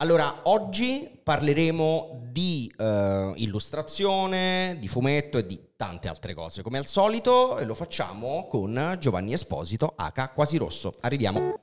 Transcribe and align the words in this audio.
Allora, 0.00 0.42
oggi 0.44 1.10
parleremo 1.24 2.28
di 2.30 2.72
eh, 2.78 3.32
illustrazione, 3.34 4.76
di 4.78 4.86
fumetto 4.86 5.38
e 5.38 5.46
di 5.46 5.60
tante 5.74 6.06
altre 6.06 6.34
cose, 6.34 6.62
come 6.62 6.78
al 6.78 6.86
solito, 6.86 7.58
e 7.58 7.64
lo 7.64 7.74
facciamo 7.74 8.46
con 8.48 8.96
Giovanni 9.00 9.32
Esposito, 9.32 9.94
H 9.96 10.30
Quasi 10.34 10.56
Rosso. 10.56 10.92
Arriviamo. 11.00 11.58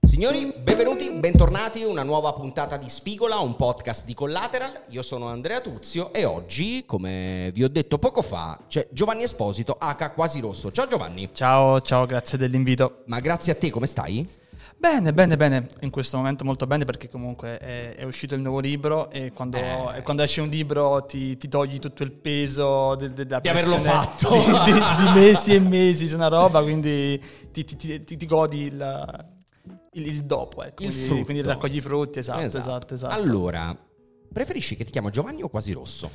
Signori, 0.00 0.54
benvenuti, 0.56 1.10
bentornati 1.10 1.82
a 1.82 1.88
una 1.88 2.02
nuova 2.02 2.32
puntata 2.32 2.78
di 2.78 2.88
Spigola, 2.88 3.40
un 3.40 3.56
podcast 3.56 4.06
di 4.06 4.14
Collateral. 4.14 4.84
Io 4.88 5.02
sono 5.02 5.28
Andrea 5.28 5.60
Tuzio 5.60 6.14
e 6.14 6.24
oggi, 6.24 6.84
come 6.86 7.50
vi 7.52 7.62
ho 7.62 7.68
detto 7.68 7.98
poco 7.98 8.22
fa, 8.22 8.58
c'è 8.68 8.88
Giovanni 8.90 9.24
Esposito, 9.24 9.76
H 9.78 10.12
Quasi 10.14 10.40
Rosso. 10.40 10.72
Ciao 10.72 10.86
Giovanni. 10.86 11.28
Ciao, 11.34 11.82
ciao, 11.82 12.06
grazie 12.06 12.38
dell'invito. 12.38 13.02
Ma 13.04 13.20
grazie 13.20 13.52
a 13.52 13.56
te, 13.56 13.68
come 13.68 13.86
stai? 13.86 14.40
Bene, 14.82 15.12
bene, 15.12 15.36
bene. 15.36 15.68
In 15.82 15.90
questo 15.90 16.16
momento 16.16 16.44
molto 16.44 16.66
bene 16.66 16.84
perché 16.84 17.08
comunque 17.08 17.56
è, 17.56 17.94
è 17.94 18.02
uscito 18.02 18.34
il 18.34 18.40
nuovo 18.40 18.58
libro 18.58 19.12
e 19.12 19.30
quando, 19.30 19.56
eh. 19.56 20.02
quando 20.02 20.24
esce 20.24 20.40
un 20.40 20.48
libro 20.48 21.06
ti, 21.06 21.36
ti, 21.36 21.46
togli 21.46 21.78
tutto 21.78 22.02
il 22.02 22.10
peso 22.10 22.96
de, 22.96 23.12
de, 23.12 23.24
di 23.24 23.48
averlo 23.48 23.78
fatto. 23.78 24.30
Di, 24.30 24.72
di, 24.72 24.72
di, 24.72 25.12
mesi 25.14 25.54
e 25.54 25.60
mesi 25.60 26.08
su 26.08 26.16
una 26.16 26.26
roba, 26.26 26.62
quindi 26.62 27.22
ti, 27.52 27.64
ti, 27.64 28.04
ti 28.04 28.26
godi 28.26 28.62
il, 28.62 29.24
il, 29.92 30.06
il, 30.08 30.24
dopo. 30.24 30.64
Ecco. 30.64 30.82
Il 30.82 30.92
quindi, 30.92 31.24
quindi 31.26 31.42
raccogli 31.42 31.76
i 31.76 31.80
frutti, 31.80 32.18
esatto, 32.18 32.42
esatto, 32.42 32.58
esatto, 32.58 32.94
esatto. 32.94 33.14
Allora, 33.14 33.78
preferisci 34.32 34.74
che 34.74 34.84
ti 34.84 34.90
chiamo 34.90 35.10
Giovanni 35.10 35.42
o 35.42 35.48
quasi 35.48 35.70
rosso? 35.70 36.10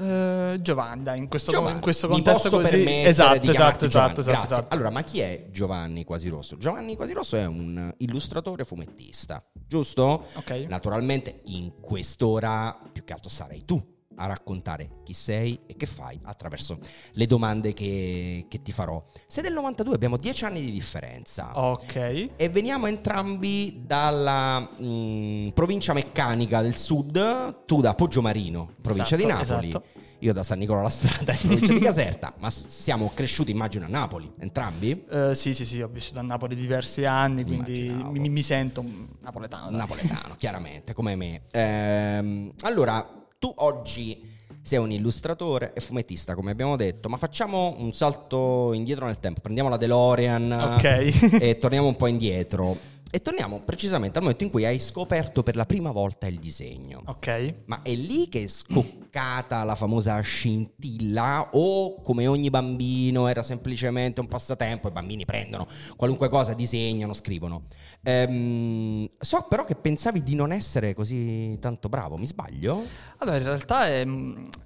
Uh, 0.00 0.58
Giovanna 0.62 1.14
in 1.14 1.28
questo, 1.28 1.52
Giovanni. 1.52 1.74
in 1.74 1.80
questo 1.80 2.08
contesto 2.08 2.48
così 2.48 3.02
esatto 3.02 3.50
esatto 3.50 3.84
esatto, 3.84 4.20
esatto, 4.20 4.44
esatto, 4.44 4.74
allora 4.74 4.88
ma 4.88 5.02
chi 5.02 5.20
è 5.20 5.48
Giovanni 5.50 6.04
Quasi 6.04 6.30
Rosso? 6.30 6.56
Giovanni 6.56 6.96
Quasi 6.96 7.12
Rosso 7.12 7.36
è 7.36 7.44
un 7.44 7.92
illustratore 7.98 8.64
fumettista 8.64 9.44
giusto? 9.52 10.24
ok 10.32 10.64
naturalmente 10.68 11.42
in 11.44 11.72
quest'ora 11.82 12.80
più 12.90 13.04
che 13.04 13.12
altro 13.12 13.28
sarai 13.28 13.66
tu 13.66 13.98
a 14.16 14.26
raccontare 14.26 15.00
chi 15.04 15.12
sei 15.12 15.60
e 15.66 15.76
che 15.76 15.86
fai 15.86 16.18
attraverso 16.24 16.78
le 17.12 17.26
domande 17.26 17.72
che, 17.72 18.46
che, 18.48 18.62
ti 18.62 18.72
farò. 18.72 19.02
Sei 19.26 19.42
del 19.42 19.52
92, 19.52 19.94
abbiamo 19.94 20.16
dieci 20.16 20.44
anni 20.44 20.60
di 20.60 20.70
differenza. 20.70 21.58
Ok. 21.58 22.28
E 22.36 22.48
veniamo 22.50 22.86
entrambi 22.86 23.82
dalla 23.84 24.60
mh, 24.60 25.52
provincia 25.54 25.92
meccanica 25.92 26.60
del 26.60 26.76
sud, 26.76 27.64
tu 27.64 27.80
da 27.80 27.94
Poggiomarino, 27.94 28.72
provincia 28.80 29.16
esatto, 29.16 29.32
di 29.32 29.38
Napoli. 29.38 29.68
Esatto. 29.68 29.98
Io 30.22 30.34
da 30.34 30.42
San 30.42 30.58
Nicola 30.58 30.82
la 30.82 30.90
Strada, 30.90 31.32
in 31.32 31.38
provincia 31.38 31.72
di 31.72 31.78
Caserta, 31.78 32.34
ma 32.40 32.50
siamo 32.50 33.10
cresciuti 33.14 33.52
immagino 33.52 33.86
a 33.86 33.88
Napoli, 33.88 34.30
entrambi? 34.38 35.06
Uh, 35.08 35.32
sì, 35.32 35.54
sì, 35.54 35.64
sì, 35.64 35.80
ho 35.80 35.88
vissuto 35.88 36.18
a 36.18 36.22
Napoli 36.22 36.54
diversi 36.54 37.06
anni, 37.06 37.42
quindi 37.42 37.90
mi, 38.10 38.28
mi, 38.28 38.42
sento 38.42 38.84
napoletano. 39.22 39.74
Napoletano, 39.74 40.34
chiaramente, 40.36 40.92
come 40.92 41.16
me. 41.16 41.44
Ehm, 41.52 42.52
allora, 42.60 43.19
tu 43.40 43.50
oggi 43.56 44.28
sei 44.60 44.78
un 44.78 44.92
illustratore 44.92 45.72
e 45.74 45.80
fumettista, 45.80 46.34
come 46.34 46.50
abbiamo 46.50 46.76
detto, 46.76 47.08
ma 47.08 47.16
facciamo 47.16 47.74
un 47.78 47.94
salto 47.94 48.74
indietro 48.74 49.06
nel 49.06 49.18
tempo. 49.18 49.40
Prendiamo 49.40 49.70
la 49.70 49.78
DeLorean 49.78 50.74
okay. 50.76 51.10
e 51.40 51.56
torniamo 51.56 51.88
un 51.88 51.96
po' 51.96 52.06
indietro. 52.06 52.76
E 53.12 53.20
torniamo 53.20 53.60
precisamente 53.62 54.18
al 54.18 54.22
momento 54.22 54.44
in 54.44 54.50
cui 54.50 54.64
hai 54.64 54.78
scoperto 54.78 55.42
per 55.42 55.56
la 55.56 55.66
prima 55.66 55.90
volta 55.90 56.28
il 56.28 56.38
disegno. 56.38 57.02
Ok. 57.06 57.54
Ma 57.64 57.82
è 57.82 57.92
lì 57.92 58.28
che 58.28 58.44
è 58.44 58.46
scoccata 58.46 59.64
la 59.64 59.74
famosa 59.74 60.20
scintilla 60.20 61.50
o 61.52 62.00
come 62.02 62.28
ogni 62.28 62.50
bambino 62.50 63.26
era 63.26 63.42
semplicemente 63.42 64.20
un 64.20 64.28
passatempo 64.28 64.86
i 64.86 64.92
bambini 64.92 65.24
prendono 65.24 65.66
qualunque 65.96 66.28
cosa, 66.28 66.54
disegnano, 66.54 67.12
scrivono. 67.12 67.64
Ehm, 68.02 69.08
so 69.18 69.44
però 69.48 69.64
che 69.64 69.74
pensavi 69.74 70.22
di 70.22 70.36
non 70.36 70.52
essere 70.52 70.94
così 70.94 71.58
tanto 71.60 71.88
bravo, 71.88 72.16
mi 72.16 72.28
sbaglio? 72.28 72.80
Allora 73.18 73.38
in 73.38 73.42
realtà 73.42 73.86
è, 73.86 74.06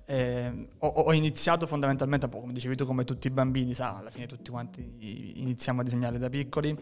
è, 0.04 0.52
ho, 0.80 0.86
ho, 0.86 1.12
iniziato 1.14 1.66
fondamentalmente, 1.66 2.28
come 2.28 2.52
dicevi 2.52 2.76
tu, 2.76 2.84
come 2.84 3.04
tutti 3.04 3.28
i 3.28 3.30
bambini, 3.30 3.72
sa, 3.72 3.96
alla 3.96 4.10
fine 4.10 4.26
tutti 4.26 4.50
quanti 4.50 5.40
iniziamo 5.40 5.80
a 5.80 5.84
disegnare 5.84 6.18
da 6.18 6.28
piccoli 6.28 6.76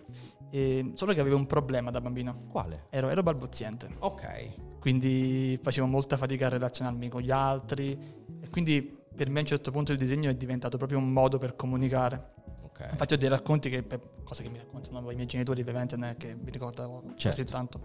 e 0.54 0.92
solo 0.96 1.14
che 1.14 1.20
avevo 1.20 1.36
un 1.36 1.46
problema 1.46 1.90
da 1.90 2.02
bambino. 2.02 2.42
Quale? 2.50 2.84
Ero, 2.90 3.08
ero 3.08 3.22
balbuziente. 3.22 3.88
Ok. 4.00 4.80
Quindi 4.80 5.58
facevo 5.62 5.86
molta 5.86 6.18
fatica 6.18 6.46
a 6.46 6.50
relazionarmi 6.50 7.08
con 7.08 7.22
gli 7.22 7.30
altri 7.30 7.98
e 8.38 8.50
quindi 8.50 8.82
per 9.16 9.30
me 9.30 9.38
a 9.38 9.40
un 9.40 9.46
certo 9.46 9.70
punto 9.70 9.92
il 9.92 9.98
disegno 9.98 10.28
è 10.28 10.34
diventato 10.34 10.76
proprio 10.76 10.98
un 10.98 11.10
modo 11.10 11.38
per 11.38 11.56
comunicare. 11.56 12.32
Okay. 12.64 12.90
Infatti 12.90 13.14
ho 13.14 13.16
dei 13.16 13.30
racconti 13.30 13.70
che, 13.70 13.82
cose 14.24 14.42
che 14.42 14.50
mi 14.50 14.58
raccontano 14.58 15.10
i 15.10 15.14
miei 15.14 15.26
genitori, 15.26 15.62
ovviamente 15.62 15.96
non 15.96 16.10
è 16.10 16.16
che 16.18 16.34
mi 16.34 16.50
ricordavo 16.50 17.02
certo. 17.16 17.28
così 17.28 17.44
tanto, 17.44 17.80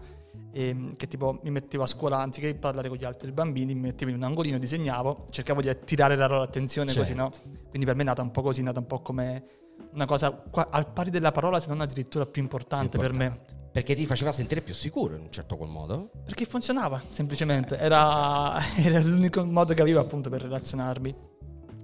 e, 0.52 0.68
ehm, 0.68 0.94
che 0.94 1.08
tipo 1.08 1.40
mi 1.42 1.50
mettevo 1.50 1.84
a 1.84 1.86
scuola, 1.86 2.18
anziché 2.18 2.54
parlare 2.54 2.88
con 2.88 2.98
gli 2.98 3.04
altri 3.04 3.32
bambini, 3.32 3.74
mi 3.74 3.80
mettevo 3.80 4.10
in 4.10 4.16
un 4.16 4.24
angolino, 4.24 4.58
disegnavo, 4.58 5.28
cercavo 5.30 5.62
di 5.62 5.70
attirare 5.70 6.16
la 6.16 6.26
loro 6.26 6.42
attenzione 6.42 6.92
certo. 6.92 7.02
così, 7.02 7.14
no? 7.14 7.30
Quindi 7.68 7.86
per 7.86 7.94
me 7.94 8.02
è 8.02 8.06
nata 8.06 8.20
un 8.20 8.30
po' 8.30 8.42
così, 8.42 8.60
è 8.60 8.64
nata 8.64 8.80
un 8.80 8.86
po' 8.86 9.00
come 9.00 9.44
una 9.92 10.06
cosa 10.06 10.44
al 10.50 10.92
pari 10.92 11.10
della 11.10 11.32
parola, 11.32 11.60
se 11.60 11.68
non 11.68 11.80
addirittura 11.80 12.26
più 12.26 12.42
importante, 12.42 12.96
importante. 12.96 13.18
per 13.18 13.30
me. 13.30 13.56
Perché 13.70 13.94
ti 13.94 14.06
faceva 14.06 14.32
sentire 14.32 14.60
più 14.60 14.74
sicuro 14.74 15.14
in 15.14 15.22
un 15.22 15.30
certo 15.30 15.56
qual 15.56 15.68
modo? 15.68 16.10
Perché 16.24 16.44
funzionava, 16.46 17.00
semplicemente. 17.10 17.76
Era, 17.76 18.58
era 18.76 19.00
l'unico 19.00 19.44
modo 19.44 19.74
che 19.74 19.82
avevo 19.82 20.00
appunto 20.00 20.30
per 20.30 20.42
relazionarmi. 20.42 21.14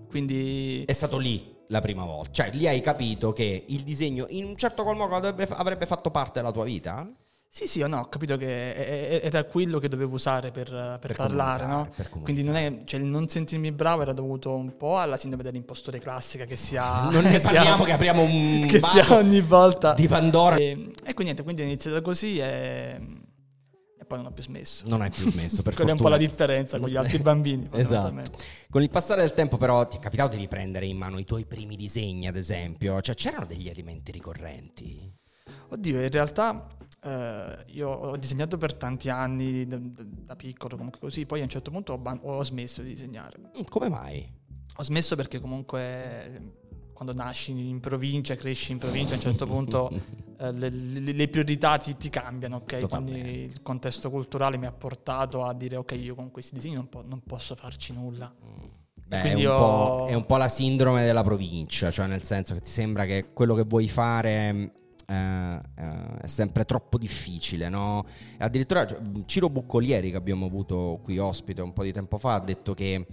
Quindi... 0.09 0.85
È 0.85 0.93
stato 0.93 1.19
lì 1.19 1.55
la 1.69 1.81
prima 1.81 2.05
volta. 2.05 2.31
Cioè, 2.33 2.51
lì 2.53 2.67
hai 2.67 2.81
capito 2.81 3.33
che 3.33 3.65
il 3.69 3.83
disegno 3.83 4.27
in 4.31 4.45
un 4.45 4.57
certo 4.57 4.83
qual 4.83 4.97
modo 4.97 5.15
avrebbe, 5.15 5.47
avrebbe 5.51 5.87
fatto 5.87 6.11
parte 6.11 6.41
della 6.41 6.53
tua 6.53 6.65
vita? 6.65 7.09
Sì, 7.57 7.69
sì, 7.69 7.83
o 7.83 7.87
no, 7.87 8.01
ho 8.01 8.09
capito 8.09 8.37
che 8.37 9.21
era 9.21 9.45
quello 9.45 9.79
che 9.79 9.87
dovevo 9.87 10.17
usare 10.17 10.51
per, 10.51 10.71
per, 10.71 10.99
per 10.99 11.15
parlare, 11.15 11.67
no? 11.67 11.89
Per 11.95 12.09
Quindi 12.09 12.43
non, 12.43 12.57
è, 12.57 12.79
cioè, 12.85 12.99
il 12.99 13.07
non 13.07 13.29
sentirmi 13.29 13.71
bravo 13.71 14.03
era 14.03 14.13
dovuto 14.13 14.57
un 14.57 14.77
po' 14.77 14.99
alla 14.99 15.17
sindrome 15.17 15.45
dell'impostore 15.45 16.01
classica 16.01 16.47
che 16.47 16.57
si 16.57 16.77
ha. 16.77 17.09
Non 17.15 17.23
ne 17.23 17.39
parliamo, 17.39 17.85
che 17.85 17.93
apriamo 17.93 18.23
un 18.23 18.67
che 18.67 18.81
si 18.81 18.99
ha 18.99 19.15
ogni 19.15 19.41
volta 19.41 19.95
di 19.95 20.09
Pandora. 20.09 20.57
E, 20.57 20.71
e 20.71 21.15
quindi 21.15 21.23
niente, 21.23 21.45
quindi 21.45 21.63
è 21.63 21.65
iniziato 21.65 22.03
così 22.03 22.39
e, 22.39 23.01
e 24.01 24.05
poi 24.05 24.19
non 24.19 24.27
ho 24.27 24.33
più 24.33 24.43
smesso. 24.43 24.83
Non 24.89 25.03
hai 25.03 25.11
più 25.11 25.31
smesso, 25.31 25.63
per 25.63 25.77
Quella 25.77 25.91
è 25.91 25.93
un 25.93 26.01
po' 26.01 26.09
la 26.09 26.17
differenza 26.17 26.81
con 26.81 26.89
gli 26.89 26.97
altri 26.97 27.19
bambini. 27.19 27.69
esatto. 27.71 28.21
Con 28.69 28.83
il 28.83 28.91
passare 28.91 29.21
del 29.21 29.33
tempo, 29.33 29.59
però, 29.59 29.87
ti 29.87 29.99
è 29.99 30.01
capitato 30.01 30.35
di 30.35 30.39
riprendere 30.39 30.87
in 30.87 30.97
mano 30.97 31.21
i 31.21 31.25
tuoi 31.25 31.45
primi 31.45 31.77
disegni, 31.77 32.27
ad 32.27 32.35
esempio? 32.35 33.01
Cioè, 33.01 33.15
c'erano 33.15 33.47
degli 33.47 33.69
elementi 33.69 34.11
ricorrenti? 34.11 35.13
Oddio, 35.69 36.03
in 36.03 36.11
realtà 36.11 36.67
Uh, 37.05 37.53
io 37.67 37.91
ho 37.91 38.17
disegnato 38.17 38.57
per 38.57 38.75
tanti 38.75 39.11
anni 39.11 39.67
da, 39.67 39.79
da, 39.79 40.37
piccolo, 40.37 40.77
comunque 40.77 41.01
così, 41.01 41.27
poi 41.27 41.41
a 41.41 41.43
un 41.43 41.51
certo 41.51 41.71
punto 41.71 41.93
ho, 41.93 41.99
ban- 41.99 42.21
ho, 42.23 42.43
smesso 42.43 42.81
di 42.81 42.95
disegnare. 42.95 43.39
Mm, 43.59 43.65
come 43.69 43.91
mai? 43.91 44.27
Ho 44.77 44.83
smesso 44.83 45.15
perché 45.15 45.39
comunque 45.39 46.63
quando 46.95 47.13
nasci 47.13 47.51
in 47.51 47.79
provincia, 47.81 48.35
cresci 48.37 48.73
in 48.73 48.79
provincia, 48.79 49.13
a 49.13 49.17
un 49.17 49.23
certo 49.23 49.47
punto 49.47 49.91
uh, 49.93 50.47
le, 50.57 50.71
le, 50.71 51.13
le, 51.13 51.29
priorità 51.29 51.77
ti, 51.77 51.95
ti 51.99 52.09
cambiano, 52.09 52.57
ok? 52.57 52.89
Quindi 52.89 53.19
il 53.19 53.61
contesto 53.61 54.09
culturale 54.09 54.57
mi 54.57 54.65
ha 54.65 54.73
portato 54.73 55.45
a 55.45 55.53
dire 55.53 55.77
ok, 55.77 55.93
io 56.01 56.15
con 56.15 56.31
questi 56.31 56.55
disegni 56.55 56.77
non, 56.77 56.89
po- 56.89 57.05
non 57.05 57.21
posso 57.21 57.55
farci 57.55 57.93
nulla. 57.93 58.35
Mm. 58.43 58.65
Beh, 59.07 59.23
è 59.23 59.35
un, 59.35 59.47
ho... 59.47 60.07
è 60.07 60.15
un 60.15 60.25
po' 60.25 60.39
la 60.39 60.49
sindrome 60.49 61.05
della 61.05 61.23
provincia, 61.23 61.91
cioè 61.91 62.07
nel 62.07 62.23
senso 62.23 62.55
che 62.55 62.61
ti 62.61 62.71
sembra 62.71 63.05
che 63.05 63.33
quello 63.35 63.55
che 63.55 63.65
vuoi 63.65 63.91
fare 63.91 64.84
eh, 65.07 65.61
eh, 65.77 66.17
è 66.23 66.27
sempre 66.27 66.65
troppo 66.65 66.99
difficile, 66.99 67.69
no? 67.69 68.05
Addirittura 68.39 68.87
cioè, 68.87 69.01
Ciro 69.27 69.49
Buccolieri, 69.49 70.11
che 70.11 70.17
abbiamo 70.17 70.47
avuto 70.47 71.01
qui 71.03 71.19
ospite 71.19 71.63
un 71.63 71.73
po' 71.73 71.83
di 71.83 71.93
tempo 71.93 72.19
fa, 72.19 72.35
ha 72.35 72.41
detto 72.41 72.75
che 72.75 73.07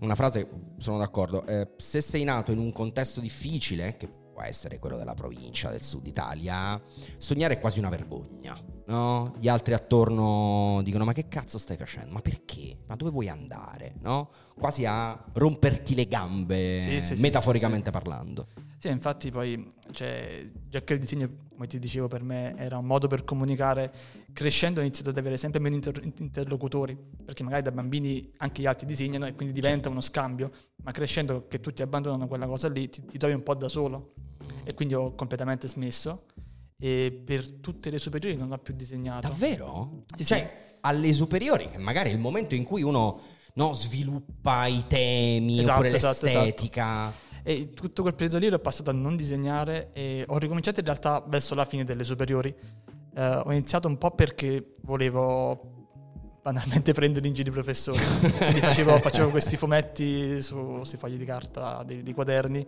una 0.00 0.14
frase, 0.14 0.48
sono 0.78 0.98
d'accordo, 0.98 1.46
eh, 1.46 1.68
se 1.76 2.00
sei 2.00 2.24
nato 2.24 2.52
in 2.52 2.58
un 2.58 2.72
contesto 2.72 3.20
difficile, 3.20 3.96
che 3.96 4.08
può 4.40 4.42
essere 4.42 4.78
quello 4.78 4.96
della 4.96 5.14
provincia 5.14 5.70
del 5.70 5.82
sud 5.82 6.06
Italia, 6.06 6.80
sognare 7.18 7.54
è 7.54 7.60
quasi 7.60 7.78
una 7.78 7.90
vergogna. 7.90 8.56
No? 8.86 9.34
Gli 9.38 9.48
altri 9.48 9.74
attorno 9.74 10.80
dicono: 10.82 11.04
Ma 11.04 11.12
che 11.12 11.28
cazzo 11.28 11.58
stai 11.58 11.76
facendo? 11.76 12.12
Ma 12.12 12.20
perché? 12.20 12.78
Ma 12.86 12.96
dove 12.96 13.10
vuoi 13.10 13.28
andare? 13.28 13.94
No? 14.00 14.30
Quasi 14.58 14.84
a 14.84 15.22
romperti 15.34 15.94
le 15.94 16.08
gambe, 16.08 16.80
sì, 16.82 17.00
sì, 17.14 17.20
metaforicamente 17.20 17.86
sì, 17.86 17.92
parlando. 17.92 18.46
Sì, 18.80 18.88
infatti 18.88 19.30
poi, 19.30 19.66
cioè, 19.90 20.42
già 20.66 20.80
che 20.80 20.94
il 20.94 21.00
disegno, 21.00 21.30
come 21.50 21.66
ti 21.66 21.78
dicevo, 21.78 22.08
per 22.08 22.22
me 22.22 22.56
era 22.56 22.78
un 22.78 22.86
modo 22.86 23.08
per 23.08 23.24
comunicare, 23.24 23.92
crescendo 24.32 24.80
ho 24.80 24.82
iniziato 24.82 25.10
ad 25.10 25.18
avere 25.18 25.36
sempre 25.36 25.60
meno 25.60 25.74
inter- 25.74 26.02
interlocutori, 26.16 26.96
perché 27.22 27.42
magari 27.42 27.60
da 27.60 27.72
bambini 27.72 28.32
anche 28.38 28.62
gli 28.62 28.66
altri 28.66 28.86
disegnano 28.86 29.26
e 29.26 29.34
quindi 29.34 29.52
diventa 29.52 29.74
certo. 29.74 29.90
uno 29.90 30.00
scambio, 30.00 30.50
ma 30.82 30.92
crescendo 30.92 31.46
che 31.46 31.60
tutti 31.60 31.82
abbandonano 31.82 32.26
quella 32.26 32.46
cosa 32.46 32.70
lì, 32.70 32.88
ti, 32.88 33.04
ti 33.04 33.18
trovi 33.18 33.34
un 33.34 33.42
po' 33.42 33.54
da 33.54 33.68
solo. 33.68 34.14
E 34.64 34.72
quindi 34.72 34.94
ho 34.94 35.14
completamente 35.14 35.68
smesso 35.68 36.24
e 36.78 37.20
per 37.22 37.46
tutte 37.50 37.90
le 37.90 37.98
superiori 37.98 38.38
non 38.38 38.50
ho 38.50 38.56
più 38.56 38.72
disegnato. 38.72 39.28
Davvero? 39.28 40.04
Sì, 40.16 40.24
cioè, 40.24 40.38
sì. 40.38 40.76
alle 40.80 41.12
superiori, 41.12 41.66
che 41.66 41.76
magari 41.76 42.08
è 42.08 42.12
il 42.14 42.18
momento 42.18 42.54
in 42.54 42.64
cui 42.64 42.80
uno 42.80 43.20
no, 43.52 43.74
sviluppa 43.74 44.64
i 44.66 44.84
temi 44.86 45.58
esatto, 45.58 45.72
oppure 45.80 45.94
esatto, 45.94 46.24
l'estetica. 46.24 47.10
Esatto. 47.10 47.29
E 47.42 47.70
tutto 47.70 48.02
quel 48.02 48.14
periodo 48.14 48.38
lì 48.38 48.48
l'ho 48.48 48.58
passato 48.58 48.90
a 48.90 48.92
non 48.92 49.16
disegnare 49.16 49.90
e 49.92 50.24
ho 50.26 50.38
ricominciato 50.38 50.80
in 50.80 50.86
realtà 50.86 51.24
verso 51.26 51.54
la 51.54 51.64
fine 51.64 51.84
delle 51.84 52.04
superiori 52.04 52.54
Eh, 53.16 53.40
ho 53.44 53.50
iniziato 53.50 53.88
un 53.88 53.98
po' 53.98 54.12
perché 54.12 54.76
volevo 54.82 55.80
banalmente 56.42 56.92
prendere 56.94 57.26
in 57.26 57.34
giro 57.34 57.48
i 57.48 57.52
professori. 57.52 57.98
Quindi 58.36 58.60
facevo, 58.60 58.98
facevo 58.98 59.30
questi 59.30 59.56
fumetti 59.56 60.40
su 60.42 60.76
questi 60.76 60.96
fogli 60.96 61.16
di 61.16 61.24
carta, 61.24 61.82
dei, 61.84 62.02
dei 62.02 62.12
quaderni, 62.12 62.66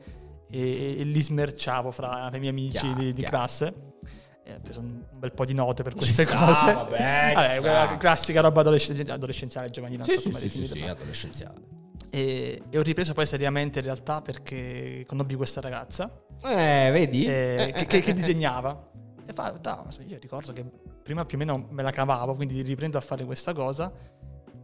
e, 0.51 0.99
e, 0.99 1.05
li 1.05 1.23
smerciavo 1.23 1.91
fra 1.91 2.31
i 2.33 2.39
miei 2.39 2.51
amici 2.51 2.79
chiaro, 2.79 2.99
di, 2.99 3.13
di 3.13 3.23
classe. 3.23 3.91
E 4.45 4.55
ho 4.55 4.61
preso 4.61 4.81
un, 4.81 5.03
bel 5.13 5.33
po' 5.33 5.45
di 5.45 5.55
note 5.55 5.83
per 5.83 5.95
queste 5.95 6.27
Ci 6.27 6.35
cose. 6.35 6.55
Sta, 6.55 6.73
vabbè, 6.73 7.61
vabbè 7.61 7.97
classica 7.97 8.41
roba 8.41 8.61
adolescenziale, 8.61 9.13
adolescenziale 9.13 9.71
giovanile. 9.71 10.05
Sì, 10.05 10.19
so 10.19 10.37
sì, 10.37 10.49
sì, 10.49 10.67
sì, 10.67 10.83
adolescenziale. 10.83 11.81
E, 12.14 12.62
e, 12.69 12.79
ho 12.79 12.82
ripreso 12.82 13.14
poi 13.14 13.25
seriamente 13.25 13.79
in 13.79 13.87
realtà 13.87 14.20
perché 14.20 15.05
conobbi 15.06 15.35
questa 15.35 15.62
ragazza. 15.62 16.25
Eh, 16.44 16.91
vedi? 16.93 17.25
Eh, 17.25 17.73
che, 17.75 17.87
che, 17.87 18.00
che 18.03 18.12
disegnava. 18.12 18.91
E 19.25 19.32
fa, 19.32 19.50
da, 19.59 19.82
io 20.06 20.19
ricordo 20.20 20.53
che 20.53 20.62
prima 21.03 21.25
più 21.25 21.37
o 21.37 21.41
meno 21.41 21.67
me 21.70 21.82
la 21.82 21.91
cavavo, 21.91 22.35
quindi 22.35 22.61
riprendo 22.61 22.99
a 22.99 23.00
fare 23.00 23.25
questa 23.25 23.55
cosa 23.55 23.91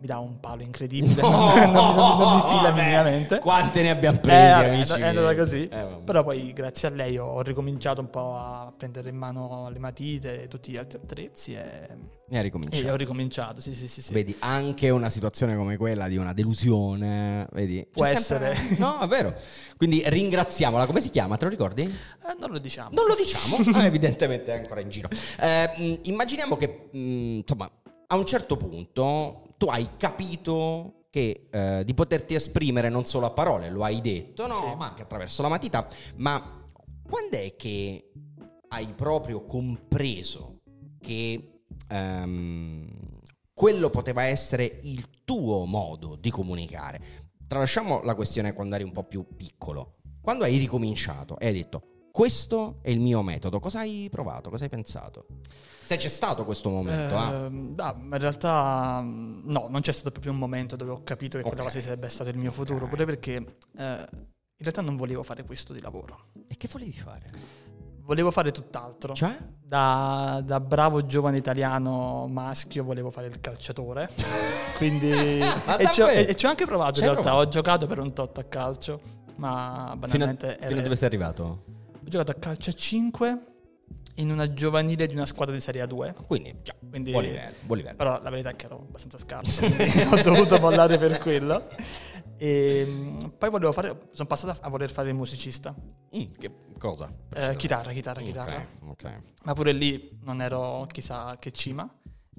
mi 0.00 0.06
dà 0.06 0.18
un 0.18 0.38
palo 0.38 0.62
incredibile, 0.62 1.20
no, 1.20 1.28
non, 1.28 1.72
non, 1.72 1.94
non, 1.94 2.18
non, 2.18 2.36
mi 2.36 2.56
fila 2.56 2.72
minimamente. 2.72 3.38
Quante 3.40 3.82
ne 3.82 3.90
abbiamo 3.90 4.18
presi, 4.18 4.60
eh, 4.60 4.68
amici? 4.68 4.92
È 4.92 5.06
andata 5.06 5.34
così. 5.34 5.66
Eh, 5.66 5.86
Però 6.04 6.22
poi 6.22 6.52
grazie 6.52 6.88
a 6.88 6.90
lei 6.92 7.18
ho 7.18 7.42
ricominciato 7.42 8.00
un 8.00 8.08
po' 8.08 8.36
a 8.36 8.72
prendere 8.76 9.08
in 9.08 9.16
mano 9.16 9.68
le 9.70 9.78
matite 9.80 10.44
e 10.44 10.48
tutti 10.48 10.70
gli 10.70 10.76
altri 10.76 11.00
attrezzi 11.02 11.54
e, 11.54 11.88
e, 12.28 12.42
ricominciato. 12.42 12.86
e 12.86 12.90
ho 12.90 12.94
ricominciato. 12.96 13.60
Sì, 13.60 13.74
sì, 13.74 13.88
sì, 13.88 14.00
sì, 14.00 14.12
Vedi, 14.12 14.36
anche 14.38 14.88
una 14.90 15.10
situazione 15.10 15.56
come 15.56 15.76
quella 15.76 16.06
di 16.06 16.16
una 16.16 16.32
delusione, 16.32 17.48
vedi? 17.52 17.84
Può 17.90 18.04
essere. 18.04 18.54
Sempre... 18.54 18.76
No, 18.78 19.00
è 19.00 19.06
vero. 19.08 19.34
Quindi 19.76 20.02
ringraziamola. 20.06 20.86
Come 20.86 21.00
si 21.00 21.10
chiama? 21.10 21.36
Te 21.36 21.44
lo 21.44 21.50
ricordi? 21.50 21.82
Eh, 21.82 22.36
non 22.38 22.50
lo 22.50 22.58
diciamo. 22.58 22.90
Non 22.92 23.06
lo 23.06 23.16
diciamo, 23.16 23.56
evidentemente 23.82 24.52
è 24.52 24.58
ancora 24.58 24.80
in 24.80 24.90
giro. 24.90 25.08
Eh, 25.40 25.98
immaginiamo 26.04 26.56
che, 26.56 26.88
mh, 26.92 26.98
insomma, 26.98 27.68
a 28.06 28.16
un 28.16 28.24
certo 28.24 28.56
punto 28.56 29.47
tu 29.58 29.66
hai 29.66 29.90
capito 29.98 31.08
che 31.10 31.48
eh, 31.50 31.82
di 31.84 31.92
poterti 31.92 32.34
esprimere 32.34 32.88
non 32.88 33.04
solo 33.04 33.26
a 33.26 33.30
parole, 33.30 33.68
lo 33.70 33.82
hai 33.82 34.00
detto, 34.00 34.46
no, 34.46 34.54
sì. 34.54 34.64
ma 34.76 34.88
anche 34.88 35.02
attraverso 35.02 35.42
la 35.42 35.48
matita, 35.48 35.86
ma 36.16 36.64
quando 37.06 37.36
è 37.36 37.56
che 37.56 38.12
hai 38.68 38.86
proprio 38.94 39.44
compreso 39.44 40.60
che 41.00 41.62
um, 41.90 42.88
quello 43.52 43.90
poteva 43.90 44.24
essere 44.24 44.78
il 44.82 45.24
tuo 45.24 45.64
modo 45.64 46.16
di 46.16 46.30
comunicare? 46.30 47.26
Tralasciamo 47.46 48.02
la 48.02 48.14
questione 48.14 48.52
quando 48.52 48.76
eri 48.76 48.84
un 48.84 48.92
po' 48.92 49.04
più 49.04 49.26
piccolo. 49.36 49.96
Quando 50.20 50.44
hai 50.44 50.58
ricominciato 50.58 51.38
e 51.38 51.46
hai 51.46 51.54
detto 51.54 51.87
questo 52.10 52.78
è 52.82 52.90
il 52.90 53.00
mio 53.00 53.22
metodo, 53.22 53.60
cosa 53.60 53.80
hai 53.80 54.08
provato? 54.10 54.50
Cosa 54.50 54.64
hai 54.64 54.70
pensato? 54.70 55.26
Se 55.88 55.96
c'è 55.96 56.08
stato 56.08 56.44
questo 56.44 56.68
momento, 56.68 57.16
eh, 57.16 57.46
eh. 57.46 57.48
No, 57.48 57.96
in 58.02 58.18
realtà 58.18 59.00
no, 59.02 59.68
non 59.70 59.80
c'è 59.80 59.92
stato 59.92 60.10
proprio 60.10 60.32
un 60.32 60.38
momento 60.38 60.76
dove 60.76 60.90
ho 60.90 61.02
capito 61.02 61.38
che 61.38 61.44
okay. 61.44 61.54
quella 61.54 61.64
cosa 61.64 61.80
sarebbe 61.80 62.08
stato 62.08 62.28
il 62.30 62.36
mio 62.36 62.50
futuro, 62.50 62.84
okay. 62.84 62.90
pure 62.90 63.04
perché 63.04 63.34
eh, 63.34 64.08
in 64.60 64.64
realtà 64.64 64.82
non 64.82 64.96
volevo 64.96 65.22
fare 65.22 65.44
questo 65.44 65.72
di 65.72 65.80
lavoro. 65.80 66.26
E 66.46 66.56
che 66.56 66.68
volevi 66.70 66.92
fare? 66.92 67.26
Volevo 68.00 68.30
fare 68.30 68.50
tutt'altro. 68.50 69.14
Cioè? 69.14 69.36
Da, 69.62 70.42
da 70.44 70.60
bravo 70.60 71.06
giovane 71.06 71.36
italiano 71.36 72.26
maschio 72.26 72.82
volevo 72.82 73.10
fare 73.10 73.28
il 73.28 73.40
calciatore. 73.40 74.10
Quindi... 74.76 75.10
e, 75.10 75.90
ci 75.92 76.00
ho, 76.00 76.08
e, 76.08 76.34
ci 76.34 76.46
ho, 76.46 76.48
anche 76.48 76.64
provato 76.64 76.98
in 76.98 77.04
realtà, 77.04 77.22
provato? 77.22 77.46
ho 77.46 77.50
giocato 77.50 77.86
per 77.86 77.98
un 77.98 78.12
tot 78.12 78.36
a 78.38 78.44
calcio, 78.44 79.00
ma 79.36 79.94
banalmente... 79.96 80.48
Fino 80.48 80.64
a, 80.64 80.66
fino 80.68 80.80
a 80.80 80.82
dove 80.82 80.96
sei 80.96 81.06
arrivato? 81.06 81.67
Ho 82.08 82.10
giocato 82.10 82.30
a 82.30 82.34
calcio 82.36 82.70
a 82.70 82.72
5 82.72 83.38
in 84.14 84.30
una 84.30 84.54
giovanile 84.54 85.06
di 85.06 85.12
una 85.12 85.26
squadra 85.26 85.54
di 85.54 85.60
Serie 85.60 85.84
A2. 85.84 86.24
Quindi, 86.24 86.56
già, 86.62 86.74
quindi, 86.88 87.10
buon 87.10 87.22
livello, 87.22 87.54
buon 87.66 87.76
livello. 87.76 87.96
Però 87.96 88.22
la 88.22 88.30
verità 88.30 88.48
è 88.48 88.56
che 88.56 88.64
ero 88.64 88.78
abbastanza 88.78 89.18
scarso, 89.18 89.60
quindi 89.60 89.84
ho 90.10 90.22
dovuto 90.22 90.58
mollare 90.58 90.96
per 90.96 91.18
quello. 91.18 91.68
E 92.38 92.84
ehm, 92.86 93.34
poi 93.36 93.50
volevo 93.50 93.72
fare, 93.72 94.08
sono 94.12 94.26
passato 94.26 94.58
a 94.58 94.70
voler 94.70 94.90
fare 94.90 95.10
il 95.10 95.16
musicista. 95.16 95.74
Mm, 96.16 96.32
che 96.38 96.50
cosa? 96.78 97.12
Eh, 97.34 97.54
chitarra, 97.56 97.92
chitarra, 97.92 98.22
chitarra. 98.22 98.54
Okay, 98.54 98.88
okay. 98.88 99.22
Ma 99.42 99.52
pure 99.52 99.72
lì 99.72 100.18
non 100.22 100.40
ero 100.40 100.86
chissà 100.90 101.36
che 101.38 101.50
cima. 101.50 101.86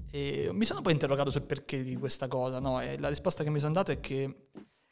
E 0.10 0.50
mi 0.52 0.66
sono 0.66 0.82
poi 0.82 0.94
interrogato 0.94 1.30
sul 1.30 1.44
perché 1.44 1.84
di 1.84 1.96
questa 1.96 2.28
cosa, 2.28 2.60
no? 2.60 2.82
E 2.82 2.98
la 2.98 3.10
risposta 3.10 3.44
che 3.44 3.52
mi 3.52 3.60
sono 3.60 3.74
dato 3.74 3.92
è 3.92 4.00
che, 4.00 4.48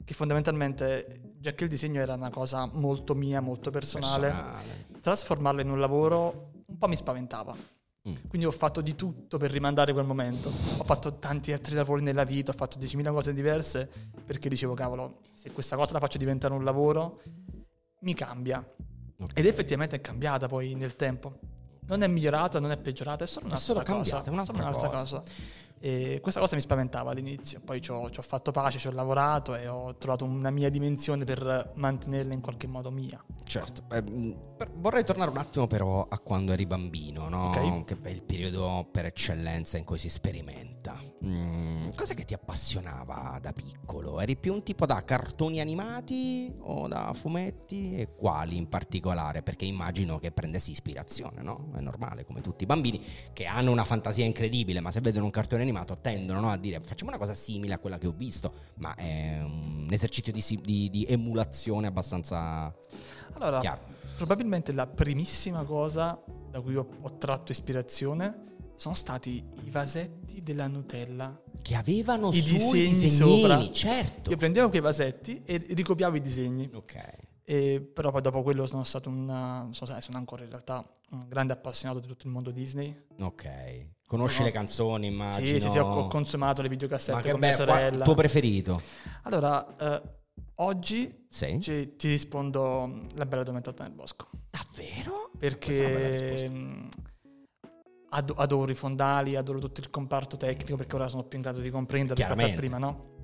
che 0.07 0.13
fondamentalmente, 0.13 1.33
già 1.37 1.51
che 1.51 1.65
il 1.65 1.69
disegno 1.69 1.99
era 1.99 2.13
una 2.13 2.29
cosa 2.29 2.65
molto 2.71 3.13
mia, 3.13 3.41
molto 3.41 3.71
personale, 3.71 4.29
personale. 4.29 4.85
trasformarlo 5.01 5.59
in 5.59 5.69
un 5.69 5.81
lavoro 5.81 6.51
un 6.65 6.77
po' 6.77 6.87
mi 6.87 6.95
spaventava. 6.95 7.53
Mm. 8.07 8.13
Quindi 8.29 8.47
ho 8.47 8.51
fatto 8.51 8.79
di 8.79 8.95
tutto 8.95 9.37
per 9.37 9.51
rimandare 9.51 9.91
quel 9.91 10.05
momento. 10.05 10.47
Ho 10.47 10.83
fatto 10.85 11.19
tanti 11.19 11.51
altri 11.51 11.75
lavori 11.75 12.03
nella 12.03 12.23
vita, 12.23 12.51
ho 12.51 12.53
fatto 12.53 12.79
10.000 12.79 13.11
cose 13.11 13.33
diverse 13.33 13.89
perché 14.25 14.47
dicevo, 14.47 14.73
cavolo, 14.75 15.23
se 15.35 15.51
questa 15.51 15.75
cosa 15.75 15.91
la 15.91 15.99
faccio 15.99 16.17
diventare 16.17 16.53
un 16.53 16.63
lavoro, 16.63 17.21
mi 17.99 18.13
cambia. 18.13 18.59
Okay. 18.59 19.27
Ed 19.33 19.45
effettivamente 19.45 19.97
è 19.97 19.99
cambiata 19.99 20.47
poi 20.47 20.73
nel 20.75 20.95
tempo. 20.95 21.37
Non 21.87 22.01
è 22.01 22.07
migliorata, 22.07 22.59
non 22.61 22.71
è 22.71 22.77
peggiorata, 22.77 23.25
è 23.25 23.27
solo 23.27 23.47
un'altra 23.47 23.61
è 23.61 23.65
solo 23.65 23.79
cosa. 23.83 24.21
Cambiata, 24.21 24.29
è 24.29 24.31
un'altra, 24.31 24.57
un'altra 24.57 24.87
cosa. 24.87 25.19
cosa. 25.19 25.31
E 25.79 26.19
questa 26.21 26.39
cosa 26.39 26.55
mi 26.55 26.61
spaventava 26.61 27.11
all'inizio, 27.11 27.61
poi 27.63 27.81
ci 27.81 27.91
ho, 27.91 28.09
ci 28.09 28.19
ho, 28.19 28.23
fatto 28.23 28.51
pace, 28.51 28.79
ci 28.79 28.87
ho 28.87 28.91
lavorato 28.91 29.55
e 29.55 29.67
ho 29.67 29.95
trovato 29.95 30.25
una 30.25 30.49
mia 30.49 30.69
dimensione 30.69 31.23
per 31.23 31.71
mantenerla 31.75 32.33
in 32.33 32.41
qualche 32.41 32.67
modo 32.67 32.91
mia. 32.91 33.23
Certo, 33.43 33.83
eh, 33.91 34.03
vorrei 34.75 35.03
tornare 35.03 35.29
un 35.29 35.37
attimo 35.37 35.67
però 35.67 36.05
a 36.09 36.19
quando 36.19 36.51
eri 36.51 36.65
bambino, 36.65 37.29
no? 37.29 37.49
okay. 37.49 37.83
che 37.85 37.97
è 38.01 38.09
il 38.09 38.23
periodo 38.23 38.87
per 38.91 39.05
eccellenza 39.05 39.77
in 39.77 39.85
cui 39.85 39.97
si 39.97 40.09
sperimenta. 40.09 40.99
Mm, 41.23 41.89
cosa 41.95 42.13
che 42.13 42.25
ti 42.25 42.33
appassionava 42.33 43.39
da 43.41 43.53
piccolo? 43.53 44.19
Eri 44.19 44.35
più 44.35 44.53
un 44.53 44.63
tipo 44.63 44.85
da 44.85 45.03
cartoni 45.03 45.59
animati 45.59 46.53
o 46.59 46.87
da 46.87 47.13
fumetti 47.13 47.95
e 47.95 48.15
quali 48.15 48.57
in 48.57 48.67
particolare? 48.67 49.41
Perché 49.43 49.65
immagino 49.65 50.19
che 50.19 50.31
prendessi 50.31 50.71
ispirazione, 50.71 51.41
no? 51.41 51.71
È 51.75 51.81
normale, 51.81 52.25
come 52.25 52.41
tutti 52.41 52.63
i 52.63 52.67
bambini 52.67 53.03
che 53.33 53.45
hanno 53.45 53.71
una 53.71 53.85
fantasia 53.85 54.25
incredibile, 54.25 54.79
ma 54.79 54.91
se 54.91 54.99
vedono 55.01 55.25
un 55.25 55.31
cartone 55.31 55.63
animato 55.67 55.97
tendono 55.99 56.39
no, 56.39 56.49
a 56.49 56.57
dire 56.57 56.81
facciamo 56.83 57.09
una 57.09 57.19
cosa 57.19 57.33
simile 57.33 57.73
a 57.73 57.79
quella 57.79 57.97
che 57.97 58.07
ho 58.07 58.13
visto, 58.15 58.53
ma 58.75 58.95
è 58.95 59.39
un 59.41 59.87
esercizio 59.91 60.31
di, 60.31 60.43
di, 60.61 60.89
di 60.89 61.05
emulazione 61.07 61.87
abbastanza 61.87 62.73
allora, 63.33 63.59
chiaro. 63.59 63.95
Probabilmente 64.17 64.73
la 64.73 64.87
primissima 64.87 65.63
cosa 65.63 66.21
da 66.49 66.61
cui 66.61 66.75
ho, 66.75 66.87
ho 67.01 67.17
tratto 67.17 67.51
ispirazione 67.51 68.45
sono 68.75 68.95
stati 68.95 69.43
i 69.63 69.69
vasetti 69.69 70.41
della 70.41 70.67
Nutella 70.67 71.41
che 71.61 71.75
avevano 71.75 72.29
i 72.29 72.41
disegni 72.41 73.09
sopra. 73.09 73.71
certo. 73.71 74.29
Io 74.29 74.37
prendevo 74.37 74.69
quei 74.69 74.81
vasetti 74.81 75.41
e 75.43 75.61
ricopiavo 75.69 76.15
i 76.15 76.21
disegni. 76.21 76.69
Ok. 76.73 76.95
E, 77.49 77.79
però 77.79 78.11
poi 78.11 78.21
dopo 78.21 78.43
quello 78.43 78.67
sono 78.67 78.83
stato 78.83 79.07
un 79.07 79.69
sono, 79.71 80.01
sono 80.01 80.17
ancora 80.17 80.43
in 80.43 80.49
realtà 80.49 80.85
un 81.11 81.29
grande 81.29 81.53
appassionato 81.53 82.01
di 82.01 82.07
tutto 82.07 82.27
il 82.27 82.33
mondo 82.33 82.51
Disney. 82.51 83.05
Ok. 83.19 83.87
Conosci 84.05 84.39
no. 84.39 84.45
le 84.45 84.51
canzoni, 84.51 85.07
immagino. 85.07 85.45
Sì, 85.45 85.59
sì, 85.61 85.69
sì, 85.69 85.77
ho 85.77 86.07
consumato 86.07 86.61
le 86.61 86.67
videocassette 86.67 87.31
con 87.31 87.39
mia 87.39 87.53
sorella. 87.53 87.99
Il 87.99 88.03
tuo 88.03 88.15
preferito? 88.15 88.81
Allora, 89.23 89.77
eh, 89.77 90.01
oggi 90.55 91.25
sì. 91.29 91.57
ci, 91.61 91.95
ti 91.95 92.09
rispondo 92.09 93.03
La 93.15 93.25
bella 93.25 93.43
addormentata 93.43 93.83
nel 93.83 93.93
bosco. 93.93 94.27
Davvero? 94.49 95.31
Perché 95.39 96.49
mm, 96.49 96.87
adoro 98.09 98.69
i 98.69 98.75
fondali, 98.75 99.37
adoro 99.37 99.59
tutto 99.59 99.79
il 99.79 99.89
comparto 99.89 100.35
tecnico 100.35 100.75
perché 100.75 100.95
ora 100.95 101.07
sono 101.07 101.23
più 101.23 101.37
in 101.37 101.43
grado 101.43 101.61
di 101.61 101.69
comprendere 101.69 102.21
rispetto 102.21 102.45
a 102.45 102.55
prima, 102.55 102.77
no? 102.77 103.15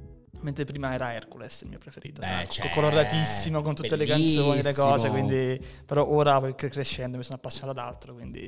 Mentre 0.41 0.65
prima 0.65 0.93
era 0.93 1.13
Hercules 1.13 1.61
il 1.61 1.69
mio 1.69 1.77
preferito, 1.77 2.19
Beh, 2.19 2.47
sai, 2.49 2.69
coloratissimo 2.73 3.61
con 3.61 3.75
tutte 3.75 3.95
bellissimo. 3.95 4.53
le 4.53 4.61
canzoni, 4.61 4.61
le 4.61 4.73
cose, 4.73 5.09
quindi 5.09 5.65
però 5.85 6.05
ora 6.09 6.53
crescendo 6.53 7.17
mi 7.17 7.23
sono 7.23 7.37
appassionato 7.37 7.79
ad 7.79 7.85
altro, 7.85 8.13
quindi 8.13 8.47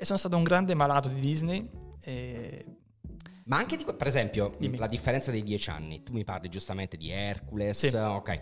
e 0.00 0.04
sono 0.04 0.18
stato 0.18 0.36
un 0.36 0.44
grande 0.44 0.74
malato 0.74 1.08
di 1.08 1.20
Disney 1.20 1.68
e 2.00 2.64
ma 3.48 3.56
anche 3.56 3.76
di, 3.76 3.84
per 3.84 4.06
esempio, 4.06 4.52
Dimmi. 4.58 4.76
la 4.76 4.86
differenza 4.86 5.30
dei 5.30 5.42
dieci 5.42 5.70
anni. 5.70 6.02
Tu 6.02 6.12
mi 6.12 6.22
parli 6.22 6.50
giustamente 6.50 6.98
di 6.98 7.10
Hercules, 7.10 7.86
sì. 7.86 7.96
ok. 7.96 8.40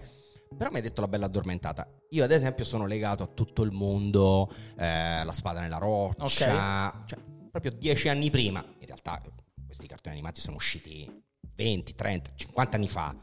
Però 0.58 0.70
mi 0.70 0.76
hai 0.76 0.82
detto 0.82 1.00
la 1.00 1.08
bella 1.08 1.26
addormentata. 1.26 1.88
Io, 2.10 2.24
ad 2.24 2.32
esempio, 2.32 2.64
sono 2.64 2.86
legato 2.86 3.22
a 3.22 3.26
tutto 3.28 3.62
il 3.62 3.70
mondo, 3.70 4.52
eh, 4.76 5.22
la 5.24 5.32
spada 5.32 5.60
nella 5.60 5.78
roccia. 5.78 6.24
Okay. 6.24 7.04
Cioè, 7.06 7.18
proprio 7.50 7.70
dieci 7.72 8.08
anni 8.08 8.30
prima. 8.30 8.64
In 8.80 8.86
realtà, 8.86 9.22
questi 9.64 9.86
cartoni 9.86 10.16
animati 10.16 10.40
sono 10.40 10.56
usciti 10.56 11.08
20, 11.56 11.94
30, 11.94 12.30
50 12.36 12.76
anni 12.76 12.88
fa. 12.88 13.14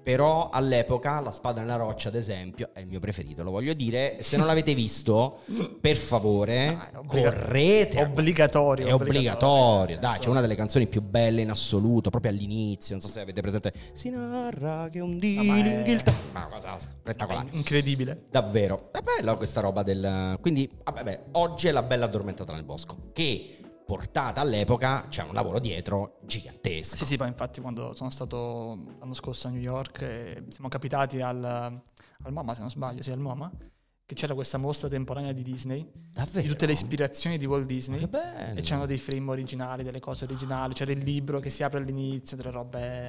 Però 0.00 0.48
all'epoca 0.48 1.20
la 1.20 1.32
spada 1.32 1.60
nella 1.60 1.74
roccia, 1.74 2.08
ad 2.08 2.14
esempio, 2.14 2.70
è 2.72 2.78
il 2.78 2.86
mio 2.86 3.00
preferito, 3.00 3.42
lo 3.42 3.50
voglio 3.50 3.72
dire. 3.72 4.18
Se 4.20 4.36
non 4.36 4.46
l'avete 4.46 4.74
visto, 4.74 5.40
per 5.80 5.96
favore, 5.96 6.78
dai, 6.92 7.04
correte. 7.04 8.00
Obbligatorio. 8.00 8.86
È 8.86 8.94
obbligatorio. 8.94 9.98
Dai, 9.98 10.18
c'è 10.20 10.28
una 10.28 10.40
delle 10.40 10.54
canzoni 10.54 10.86
più 10.86 11.02
belle 11.02 11.40
in 11.40 11.50
assoluto, 11.50 12.10
proprio 12.10 12.30
all'inizio. 12.30 12.94
Non 12.94 13.02
so 13.04 13.08
se 13.08 13.20
avete 13.20 13.40
presente. 13.40 13.72
Si 13.92 14.08
narra 14.08 14.88
che 14.88 15.00
un 15.00 15.18
dì 15.18 15.34
in 15.34 15.66
Inghilterra. 15.66 16.16
Una 16.30 16.46
cosa 16.46 16.78
spettacolare. 16.78 17.48
Incredibile. 17.50 18.26
Davvero. 18.30 18.90
È 18.92 19.00
bella 19.00 19.34
questa 19.34 19.60
roba 19.60 19.82
del. 19.82 20.38
Quindi, 20.40 20.70
vabbè, 20.84 21.22
oggi 21.32 21.66
è 21.66 21.72
la 21.72 21.82
bella 21.82 22.04
addormentata 22.04 22.52
nel 22.52 22.64
bosco. 22.64 23.10
Che 23.12 23.56
portata 23.84 24.40
all'epoca, 24.40 25.06
c'è 25.08 25.22
un 25.22 25.34
lavoro 25.34 25.58
dietro 25.58 26.18
gigantesco. 26.22 26.96
Sì, 26.96 27.04
sì, 27.04 27.16
poi 27.16 27.28
infatti 27.28 27.60
quando 27.60 27.94
sono 27.94 28.10
stato 28.10 28.96
l'anno 28.98 29.14
scorso 29.14 29.48
a 29.48 29.50
New 29.50 29.60
York 29.60 30.00
eh, 30.02 30.44
siamo 30.48 30.68
capitati 30.68 31.20
al, 31.20 31.44
al 31.44 32.32
MoMA, 32.32 32.54
se 32.54 32.60
non 32.60 32.70
sbaglio, 32.70 33.02
sì, 33.02 33.10
al 33.10 33.18
MoMA, 33.18 33.50
che 34.04 34.14
c'era 34.14 34.34
questa 34.34 34.58
mostra 34.58 34.88
temporanea 34.88 35.32
di 35.32 35.42
Disney, 35.42 35.86
Davvero? 36.10 36.42
di 36.42 36.48
tutte 36.48 36.66
le 36.66 36.72
ispirazioni 36.72 37.38
di 37.38 37.46
Walt 37.46 37.66
Disney, 37.66 38.06
e 38.54 38.60
c'erano 38.60 38.84
dei 38.86 38.98
frame 38.98 39.30
originali, 39.30 39.82
delle 39.82 40.00
cose 40.00 40.24
originali, 40.24 40.74
c'era 40.74 40.92
il 40.92 41.02
libro 41.02 41.38
che 41.40 41.48
si 41.50 41.62
apre 41.62 41.78
all'inizio, 41.78 42.36
delle 42.36 42.50
robe... 42.50 43.06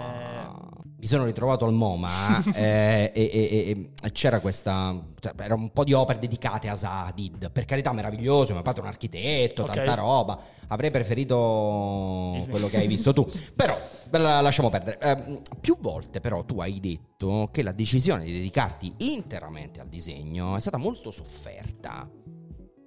Mi 0.97 1.09
sono 1.09 1.25
ritrovato 1.25 1.65
al 1.65 1.73
MoMA 1.73 2.41
eh, 2.55 3.11
e, 3.13 3.29
e- 3.33 3.91
e- 4.01 4.11
c'era 4.13 4.39
questa. 4.39 4.97
cioè, 5.19 5.33
era 5.37 5.53
un 5.53 5.69
po' 5.73 5.83
di 5.83 5.91
opere 5.91 6.17
dedicate 6.17 6.69
a 6.69 6.77
Sadid. 6.77 7.51
Per 7.51 7.65
carità, 7.65 7.91
meraviglioso. 7.91 8.53
Mio 8.53 8.61
padre 8.61 8.79
è 8.79 8.83
un 8.85 8.89
architetto, 8.89 9.63
Ok. 9.63 9.73
tanta 9.73 9.95
roba. 9.95 10.39
Avrei 10.67 10.91
preferito 10.91 12.31
Disney. 12.35 12.49
quello 12.51 12.67
che 12.67 12.77
hai 12.77 12.87
visto 12.87 13.11
tu. 13.11 13.29
Però, 13.53 13.77
la 14.21 14.41
lasciamo 14.41 14.69
perdere. 14.69 14.99
Eh, 14.99 15.41
più 15.59 15.77
volte, 15.79 16.19
però, 16.19 16.43
tu 16.43 16.59
hai 16.59 16.79
detto 16.79 17.49
che 17.51 17.63
la 17.63 17.71
decisione 17.71 18.23
di 18.25 18.31
dedicarti 18.33 18.93
interamente 18.99 19.79
al 19.79 19.87
disegno 19.87 20.55
è 20.55 20.59
stata 20.59 20.77
molto 20.77 21.11
sofferta. 21.11 22.09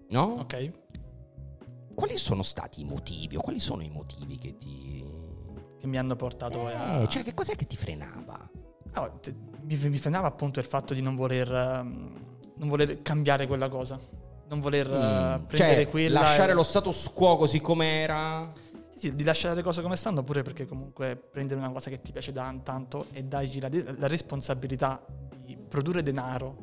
No? 0.08 0.22
Ok? 0.40 0.72
Quali 1.94 2.16
sono 2.16 2.42
stati 2.42 2.82
i 2.82 2.84
motivi 2.84 3.36
o 3.36 3.40
quali 3.40 3.58
sono 3.58 3.82
i 3.82 3.88
motivi 3.90 4.38
che 4.38 4.56
ti. 4.58 5.04
Che 5.78 5.86
mi 5.86 5.98
hanno 5.98 6.14
portato 6.16 6.58
poi 6.58 6.72
a... 6.72 7.02
Eh, 7.02 7.08
cioè, 7.08 7.22
che 7.22 7.34
cos'è 7.34 7.56
che 7.56 7.66
ti 7.66 7.76
frenava? 7.76 8.48
Ah, 8.92 9.08
te- 9.10 9.34
mi, 9.62 9.76
mi 9.88 9.98
frenava 9.98 10.26
appunto 10.28 10.58
il 10.60 10.66
fatto 10.66 10.94
di 10.94 11.02
non 11.02 11.14
voler, 11.16 11.50
ehm, 11.50 12.12
non 12.56 12.68
voler 12.68 13.02
cambiare 13.02 13.46
quella 13.46 13.68
cosa, 13.68 13.98
non 14.48 14.60
voler 14.60 14.86
eh, 14.90 15.38
Mm. 15.38 15.44
prendere 15.46 15.82
Cioè, 15.82 15.88
quella... 15.88 16.20
lasciare 16.20 16.52
e- 16.52 16.54
lo 16.54 16.62
status 16.62 17.10
quo 17.12 17.36
così 17.36 17.60
com'era. 17.60 18.52
Sì, 18.96 19.14
di 19.14 19.24
lasciare 19.24 19.54
le 19.54 19.62
cose 19.62 19.82
come 19.82 19.94
stanno 19.94 20.22
pure 20.24 20.42
perché 20.42 20.64
comunque 20.66 21.16
prendere 21.16 21.60
una 21.60 21.70
cosa 21.70 21.90
che 21.90 22.00
ti 22.00 22.12
piace 22.12 22.32
da 22.32 22.54
tanto 22.62 23.08
e 23.12 23.24
dargli 23.24 23.60
la, 23.60 23.68
la 23.98 24.06
responsabilità 24.06 25.04
di 25.44 25.54
produrre 25.54 26.02
denaro 26.02 26.62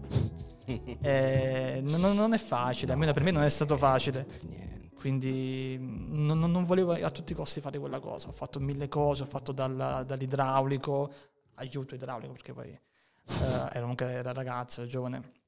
eh, 0.65 1.79
non, 1.83 2.01
non- 2.15 2.33
è 2.33 2.37
facile, 2.39 2.87
No. 2.87 2.93
almeno 2.93 3.13
per 3.13 3.23
me 3.23 3.29
non 3.31 3.43
è 3.43 3.49
stato 3.49 3.77
facile. 3.77 4.25
Niente. 4.41 4.89
Quindi 4.95 5.77
mm, 5.79 6.25
non, 6.25 6.39
non- 6.39 6.63
volevo 6.65 6.93
a 6.93 7.11
tutti 7.11 7.33
i 7.33 7.35
costi 7.35 7.61
fare 7.61 7.77
quella 7.77 7.99
cosa. 7.99 8.29
Ho 8.29 8.31
fatto 8.31 8.59
mille 8.59 8.87
cose, 8.87 9.23
ho 9.23 9.27
fatto 9.27 9.51
dal- 9.51 10.03
dall'idraulico, 10.05 11.11
aiuto 11.55 11.93
idraulico 11.93 12.31
perché 12.33 12.53
poi 12.53 12.69
eh, 12.69 13.69
ero 13.73 13.93
era 13.97 14.31
ragazzo, 14.31 14.87
giovane. 14.87 15.42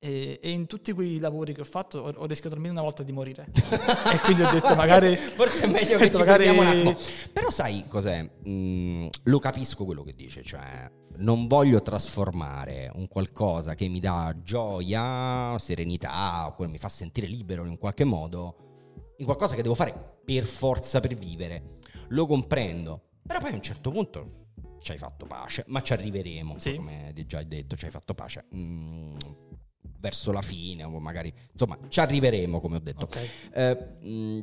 E, 0.00 0.38
e 0.40 0.50
in 0.50 0.66
tutti 0.66 0.92
quei 0.92 1.18
lavori 1.18 1.52
che 1.52 1.62
ho 1.62 1.64
fatto 1.64 1.98
ho, 1.98 2.12
ho 2.14 2.26
rischiato 2.26 2.54
almeno 2.54 2.74
una 2.74 2.82
volta 2.82 3.02
di 3.02 3.10
morire. 3.10 3.48
e 3.52 4.18
quindi 4.22 4.42
ho 4.42 4.50
detto 4.50 4.74
magari... 4.76 5.16
Forse 5.34 5.64
è 5.64 5.66
meglio 5.66 5.98
che 5.98 6.10
ci 6.10 6.18
magari- 6.18 6.48
un 6.48 6.64
attimo. 6.64 6.96
Però 7.32 7.50
sai 7.50 7.84
cos'è? 7.88 8.28
Mm, 8.48 9.08
lo 9.24 9.38
capisco 9.40 9.84
quello 9.84 10.04
che 10.04 10.14
dice, 10.14 10.42
cioè 10.44 10.88
non 11.16 11.48
voglio 11.48 11.82
trasformare 11.82 12.92
un 12.94 13.08
qualcosa 13.08 13.74
che 13.74 13.88
mi 13.88 13.98
dà 13.98 14.36
gioia, 14.40 15.56
serenità, 15.58 16.52
quello 16.54 16.70
mi 16.70 16.78
fa 16.78 16.88
sentire 16.88 17.26
libero 17.26 17.64
in 17.64 17.76
qualche 17.76 18.04
modo, 18.04 19.14
in 19.16 19.24
qualcosa 19.24 19.56
che 19.56 19.62
devo 19.62 19.74
fare 19.74 20.20
per 20.24 20.44
forza 20.44 21.00
per 21.00 21.16
vivere. 21.16 21.78
Lo 22.10 22.24
comprendo. 22.26 23.02
Però 23.26 23.40
poi 23.40 23.50
a 23.50 23.54
un 23.54 23.62
certo 23.62 23.90
punto 23.90 24.46
ci 24.80 24.92
hai 24.92 24.98
fatto 24.98 25.26
pace, 25.26 25.64
ma 25.66 25.82
ci 25.82 25.92
arriveremo, 25.92 26.56
Sì. 26.60 26.76
come 26.76 27.12
hai 27.14 27.26
già 27.26 27.42
detto, 27.42 27.74
ci 27.74 27.86
hai 27.86 27.90
fatto 27.90 28.14
pace. 28.14 28.46
Mm, 28.54 29.16
verso 30.00 30.32
la 30.32 30.42
fine, 30.42 30.84
o 30.84 30.98
magari, 30.98 31.32
insomma, 31.52 31.78
ci 31.88 32.00
arriveremo, 32.00 32.60
come 32.60 32.76
ho 32.76 32.80
detto. 32.80 33.04
Ok, 33.04 33.28
Eh, 33.52 33.76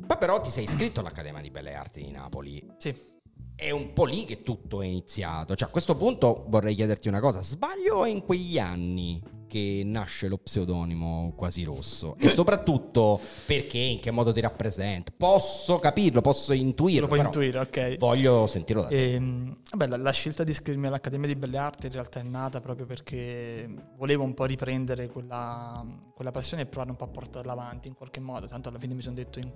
poi 0.06 0.18
però 0.20 0.40
ti 0.42 0.50
sei 0.50 0.64
iscritto 0.66 1.00
all'Accademia 1.00 1.42
di 1.42 1.50
Belle 1.52 1.74
Arti 1.74 2.04
di 2.04 2.12
Napoli. 2.12 2.66
sì. 2.78 3.14
È 3.58 3.72
un 3.72 3.94
po' 3.94 4.04
lì 4.04 4.26
che 4.26 4.42
tutto 4.44 4.82
è 4.82 4.86
iniziato. 4.86 5.56
Cioè, 5.56 5.70
a 5.70 5.72
questo 5.72 5.96
punto 5.96 6.44
vorrei 6.50 6.76
chiederti 6.76 7.08
una 7.08 7.22
cosa: 7.22 7.42
sbaglio 7.42 8.04
in 8.06 8.22
quegli 8.22 8.60
anni 8.60 9.22
che 9.48 9.82
nasce 9.86 10.28
lo 10.28 10.38
pseudonimo 10.38 11.34
quasi 11.36 11.64
rosso? 11.64 12.16
E 12.18 12.28
soprattutto 12.30 13.20
perché, 13.46 13.78
in 13.78 14.00
che 14.00 14.12
modo 14.12 14.32
ti 14.32 14.40
rappresenta? 14.40 15.12
Posso 15.16 15.80
capirlo, 15.80 16.22
posso 16.22 16.54
intuirlo. 16.54 17.02
Lo 17.02 17.08
puoi 17.08 17.20
però 17.20 17.32
intuire, 17.32 17.60
ok. 17.60 17.98
Voglio 17.98 18.48
sentirlo 18.48 18.84
da 18.84 18.88
te. 18.90 19.14
Ehm, 19.14 19.56
vabbè, 19.72 19.88
la, 19.88 19.98
la 19.98 20.12
scelta 20.12 20.44
di 20.44 20.52
iscrivermi 20.52 20.88
all'Accademia 20.88 21.28
di 21.28 21.36
Belle 21.36 21.58
Arti 21.58 21.86
in 21.88 21.92
realtà 21.92 22.20
è 22.20 22.24
nata 22.24 22.60
proprio 22.62 22.86
perché 22.86 23.70
volevo 23.98 24.24
un 24.24 24.34
po' 24.34 24.46
riprendere 24.46 25.08
quella, 25.08 25.86
quella 26.14 26.32
passione 26.32 26.64
e 26.64 26.66
provare 26.66 26.92
un 26.92 26.98
po' 26.98 27.06
a 27.06 27.10
portarla 27.10 27.52
avanti 27.52 27.88
in 27.88 27.94
qualche 27.96 28.20
modo. 28.20 28.48
Tanto 28.48 28.70
alla 28.70 28.80
fine 28.80 28.94
mi 28.94 29.02
sono 29.02 29.16
detto 29.16 29.40
in 29.40 29.52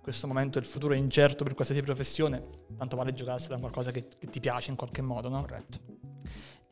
questo 0.00 0.26
momento 0.26 0.58
il 0.58 0.64
futuro 0.64 0.94
è 0.94 0.96
incerto 0.96 1.44
per 1.44 1.54
qualsiasi 1.54 1.82
professione, 1.82 2.42
tanto 2.76 2.96
vale 2.96 3.12
giocarsela 3.12 3.54
in 3.54 3.60
qualcosa 3.60 3.90
che, 3.90 4.08
che 4.18 4.28
ti 4.28 4.40
piace 4.40 4.70
in 4.70 4.76
qualche 4.76 5.02
modo, 5.02 5.28
no? 5.28 5.40
Corretto. 5.40 5.78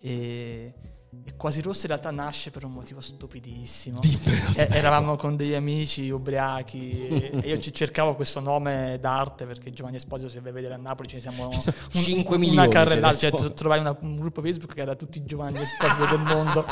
E, 0.00 0.74
e 1.24 1.34
Quasi 1.36 1.60
Rosso 1.62 1.82
in 1.82 1.88
realtà 1.88 2.10
nasce 2.10 2.50
per 2.50 2.64
un 2.64 2.72
motivo 2.72 3.00
stupidissimo. 3.00 4.00
Dimmelo, 4.00 4.52
Eh, 4.56 4.68
eravamo 4.72 5.16
con 5.16 5.36
degli 5.36 5.54
amici 5.54 6.10
ubriachi 6.10 7.06
e, 7.08 7.30
e 7.42 7.48
io 7.48 7.58
ci 7.58 7.72
cercavo 7.72 8.14
questo 8.14 8.40
nome 8.40 8.98
d'arte 9.00 9.46
perché 9.46 9.70
Giovanni 9.70 9.96
Esposito 9.96 10.28
se 10.28 10.40
vai 10.40 10.50
a 10.50 10.54
vedere 10.54 10.74
a 10.74 10.76
Napoli 10.76 11.08
ce 11.08 11.16
ne 11.16 11.20
siamo 11.22 11.48
un- 11.48 11.60
5 11.90 12.36
una 12.36 12.44
milioni, 12.44 12.68
carrellata, 12.68 13.16
ce 13.16 13.30
ne 13.30 13.38
cioè 13.38 13.54
trovai 13.54 13.78
una- 13.80 13.96
un 14.00 14.16
gruppo 14.16 14.42
Facebook 14.42 14.74
che 14.74 14.80
era 14.80 14.94
tutti 14.96 15.24
Giovanni 15.24 15.60
Esposito 15.60 16.06
del 16.06 16.20
mondo 16.20 16.64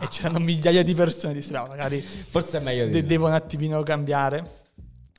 e 0.00 0.08
c'erano 0.08 0.38
migliaia 0.38 0.82
di 0.82 0.94
persone. 0.94 1.34
Dissi 1.34 1.52
"No, 1.52 1.66
magari 1.66 2.00
Forse 2.00 2.58
è 2.58 2.60
meglio 2.62 2.86
di 2.86 2.92
de- 2.92 3.04
devo 3.04 3.26
un 3.26 3.34
attimino 3.34 3.82
cambiare. 3.82 4.60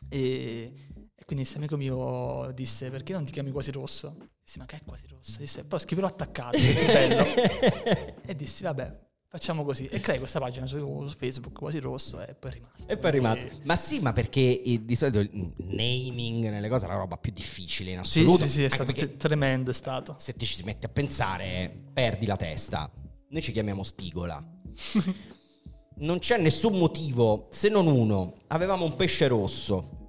E, 0.09 0.73
e 1.15 1.25
quindi 1.25 1.43
questo 1.43 1.57
amico 1.57 1.75
mio 1.77 2.51
disse 2.53 2.89
perché 2.89 3.13
non 3.13 3.25
ti 3.25 3.31
chiami 3.31 3.51
quasi 3.51 3.71
rosso? 3.71 4.15
Dissi 4.43 4.57
ma 4.59 4.65
che 4.65 4.75
è 4.77 4.81
quasi 4.83 5.05
rosso? 5.07 5.37
Disse 5.39 5.63
poi 5.63 5.79
scriverò 5.79 6.07
attaccato, 6.07 6.57
è 6.57 8.15
e 8.25 8.35
dissi 8.35 8.63
vabbè 8.63 8.99
facciamo 9.33 9.63
così 9.63 9.85
e 9.85 9.99
crei 9.99 10.19
questa 10.19 10.39
pagina 10.39 10.67
su, 10.67 11.07
su 11.07 11.15
Facebook 11.17 11.57
quasi 11.57 11.79
rosso 11.79 12.23
e 12.23 12.35
poi 12.35 12.51
è 12.51 12.53
rimasto. 12.53 12.87
E 12.87 12.97
poi 12.97 13.09
è 13.09 13.13
rimasto. 13.13 13.45
Quindi- 13.47 13.65
Ma 13.65 13.75
sì, 13.75 13.99
ma 13.99 14.11
perché 14.13 14.61
di 14.81 14.95
solito 14.95 15.19
il 15.19 15.53
naming 15.57 16.49
nelle 16.49 16.67
cose 16.69 16.85
è 16.85 16.87
la 16.89 16.95
roba 16.97 17.17
più 17.17 17.31
difficile 17.31 17.91
in 17.91 18.03
Sì, 18.03 18.19
assoluto. 18.19 18.43
sì, 18.43 18.49
sì, 18.49 18.59
è 18.63 18.69
anche 18.77 18.93
stato 18.93 19.15
tremendo 19.17 19.71
è 19.71 19.73
stato. 19.73 20.15
se 20.19 20.33
ti 20.35 20.45
ci 20.45 20.61
metti 20.63 20.85
a 20.85 20.89
pensare, 20.89 21.73
perdi 21.93 22.25
la 22.25 22.35
testa. 22.35 22.91
Noi 23.29 23.41
ci 23.41 23.51
chiamiamo 23.53 23.81
Spigola. 23.81 24.43
non 25.97 26.19
c'è 26.19 26.37
nessun 26.37 26.77
motivo, 26.77 27.47
se 27.49 27.69
non 27.69 27.87
uno. 27.87 28.41
Avevamo 28.47 28.83
un 28.85 28.95
pesce 28.95 29.27
rosso 29.27 30.02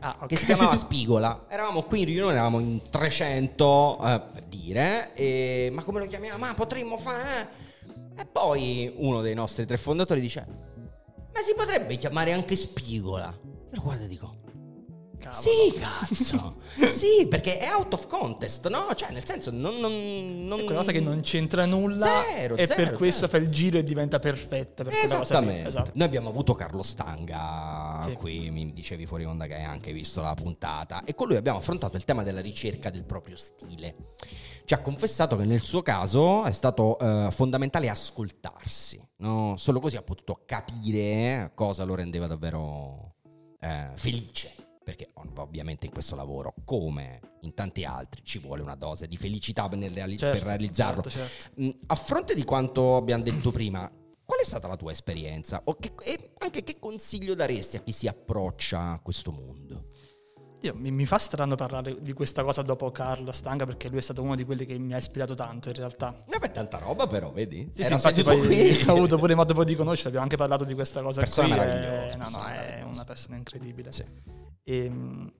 Ah, 0.00 0.16
ok. 0.20 0.26
che 0.26 0.36
si 0.36 0.44
chiamava 0.46 0.74
Spigola. 0.76 1.46
Eravamo 1.48 1.82
qui 1.82 2.00
in 2.00 2.06
riunione, 2.06 2.32
eravamo 2.32 2.58
in 2.58 2.80
300, 2.90 3.98
eh, 4.04 4.20
per 4.32 4.42
dire, 4.44 5.14
e- 5.14 5.70
ma 5.72 5.82
come 5.84 6.00
lo 6.00 6.06
chiamiamo? 6.06 6.38
Ma 6.38 6.54
potremmo 6.54 6.96
fare... 6.96 7.24
eh?" 7.40 8.20
E 8.22 8.26
poi 8.26 8.92
uno 8.96 9.20
dei 9.22 9.34
nostri 9.34 9.64
tre 9.64 9.76
fondatori 9.76 10.20
dice, 10.20 10.46
ma 11.32 11.40
si 11.40 11.54
potrebbe 11.54 11.96
chiamare 11.96 12.32
anche 12.32 12.56
Spigola. 12.56 13.32
Io 13.42 13.68
lo 13.70 13.80
guardo 13.82 14.04
e 14.04 14.08
dico, 14.08 14.34
Cavolo. 15.22 15.40
sì, 15.40 15.72
cazzo. 15.78 16.56
sì, 16.88 17.26
perché 17.28 17.58
è 17.58 17.72
out 17.72 17.92
of 17.94 18.06
contest, 18.06 18.68
no? 18.68 18.94
Cioè, 18.94 19.12
nel 19.12 19.24
senso, 19.24 19.50
non... 19.50 19.76
non, 19.76 20.46
non- 20.46 20.60
È 20.60 20.64
quella 20.64 20.80
cosa 20.80 20.92
che 20.92 21.00
non 21.00 21.20
c'entra 21.20 21.64
nulla 21.64 22.24
Zero, 22.28 22.56
e 22.56 22.66
zero, 22.66 22.82
per 22.82 22.92
questo 22.96 23.26
zero. 23.26 23.38
fa 23.38 23.44
il 23.44 23.48
giro 23.50 23.78
e 23.78 23.82
diventa 23.84 24.18
perfetta 24.18 24.82
per. 24.84 24.94
Esattamente. 24.94 25.68
Esatto. 25.68 25.90
Noi 25.94 26.06
abbiamo 26.06 26.28
avuto 26.28 26.54
Carlo 26.54 26.82
Stanga 26.82 27.98
Sì. 28.02 28.12
qui, 28.14 28.50
mi 28.50 28.72
dicevi 28.72 29.06
fuori 29.06 29.24
onda 29.24 29.46
che 29.46 29.54
hai 29.54 29.64
anche 29.64 29.92
visto 29.92 30.20
la 30.20 30.34
puntata 30.34 31.04
e 31.04 31.14
con 31.14 31.28
lui 31.28 31.36
abbiamo 31.36 31.58
affrontato 31.58 31.96
il 31.96 32.04
tema 32.04 32.22
della 32.22 32.40
ricerca 32.40 32.90
del 32.90 33.04
proprio 33.04 33.36
stile. 33.36 33.94
Ci 34.64 34.74
ha 34.74 34.78
confessato 34.80 35.36
che 35.36 35.44
nel 35.44 35.62
suo 35.62 35.82
caso 35.82 36.44
è 36.44 36.52
stato 36.52 36.96
eh, 36.98 37.28
fondamentale 37.32 37.88
ascoltarsi, 37.88 39.00
no? 39.18 39.54
solo 39.56 39.80
così 39.80 39.96
ha 39.96 40.02
potuto 40.02 40.42
capire 40.46 41.50
cosa 41.54 41.82
lo 41.84 41.94
rendeva 41.96 42.26
davvero 42.28 43.14
eh, 43.60 43.88
felice. 43.96 44.52
Perché 44.84 45.10
ov- 45.14 45.38
ovviamente 45.38 45.86
in 45.86 45.92
questo 45.92 46.16
lavoro, 46.16 46.54
come 46.64 47.20
in 47.42 47.54
tanti 47.54 47.84
altri, 47.84 48.22
ci 48.24 48.38
vuole 48.38 48.62
una 48.62 48.74
dose 48.74 49.06
di 49.06 49.16
felicità 49.16 49.68
per, 49.68 49.78
reali- 49.78 50.18
Certo, 50.18 50.38
per 50.38 50.46
realizzarlo. 50.48 51.02
certo, 51.02 51.18
certo. 51.18 51.60
Mm, 51.62 51.70
A 51.86 51.94
fronte 51.94 52.34
di 52.34 52.44
quanto 52.44 52.96
abbiamo 52.96 53.22
detto 53.22 53.52
prima, 53.52 53.88
qual 54.24 54.40
è 54.40 54.44
stata 54.44 54.66
la 54.66 54.76
tua 54.76 54.90
esperienza? 54.92 55.62
Che- 55.78 55.92
e 56.04 56.30
anche 56.38 56.62
che 56.64 56.78
consiglio 56.80 57.34
daresti 57.34 57.76
a 57.76 57.80
chi 57.80 57.92
si 57.92 58.08
approccia 58.08 58.90
a 58.92 58.98
questo 59.00 59.30
mondo? 59.30 59.86
Io, 60.62 60.74
mi, 60.76 60.92
mi 60.92 61.06
fa 61.06 61.18
strano 61.18 61.56
parlare 61.56 62.00
di 62.00 62.12
questa 62.12 62.44
cosa 62.44 62.62
dopo 62.62 62.88
Carlo 62.92 63.32
Stanga 63.32 63.66
perché 63.66 63.88
lui 63.88 63.98
è 63.98 64.00
stato 64.00 64.22
uno 64.22 64.36
di 64.36 64.44
quelli 64.44 64.64
che 64.64 64.78
mi 64.78 64.94
ha 64.94 64.96
ispirato 64.96 65.34
tanto 65.34 65.68
in 65.70 65.74
realtà. 65.74 66.22
Vabbè, 66.28 66.50
tanta 66.52 66.78
roba 66.78 67.08
però, 67.08 67.32
vedi? 67.32 67.68
Sì, 67.72 67.82
sì, 67.82 67.92
infatti 67.92 68.22
poi 68.22 68.38
qui. 68.38 68.82
ho 68.86 68.92
avuto 68.94 69.18
pure 69.18 69.34
modo 69.34 69.64
di 69.64 69.74
conoscere, 69.74 70.08
abbiamo 70.08 70.24
anche 70.24 70.36
parlato 70.36 70.62
di 70.64 70.74
questa 70.74 71.02
cosa 71.02 71.20
Persona 71.20 71.48
qui. 71.48 71.56
meravigliosa, 71.56 72.14
e- 72.14 72.16
no, 72.16 72.28
no, 72.28 72.44
è 72.46 72.82
una 72.84 73.04
persona 73.04 73.36
incredibile. 73.36 73.90
Sì. 73.90 74.04
E, 74.64 74.84
ehm, 74.84 75.32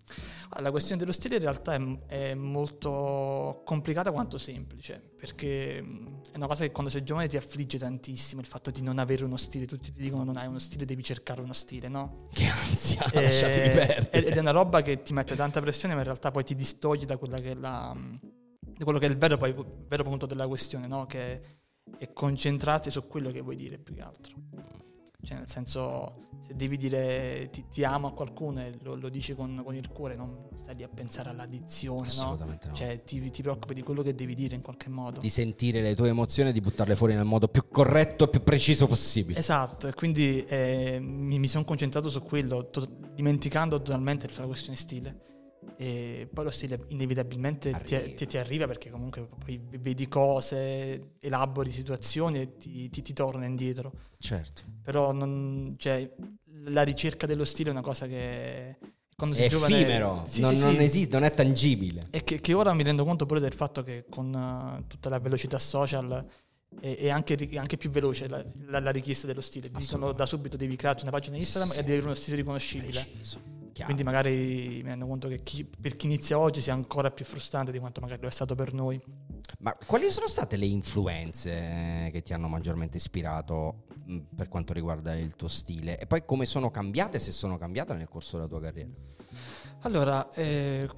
la 0.60 0.70
questione 0.70 1.00
dello 1.00 1.12
stile 1.12 1.36
in 1.36 1.42
realtà 1.42 1.74
è, 1.74 1.80
è, 2.06 2.34
molto 2.34 3.62
complicata 3.64 4.10
quanto 4.10 4.36
semplice, 4.36 5.00
perché 5.16 5.78
è 5.78 6.36
una 6.36 6.46
cosa 6.46 6.64
che 6.64 6.72
quando 6.72 6.90
sei 6.90 7.04
giovane 7.04 7.28
ti 7.28 7.36
affligge 7.36 7.78
tantissimo 7.78 8.40
il 8.40 8.46
fatto 8.46 8.70
di 8.70 8.82
non 8.82 8.98
avere 8.98 9.24
uno 9.24 9.36
stile, 9.36 9.66
tutti 9.66 9.92
ti 9.92 10.02
dicono 10.02 10.24
non 10.24 10.36
hai 10.36 10.46
uno 10.46 10.58
stile, 10.58 10.84
devi 10.84 11.02
cercare 11.02 11.40
uno 11.40 11.52
stile, 11.52 11.88
no? 11.88 12.28
Che 12.32 12.46
ansia, 12.46 13.10
e, 13.12 13.22
lasciatemi 13.22 13.70
perdere. 13.70 14.26
Ed 14.26 14.36
è 14.36 14.40
una 14.40 14.50
roba 14.50 14.82
che 14.82 15.02
ti 15.02 15.12
mette 15.12 15.36
tanta 15.36 15.60
pressione, 15.60 15.94
ma 15.94 16.00
in 16.00 16.06
realtà 16.06 16.30
poi 16.30 16.44
ti 16.44 16.54
distoglie 16.54 17.06
da 17.06 17.16
quella 17.16 17.38
che 17.40 17.52
è 17.52 17.54
la, 17.54 17.96
quello 18.82 18.98
che 18.98 19.06
è 19.06 19.08
il 19.08 19.16
vero, 19.16 19.36
poi, 19.36 19.50
il 19.50 19.84
vero 19.88 20.02
punto 20.02 20.26
della 20.26 20.46
questione, 20.48 20.86
no? 20.86 21.06
Che 21.06 21.42
è 21.96 22.12
concentrarti 22.12 22.90
su 22.90 23.06
quello 23.06 23.30
che 23.30 23.40
vuoi 23.40 23.56
dire 23.56 23.78
più 23.78 23.94
che 23.94 24.02
altro. 24.02 24.34
Cioè, 25.22 25.36
nel 25.36 25.48
senso, 25.48 26.28
se 26.40 26.54
devi 26.56 26.76
dire 26.76 27.48
ti, 27.50 27.66
ti 27.68 27.84
amo 27.84 28.08
a 28.08 28.12
qualcuno 28.12 28.60
e 28.60 28.76
lo, 28.82 28.96
lo 28.96 29.08
dici 29.08 29.34
con, 29.34 29.62
con, 29.64 29.74
il 29.76 29.88
cuore, 29.88 30.16
non 30.16 30.48
stai 30.54 30.74
lì 30.76 30.82
a 30.82 30.88
pensare 30.88 31.30
all'addizione, 31.30 32.08
Assolutamente 32.08 32.66
no? 32.66 32.72
no. 32.72 32.76
Cioè, 32.76 33.04
ti, 33.04 33.30
ti, 33.30 33.42
preoccupi 33.42 33.74
di 33.74 33.82
quello 33.82 34.02
che 34.02 34.14
devi 34.14 34.34
dire 34.34 34.56
in 34.56 34.62
qualche 34.62 34.88
modo. 34.88 35.20
Di 35.20 35.28
sentire 35.28 35.80
le 35.80 35.94
tue 35.94 36.08
emozioni 36.08 36.50
e 36.50 36.52
di 36.52 36.60
buttarle 36.60 36.96
fuori 36.96 37.14
nel 37.14 37.24
modo 37.24 37.46
più 37.46 37.68
corretto 37.68 38.24
e 38.24 38.28
più 38.28 38.42
preciso 38.42 38.86
possibile. 38.86 39.38
Esatto, 39.38 39.86
e 39.86 39.94
quindi 39.94 40.42
eh, 40.42 40.98
mi, 41.00 41.38
mi 41.38 41.46
sono 41.46 41.64
concentrato 41.64 42.08
su 42.10 42.20
quello, 42.20 42.68
to- 42.70 42.98
dimenticando 43.14 43.80
totalmente 43.80 44.28
la 44.36 44.46
questione 44.46 44.76
stile. 44.76 45.30
E 45.76 46.28
poi 46.32 46.44
lo 46.44 46.50
stile 46.50 46.84
inevitabilmente 46.88 47.72
ti, 47.84 48.14
ti, 48.14 48.26
ti, 48.26 48.36
arriva 48.36 48.66
perché 48.66 48.90
comunque 48.90 49.26
poi 49.38 49.60
vedi 49.80 50.06
cose, 50.08 51.14
elabori 51.20 51.70
situazioni 51.70 52.40
e 52.40 52.56
ti, 52.56 52.88
ti, 52.90 53.12
torna 53.12 53.46
indietro. 53.46 53.92
Certo. 54.18 54.62
Però 54.82 55.12
non, 55.12 55.74
cioè, 55.78 56.08
la 56.64 56.82
ricerca 56.82 57.26
dello 57.26 57.44
stile 57.44 57.70
è 57.70 57.72
una 57.72 57.80
cosa 57.80 58.06
che 58.06 58.76
quando 59.16 59.36
sei 59.36 59.46
è 59.46 59.50
giovane, 59.50 59.76
effimero, 59.76 60.22
sì, 60.26 60.40
non, 60.40 60.56
sì, 60.56 60.62
non 60.62 60.74
sì. 60.74 60.82
esiste, 60.82 61.12
non 61.14 61.24
è 61.24 61.32
tangibile. 61.32 62.00
E 62.10 62.24
che, 62.24 62.40
che, 62.40 62.54
ora 62.54 62.72
mi 62.74 62.82
rendo 62.82 63.04
conto 63.04 63.24
pure 63.24 63.40
del 63.40 63.54
fatto 63.54 63.82
che 63.82 64.04
con 64.08 64.32
uh, 64.32 64.86
tutta 64.88 65.08
la 65.08 65.20
velocità 65.20 65.58
social 65.58 66.26
è, 66.80 66.96
è 66.96 67.08
anche, 67.08 67.48
anche, 67.54 67.76
più 67.76 67.90
veloce 67.90 68.28
la, 68.28 68.44
la, 68.66 68.80
la 68.80 68.90
richiesta 68.90 69.26
dello 69.26 69.40
stile. 69.40 69.70
Dicono 69.70 70.12
da 70.12 70.26
subito 70.26 70.56
devi 70.56 70.74
crearti 70.74 71.02
una 71.02 71.12
pagina 71.12 71.36
Instagram 71.36 71.70
e 71.70 71.76
devi 71.76 71.90
avere 71.90 72.06
uno 72.06 72.14
stile 72.14 72.36
riconoscibile. 72.36 72.90
Preciso. 72.90 73.61
Chiaro. 73.72 73.84
Quindi 73.84 74.02
magari 74.02 74.80
mi 74.82 74.90
rendo 74.90 75.06
conto 75.06 75.28
che 75.28 75.42
chi, 75.42 75.64
per 75.64 75.94
chi 75.94 76.06
inizia 76.06 76.38
oggi 76.38 76.60
sia 76.60 76.74
ancora 76.74 77.10
più 77.10 77.24
frustrante 77.24 77.72
di 77.72 77.78
quanto 77.78 78.00
magari 78.00 78.20
lo 78.20 78.28
è 78.28 78.30
stato 78.30 78.54
per 78.54 78.74
noi. 78.74 79.00
Ma 79.60 79.74
quali 79.86 80.10
sono 80.10 80.26
state 80.26 80.56
le 80.56 80.66
influenze 80.66 82.10
che 82.12 82.22
ti 82.22 82.34
hanno 82.34 82.48
maggiormente 82.48 82.98
ispirato 82.98 83.84
mm, 84.10 84.18
per 84.36 84.48
quanto 84.48 84.72
riguarda 84.72 85.16
il 85.16 85.34
tuo 85.36 85.48
stile? 85.48 85.98
E 85.98 86.06
poi 86.06 86.24
come 86.24 86.44
sono 86.44 86.70
cambiate, 86.70 87.18
se 87.18 87.32
sono 87.32 87.56
cambiate 87.56 87.94
nel 87.94 88.08
corso 88.08 88.36
della 88.36 88.48
tua 88.48 88.60
carriera? 88.60 88.90
Allora, 89.80 90.30
eh, 90.34 90.88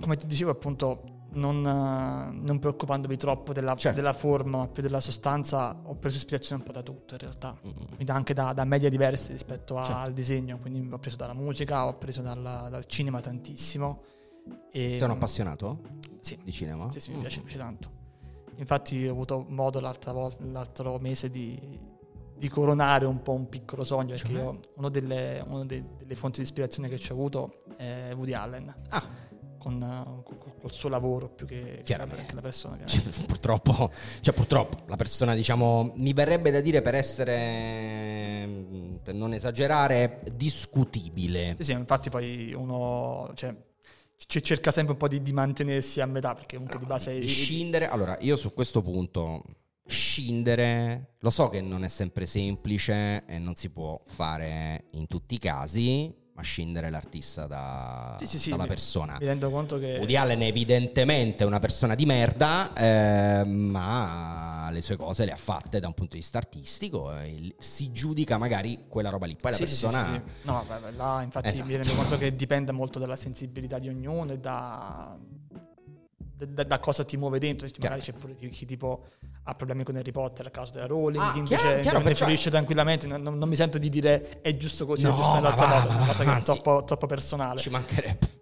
come 0.00 0.16
ti 0.16 0.26
dicevo 0.26 0.50
appunto, 0.50 1.09
non, 1.32 1.60
non 1.62 2.58
preoccupandomi 2.58 3.16
troppo 3.16 3.52
della, 3.52 3.76
certo. 3.76 4.00
della, 4.00 4.12
forma, 4.12 4.58
ma 4.58 4.68
più 4.68 4.82
della 4.82 5.00
sostanza, 5.00 5.80
ho 5.84 5.96
preso 5.96 6.16
ispirazione 6.16 6.62
un 6.62 6.66
po' 6.66 6.72
da 6.72 6.82
tutto 6.82 7.14
in 7.14 7.20
realtà, 7.20 7.56
quindi 7.60 8.10
anche 8.10 8.34
da, 8.34 8.52
da 8.52 8.64
media 8.64 8.88
diverse 8.88 9.32
rispetto 9.32 9.76
a, 9.76 9.84
certo. 9.84 10.00
al 10.00 10.12
disegno, 10.12 10.58
quindi 10.58 10.88
ho 10.90 10.98
preso 10.98 11.16
dalla 11.16 11.34
musica, 11.34 11.86
ho 11.86 11.96
preso 11.98 12.22
dalla, 12.22 12.68
dal 12.70 12.86
cinema 12.86 13.20
tantissimo. 13.20 14.02
E, 14.72 14.96
Sei 14.98 15.02
un 15.02 15.10
appassionato? 15.10 15.80
Sì. 16.20 16.38
Di 16.42 16.52
cinema? 16.52 16.90
Sì, 16.92 17.00
sì, 17.00 17.10
mi 17.10 17.18
mm. 17.18 17.20
piace, 17.20 17.38
mi 17.38 17.44
piace 17.44 17.58
tanto. 17.58 17.90
Infatti 18.56 19.06
ho 19.06 19.12
avuto 19.12 19.44
modo 19.48 19.80
volta, 19.80 20.12
l'altro 20.12 20.98
mese 20.98 21.30
di, 21.30 21.58
di, 22.36 22.48
coronare 22.48 23.06
un 23.06 23.22
po' 23.22 23.32
un 23.32 23.48
piccolo 23.48 23.84
sogno, 23.84 24.12
perché 24.12 24.32
cioè? 24.32 24.42
io, 24.42 24.60
una 24.76 24.90
delle, 24.90 25.44
delle 25.66 26.14
fonti 26.14 26.40
di 26.40 26.44
ispirazione 26.44 26.88
che 26.88 26.98
ci 26.98 27.12
ho 27.12 27.14
avuto 27.14 27.62
è 27.76 28.12
Woody 28.14 28.32
Allen. 28.34 28.74
Ah 28.88 29.19
con, 29.60 30.22
col 30.60 30.72
suo 30.72 30.88
lavoro 30.88 31.28
più 31.28 31.46
che, 31.46 31.82
che, 31.84 31.96
la, 31.96 32.40
persona. 32.40 32.84
Cioè, 32.86 33.00
purtroppo, 33.26 33.92
cioè, 34.20 34.32
purtroppo, 34.32 34.84
la 34.86 34.96
persona, 34.96 35.34
diciamo, 35.34 35.92
mi 35.96 36.14
verrebbe 36.14 36.50
da 36.50 36.62
dire 36.62 36.80
per 36.80 36.94
essere, 36.94 38.48
per 39.02 39.14
non 39.14 39.34
esagerare, 39.34 40.22
discutibile. 40.32 41.54
Sì, 41.58 41.64
sì 41.64 41.72
infatti 41.72 42.08
poi 42.08 42.54
uno... 42.54 43.30
Cioè, 43.34 43.54
c- 44.16 44.40
cerca 44.40 44.70
sempre 44.70 44.94
un 44.94 44.98
po' 44.98 45.08
di, 45.08 45.22
di, 45.22 45.32
mantenersi 45.32 46.00
a 46.00 46.06
metà 46.06 46.34
perché 46.34 46.56
comunque 46.56 46.78
no, 46.78 46.84
di 46.84 46.88
base... 46.88 47.18
Di 47.18 47.28
scindere, 47.28 47.88
allora 47.88 48.16
io 48.20 48.36
su 48.36 48.54
questo 48.54 48.80
punto 48.80 49.42
scindere, 49.86 51.16
lo 51.18 51.30
so 51.30 51.48
che 51.50 51.60
non 51.60 51.84
è 51.84 51.88
sempre 51.88 52.24
semplice 52.24 53.24
e 53.26 53.38
non 53.38 53.56
si 53.56 53.68
può 53.68 54.00
fare 54.06 54.84
in 54.92 55.06
tutti 55.06 55.34
i 55.34 55.38
casi, 55.38 56.14
a 56.40 56.42
scindere 56.42 56.90
l'artista 56.90 57.46
da, 57.46 58.16
sì, 58.18 58.26
sì, 58.26 58.38
sì, 58.38 58.50
dalla 58.50 58.66
persona. 58.66 59.16
Mi 59.20 59.26
rendo 59.26 59.50
conto 59.50 59.78
che... 59.78 59.96
Woody 59.98 60.16
Allen 60.16 60.40
è 60.40 60.46
evidentemente 60.46 61.44
una 61.44 61.58
persona 61.58 61.94
di 61.94 62.04
merda, 62.06 62.72
eh, 62.74 63.44
ma 63.44 64.68
le 64.70 64.82
sue 64.82 64.96
cose 64.96 65.24
le 65.24 65.32
ha 65.32 65.36
fatte 65.36 65.80
da 65.80 65.86
un 65.86 65.94
punto 65.94 66.14
di 66.14 66.20
vista 66.20 66.38
artistico, 66.38 67.16
eh, 67.16 67.54
si 67.58 67.92
giudica 67.92 68.38
magari 68.38 68.84
quella 68.88 69.10
roba 69.10 69.26
lì. 69.26 69.36
Poi 69.40 69.52
la 69.52 69.58
persona... 69.58 70.22
No, 70.42 70.64
là 70.96 71.22
infatti 71.22 71.48
esatto. 71.48 71.66
mi 71.66 71.76
rendo 71.76 71.94
conto 71.94 72.18
che 72.18 72.34
dipende 72.34 72.72
molto 72.72 72.98
dalla 72.98 73.16
sensibilità 73.16 73.78
di 73.78 73.88
ognuno 73.88 74.32
e 74.32 74.38
da 74.38 75.18
da, 76.46 76.64
da, 76.64 76.78
cosa 76.78 77.04
ti 77.04 77.16
muove 77.16 77.38
dentro. 77.38 77.68
Magari 77.78 78.00
c'è 78.00 78.12
pure 78.12 78.34
chi 78.34 78.66
tipo 78.66 79.06
ha 79.44 79.54
problemi 79.54 79.84
con 79.84 79.96
Harry 79.96 80.12
Potter 80.12 80.46
a 80.46 80.50
causa 80.50 80.72
della 80.72 80.86
Rowling, 80.86 81.22
ah, 81.22 81.32
chi 81.32 81.38
invece 81.38 81.60
chiaro, 81.60 81.80
chiaro, 81.80 81.98
ne 82.00 82.14
fluisce 82.14 82.50
tranquillamente. 82.50 83.06
Non, 83.06 83.38
non, 83.38 83.48
mi 83.48 83.56
sento 83.56 83.78
di 83.78 83.88
dire 83.88 84.40
è 84.40 84.56
giusto 84.56 84.86
così, 84.86 85.04
no, 85.04 85.12
è 85.12 85.14
giusto 85.14 85.34
nell'altro 85.34 85.66
modo, 85.66 85.88
è 85.88 85.94
una 85.94 86.06
cosa 86.06 86.24
che 86.24 86.36
è 86.36 86.42
troppo, 86.42 86.84
troppo, 86.84 87.06
personale. 87.06 87.58
Ci 87.58 87.70
mancherebbe. 87.70 88.38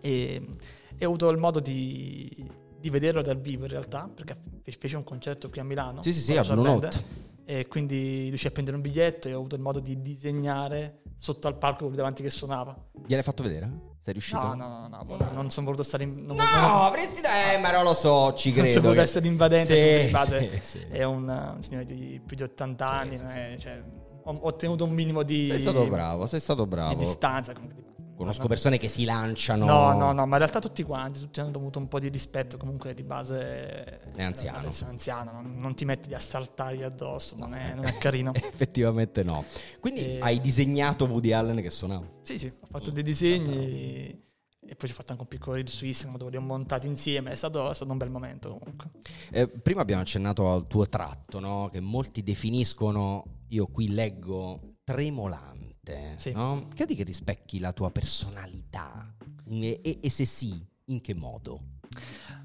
E, 0.00 0.48
e 0.96 1.04
ho 1.04 1.08
avuto 1.08 1.28
il 1.30 1.38
modo 1.38 1.60
di, 1.60 2.50
di, 2.78 2.90
vederlo 2.90 3.22
dal 3.22 3.40
vivo 3.40 3.64
in 3.64 3.70
realtà, 3.70 4.10
perché 4.14 4.36
fece 4.78 4.96
un 4.96 5.04
concerto 5.04 5.48
qui 5.50 5.60
a 5.60 5.64
Milano. 5.64 6.02
Sì, 6.02 6.12
sì, 6.12 6.20
sì, 6.20 6.36
a 6.36 6.42
Blue 6.42 6.62
Note. 6.62 7.20
E 7.44 7.66
quindi 7.66 8.28
riuscì 8.28 8.46
a 8.46 8.50
prendere 8.50 8.76
un 8.76 8.82
biglietto 8.82 9.28
e 9.28 9.34
ho 9.34 9.38
avuto 9.38 9.56
il 9.56 9.62
modo 9.62 9.80
di 9.80 10.00
disegnare 10.00 11.02
sotto 11.16 11.48
al 11.48 11.56
palco 11.56 11.88
davanti 11.88 12.22
che 12.22 12.30
suonava. 12.30 12.76
Gliel'hai 13.04 13.24
fatto 13.24 13.42
vedere? 13.42 13.90
Sei 14.02 14.14
riuscito? 14.14 14.40
No, 14.40 14.54
no, 14.54 14.88
no, 14.88 15.06
no 15.06 15.30
non 15.32 15.50
sono 15.52 15.66
voluto 15.66 15.84
stare 15.84 16.02
in... 16.02 16.24
Non 16.24 16.34
no, 16.34 16.42
non, 16.42 16.82
avresti 16.82 17.20
da... 17.20 17.52
Eh, 17.52 17.58
ma 17.58 17.70
non 17.70 17.84
lo 17.84 17.94
so, 17.94 18.34
ci 18.34 18.50
credo. 18.50 18.64
Non 18.64 18.70
sono 18.72 18.82
voluto 18.82 19.00
che... 19.00 19.06
essere 19.06 19.26
invadente, 19.28 20.00
sì, 20.00 20.04
di 20.06 20.10
base 20.10 20.50
sì, 20.60 20.78
sì. 20.78 20.86
è 20.90 21.04
un, 21.04 21.28
un, 21.28 21.62
signore 21.62 21.84
di 21.84 22.20
più 22.26 22.34
di 22.34 22.42
80 22.42 22.90
anni, 22.90 23.16
è, 23.16 23.56
cioè, 23.60 23.80
ho, 24.24 24.32
ho, 24.32 24.38
ottenuto 24.42 24.82
un 24.84 24.90
minimo 24.90 25.22
di... 25.22 25.46
Sei 25.46 25.60
stato 25.60 25.86
bravo, 25.86 26.26
sei 26.26 26.40
stato 26.40 26.66
bravo. 26.66 26.94
Di 26.94 27.04
distanza, 27.04 27.52
comunque, 27.52 27.76
di 27.80 27.91
Conosco 28.22 28.48
persone 28.48 28.78
che 28.78 28.88
si 28.88 29.04
lanciano. 29.04 29.64
No, 29.64 29.92
no, 29.92 30.12
no, 30.12 30.26
ma 30.26 30.36
in 30.36 30.38
realtà 30.38 30.60
tutti 30.60 30.82
quanti, 30.82 31.18
tutti 31.18 31.40
hanno 31.40 31.56
avuto 31.56 31.78
un 31.78 31.88
po' 31.88 31.98
di 31.98 32.08
rispetto. 32.08 32.56
Comunque 32.56 32.94
di 32.94 33.02
base 33.02 33.98
è 34.14 34.22
anziano. 34.22 34.68
È 34.68 34.84
anziano, 34.84 35.32
non, 35.32 35.58
non, 35.58 35.74
ti 35.74 35.84
metti 35.84 36.08
di 36.08 36.14
assaltargli 36.14 36.82
addosso, 36.82 37.36
non 37.36 37.54
è, 37.54 37.74
non 37.74 37.84
è 37.84 37.96
carino. 37.98 38.32
Effettivamente 38.36 39.22
no. 39.22 39.44
Quindi 39.80 40.00
e... 40.00 40.18
hai 40.20 40.40
disegnato 40.40 41.04
Woody 41.06 41.32
Allen 41.32 41.60
che 41.60 41.70
suonava? 41.70 42.06
Sì, 42.22 42.38
sì, 42.38 42.46
ho 42.46 42.66
fatto 42.70 42.90
mm, 42.90 42.94
dei 42.94 43.02
disegni. 43.02 44.20
E 44.64 44.76
poi 44.76 44.88
ci 44.88 44.94
ho 44.94 44.96
fatto 44.96 45.10
anche 45.10 45.22
un 45.22 45.28
piccolo 45.28 45.56
reel 45.56 45.68
su 45.68 45.84
Instagram 45.84 46.18
dove 46.18 46.30
li 46.30 46.36
ho 46.36 46.40
montati 46.40 46.86
insieme. 46.86 47.32
È 47.32 47.34
stato, 47.34 47.70
è 47.70 47.74
stato 47.74 47.90
un 47.90 47.98
bel 47.98 48.10
momento 48.10 48.56
comunque. 48.58 48.90
Eh, 49.30 49.48
prima 49.48 49.82
abbiamo 49.82 50.02
accennato 50.02 50.50
al 50.50 50.66
tuo 50.66 50.88
tratto, 50.88 51.40
no? 51.40 51.68
che 51.70 51.80
molti 51.80 52.22
definiscono, 52.22 53.24
io 53.48 53.66
qui 53.66 53.92
leggo, 53.92 54.76
tremolante 54.84 55.61
mente, 55.82 56.18
sì. 56.18 56.32
no? 56.32 56.68
credi 56.74 56.94
che 56.94 57.02
rispecchi 57.02 57.58
la 57.58 57.72
tua 57.72 57.90
personalità? 57.90 59.14
E, 59.48 59.80
e, 59.82 59.98
e, 60.00 60.10
se 60.10 60.24
sì, 60.24 60.64
in 60.86 61.00
che 61.00 61.14
modo? 61.14 61.60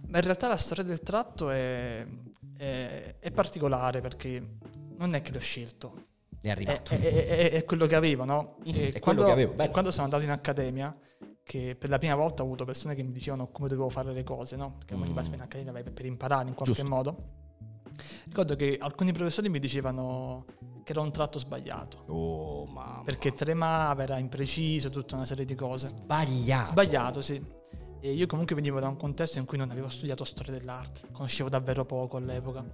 Ma 0.08 0.18
in 0.18 0.24
realtà 0.24 0.48
la 0.48 0.58
storia 0.58 0.84
del 0.84 1.02
tratto 1.02 1.50
è, 1.50 2.06
è, 2.58 3.16
è 3.20 3.32
particolare 3.32 4.02
perché 4.02 4.58
non 4.98 5.14
è 5.14 5.22
che 5.22 5.32
l'ho 5.32 5.40
scelto. 5.40 6.06
È 6.42 6.50
arrivato. 6.50 6.94
È, 6.94 7.52
è 7.52 7.64
quello 7.64 7.86
che 7.86 7.96
avevo, 7.96 8.26
no? 8.26 8.58
è 8.66 9.00
quando, 9.00 9.26
che 9.26 9.32
avevo. 9.32 9.70
quando 9.70 9.92
sono 9.92 10.06
andato 10.06 10.24
in 10.24 10.32
accademia, 10.32 10.98
che 11.44 11.76
per 11.78 11.90
la 11.90 11.98
prima 11.98 12.16
volta 12.16 12.42
ho 12.42 12.46
avuto 12.46 12.66
persone 12.66 12.96
che 12.96 13.04
mi 13.04 13.12
dicevano 13.12 13.50
come 13.52 13.68
dovevo 13.68 13.90
fare 13.90 14.12
le 14.12 14.24
cose, 14.24 14.56
no? 14.56 14.78
Perché 14.78 14.96
mm. 14.96 15.14
base 15.14 15.34
in 15.34 15.42
accademia 15.42 15.72
vai 15.72 15.84
per 15.84 16.06
imparare 16.06 16.50
in 16.50 16.56
qualche 16.56 16.76
Giusto. 16.76 16.90
modo. 16.90 17.36
Ricordo 18.26 18.56
che 18.56 18.78
alcuni 18.80 19.12
professori 19.12 19.50
mi 19.50 19.60
dicevano 19.60 20.46
che 20.88 20.94
era 20.94 21.02
un 21.02 21.12
tratto 21.12 21.38
sbagliato. 21.38 22.06
Oh, 22.08 22.66
mamma. 22.66 23.02
Perché 23.04 23.34
tremava, 23.34 24.04
era 24.04 24.18
impreciso, 24.20 24.90
tutta 24.90 25.16
una 25.16 25.26
serie 25.26 25.44
di 25.44 25.54
cose. 25.54 25.88
Sbagliato. 25.88 26.70
Sbagliato, 26.70 27.22
sì. 27.22 27.44
E 28.00 28.12
io 28.14 28.26
comunque 28.26 28.56
venivo 28.56 28.80
da 28.80 28.88
un 28.88 28.96
contesto 28.96 29.38
in 29.38 29.44
cui 29.44 29.58
non 29.58 29.70
avevo 29.70 29.90
studiato 29.90 30.24
storia 30.24 30.54
dell'arte, 30.54 31.10
conoscevo 31.12 31.50
davvero 31.50 31.84
poco 31.84 32.16
all'epoca. 32.16 32.66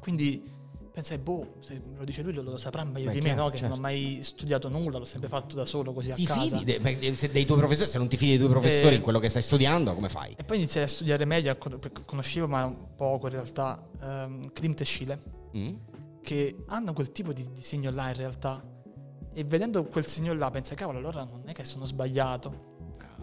Quindi 0.00 0.42
pensai, 0.92 1.18
boh, 1.18 1.58
se 1.60 1.80
lo 1.96 2.02
dice 2.02 2.22
lui 2.22 2.32
lo, 2.32 2.42
lo 2.42 2.58
saprà 2.58 2.82
meglio 2.82 3.12
Beh, 3.12 3.12
di 3.12 3.20
me, 3.20 3.34
no? 3.34 3.48
Che 3.48 3.58
certo. 3.58 3.68
non 3.68 3.78
ho 3.78 3.80
mai 3.80 4.18
studiato 4.24 4.68
nulla, 4.68 4.98
l'ho 4.98 5.04
sempre 5.04 5.28
fatto 5.28 5.54
da 5.54 5.64
solo 5.64 5.92
così 5.92 6.12
ti 6.12 6.24
a 6.24 6.26
casa. 6.26 6.58
Ti 6.58 6.64
fidi 6.64 7.10
de, 7.10 7.30
dei 7.30 7.44
tuoi 7.44 7.58
professori? 7.58 7.88
Se 7.88 7.98
non 7.98 8.08
ti 8.08 8.16
fidi 8.16 8.30
dei 8.30 8.38
tuoi 8.40 8.50
professori 8.50 8.94
e... 8.94 8.96
in 8.96 9.02
quello 9.02 9.20
che 9.20 9.28
stai 9.28 9.42
studiando, 9.42 9.94
come 9.94 10.08
fai? 10.08 10.34
E 10.36 10.42
poi 10.42 10.56
iniziai 10.56 10.82
a 10.82 10.88
studiare 10.88 11.24
meglio, 11.26 11.56
conoscevo 12.04 12.48
ma 12.48 12.68
poco 12.68 13.28
in 13.28 13.34
realtà, 13.34 13.88
um, 14.00 14.50
Klimt 14.52 14.80
e 14.80 14.84
Schiele, 14.84 15.22
mm. 15.56 15.74
Che 16.22 16.64
hanno 16.66 16.92
quel 16.92 17.12
tipo 17.12 17.32
di 17.32 17.50
disegno 17.52 17.90
là 17.90 18.08
in 18.08 18.16
realtà, 18.16 18.62
e 19.32 19.44
vedendo 19.44 19.84
quel 19.84 20.06
segno 20.06 20.32
là 20.34 20.50
pensai, 20.50 20.76
cavolo, 20.76 20.98
allora 20.98 21.24
non 21.24 21.42
è 21.46 21.52
che 21.52 21.64
sono 21.64 21.86
sbagliato. 21.86 22.68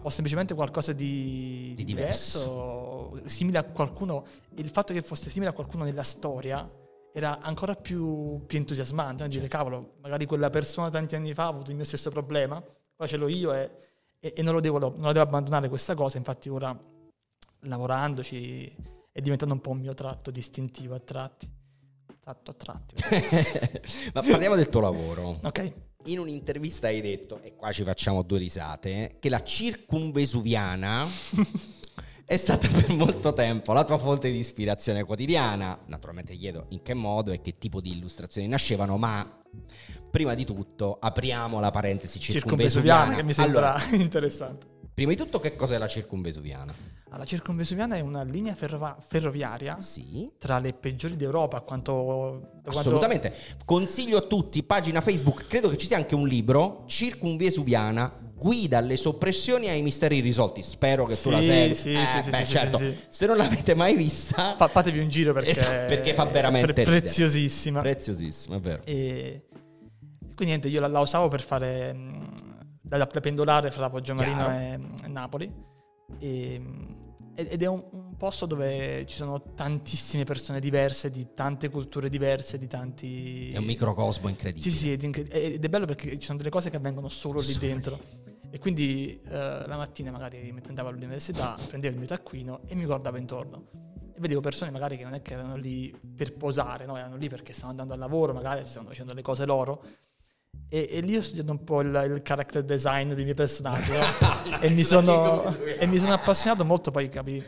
Ho 0.02 0.10
semplicemente 0.10 0.54
qualcosa 0.54 0.92
di, 0.92 1.72
Di 1.76 1.84
diverso, 1.84 3.20
simile 3.24 3.58
a 3.58 3.64
qualcuno. 3.64 4.24
Il 4.54 4.68
fatto 4.70 4.92
che 4.92 5.02
fosse 5.02 5.28
simile 5.28 5.50
a 5.50 5.52
qualcuno 5.52 5.84
nella 5.84 6.04
storia 6.04 6.70
era 7.12 7.40
ancora 7.40 7.74
più, 7.74 8.44
più 8.46 8.58
entusiasmante. 8.58 9.24
no? 9.24 9.28
Dire, 9.28 9.48
cavolo, 9.48 9.96
magari 10.00 10.24
quella 10.24 10.50
persona 10.50 10.88
tanti 10.88 11.16
anni 11.16 11.34
fa 11.34 11.44
ha 11.44 11.48
avuto 11.48 11.70
il 11.70 11.76
mio 11.76 11.84
stesso 11.84 12.10
problema, 12.10 12.56
ora 12.56 13.08
ce 13.08 13.16
l'ho 13.16 13.28
io 13.28 13.52
e, 13.52 13.70
e- 14.20 14.32
e 14.36 14.42
non, 14.42 14.54
lo 14.54 14.60
devo, 14.60 14.78
non 14.78 14.92
lo 14.98 15.12
devo 15.12 15.24
abbandonare 15.24 15.68
questa 15.68 15.94
cosa. 15.94 16.16
Infatti 16.16 16.48
ora, 16.48 16.78
lavorandoci, 17.62 18.72
è 19.10 19.20
diventato 19.20 19.52
un 19.52 19.60
po' 19.60 19.70
un 19.70 19.78
mio 19.78 19.94
tratto 19.94 20.30
distintivo 20.30 20.94
a 20.94 21.00
tratti. 21.00 21.50
Tratto 22.28 22.50
a 22.50 22.54
tratti. 22.54 22.94
Ma 24.12 24.20
parliamo 24.20 24.54
del 24.54 24.68
tuo 24.68 24.80
lavoro. 24.80 25.40
ok. 25.42 25.72
In 26.04 26.18
un'intervista 26.18 26.88
hai 26.88 27.00
detto, 27.00 27.40
e 27.42 27.54
qua 27.54 27.72
ci 27.72 27.84
facciamo 27.84 28.20
due 28.22 28.38
risate, 28.38 29.16
che 29.18 29.30
la 29.30 29.42
circumvesuviana 29.42 31.06
è 32.26 32.36
stata 32.36 32.68
per 32.68 32.90
molto 32.90 33.32
tempo 33.32 33.72
la 33.72 33.82
tua 33.84 33.96
fonte 33.96 34.30
di 34.30 34.36
ispirazione 34.36 35.04
quotidiana. 35.04 35.78
Naturalmente 35.86 36.34
chiedo 36.36 36.66
in 36.68 36.82
che 36.82 36.92
modo 36.92 37.32
e 37.32 37.40
che 37.40 37.56
tipo 37.56 37.80
di 37.80 37.92
illustrazioni 37.92 38.46
nascevano, 38.46 38.98
ma 38.98 39.42
prima 40.10 40.34
di 40.34 40.44
tutto 40.44 40.98
apriamo 41.00 41.60
la 41.60 41.70
parentesi 41.70 42.20
circumvesuviana. 42.20 43.04
Circumvesuviana, 43.06 43.14
che 43.16 43.22
mi 43.22 43.32
sembra 43.32 43.74
Allora, 43.74 43.96
interessante. 43.96 44.66
Prima 44.98 45.12
di 45.12 45.16
tutto 45.16 45.38
che 45.38 45.54
cos'è 45.54 45.78
la 45.78 45.86
circumvesuviana? 45.86 46.74
La 47.16 47.24
circumvesuviana 47.24 47.94
è 47.94 48.00
una 48.00 48.24
linea 48.24 48.56
ferrova- 48.56 48.98
ferroviaria 49.06 49.80
Sì. 49.80 50.28
tra 50.38 50.58
le 50.58 50.72
peggiori 50.72 51.14
d'Europa, 51.16 51.58
a 51.58 51.60
quanto, 51.60 51.92
da 52.54 52.60
quanto- 52.72 52.78
Assolutamente. 52.80 53.32
Consiglio 53.64 54.18
a 54.18 54.22
tutti, 54.22 54.64
pagina 54.64 55.00
Facebook, 55.00 55.46
credo 55.46 55.68
che 55.68 55.76
ci 55.76 55.86
sia 55.86 55.96
anche 55.96 56.16
un 56.16 56.26
libro, 56.26 56.82
Circumvesuviana, 56.86 58.12
guida 58.34 58.78
alle 58.78 58.96
soppressioni 58.96 59.66
e 59.66 59.70
ai 59.70 59.82
misteri 59.82 60.18
risolti. 60.18 60.64
Spero 60.64 61.04
che 61.06 61.14
tu 61.14 61.20
Sì, 61.20 61.30
la 61.30 61.42
segui. 61.42 61.74
sì, 61.76 61.92
Eh, 61.92 62.06
sì, 62.22 62.30
beh, 62.30 62.36
sì, 62.44 62.50
certo. 62.52 62.78
sì. 62.78 62.96
Se 63.08 63.26
non 63.26 63.36
l'avete 63.36 63.74
mai 63.74 63.94
vista, 63.94 64.56
Fa- 64.56 64.66
fatevi 64.68 64.98
un 64.98 65.08
giro 65.08 65.32
perché, 65.32 65.50
Esatto, 65.50 65.86
perché 65.86 66.12
fa 66.12 66.24
veramente 66.24 66.72
pre- 66.72 66.82
ridere. 66.84 67.00
preziosissima. 67.00 67.82
è 67.82 68.60
vero. 68.60 68.82
e, 68.84 69.44
quindi 70.34 70.44
niente, 70.46 70.68
io 70.68 70.80
la, 70.80 70.88
la 70.88 71.00
usavo 71.00 71.28
per 71.28 71.40
fare 71.42 71.92
mh, 71.92 72.32
da, 72.88 72.96
da 72.96 73.20
pendolare 73.20 73.70
fra 73.70 73.90
Poggiomarino 73.90 74.50
e, 74.50 74.80
e 75.04 75.08
Napoli. 75.08 75.52
E, 76.18 76.62
ed 77.34 77.62
è 77.62 77.66
un, 77.66 77.84
un 77.92 78.16
posto 78.16 78.46
dove 78.46 79.06
ci 79.06 79.14
sono 79.14 79.40
tantissime 79.54 80.24
persone 80.24 80.58
diverse, 80.58 81.08
di 81.08 81.28
tante 81.34 81.68
culture 81.68 82.08
diverse, 82.08 82.58
di 82.58 82.66
tanti... 82.66 83.50
È 83.52 83.58
un 83.58 83.64
microcosmo 83.64 84.28
incredibile. 84.28 84.68
Sì, 84.68 84.76
sì, 84.76 84.92
ed 84.92 85.02
incre- 85.04 85.28
ed 85.30 85.64
è 85.64 85.68
bello 85.68 85.86
perché 85.86 86.18
ci 86.18 86.26
sono 86.26 86.38
delle 86.38 86.50
cose 86.50 86.68
che 86.68 86.76
avvengono 86.76 87.08
solo 87.08 87.40
lì 87.40 87.56
dentro. 87.58 88.00
E 88.50 88.58
quindi 88.58 89.20
eh, 89.24 89.30
la 89.30 89.76
mattina 89.76 90.10
magari 90.10 90.50
mentre 90.50 90.70
andavo 90.70 90.88
all'università 90.88 91.56
prendevo 91.68 91.92
il 91.92 91.98
mio 92.00 92.08
taccuino 92.08 92.62
e 92.66 92.74
mi 92.74 92.86
guardavo 92.86 93.18
intorno. 93.18 93.68
E 94.16 94.20
vedevo 94.20 94.40
persone 94.40 94.72
magari 94.72 94.96
che 94.96 95.04
non 95.04 95.14
è 95.14 95.22
che 95.22 95.34
erano 95.34 95.54
lì 95.54 95.94
per 96.16 96.34
posare, 96.34 96.86
no? 96.86 96.96
erano 96.96 97.16
lì 97.16 97.28
perché 97.28 97.52
stavano 97.52 97.78
andando 97.80 97.92
al 97.92 98.00
lavoro, 98.00 98.32
magari 98.32 98.64
stavano 98.64 98.88
facendo 98.88 99.12
le 99.12 99.22
cose 99.22 99.46
loro. 99.46 99.84
E, 100.70 100.86
e 100.90 101.00
lì 101.00 101.16
ho 101.16 101.22
studiato 101.22 101.50
un 101.50 101.64
po' 101.64 101.80
il, 101.80 101.88
il 102.14 102.20
character 102.22 102.62
design 102.62 103.14
dei 103.14 103.24
miei 103.24 103.34
personaggi 103.34 103.90
no? 103.90 104.60
e, 104.60 104.68
mi 104.68 104.82
sono, 104.84 105.56
e 105.56 105.86
mi 105.86 105.96
sono 105.96 106.12
appassionato 106.12 106.62
molto 106.64 106.90
poi 106.90 107.08
capi, 107.08 107.42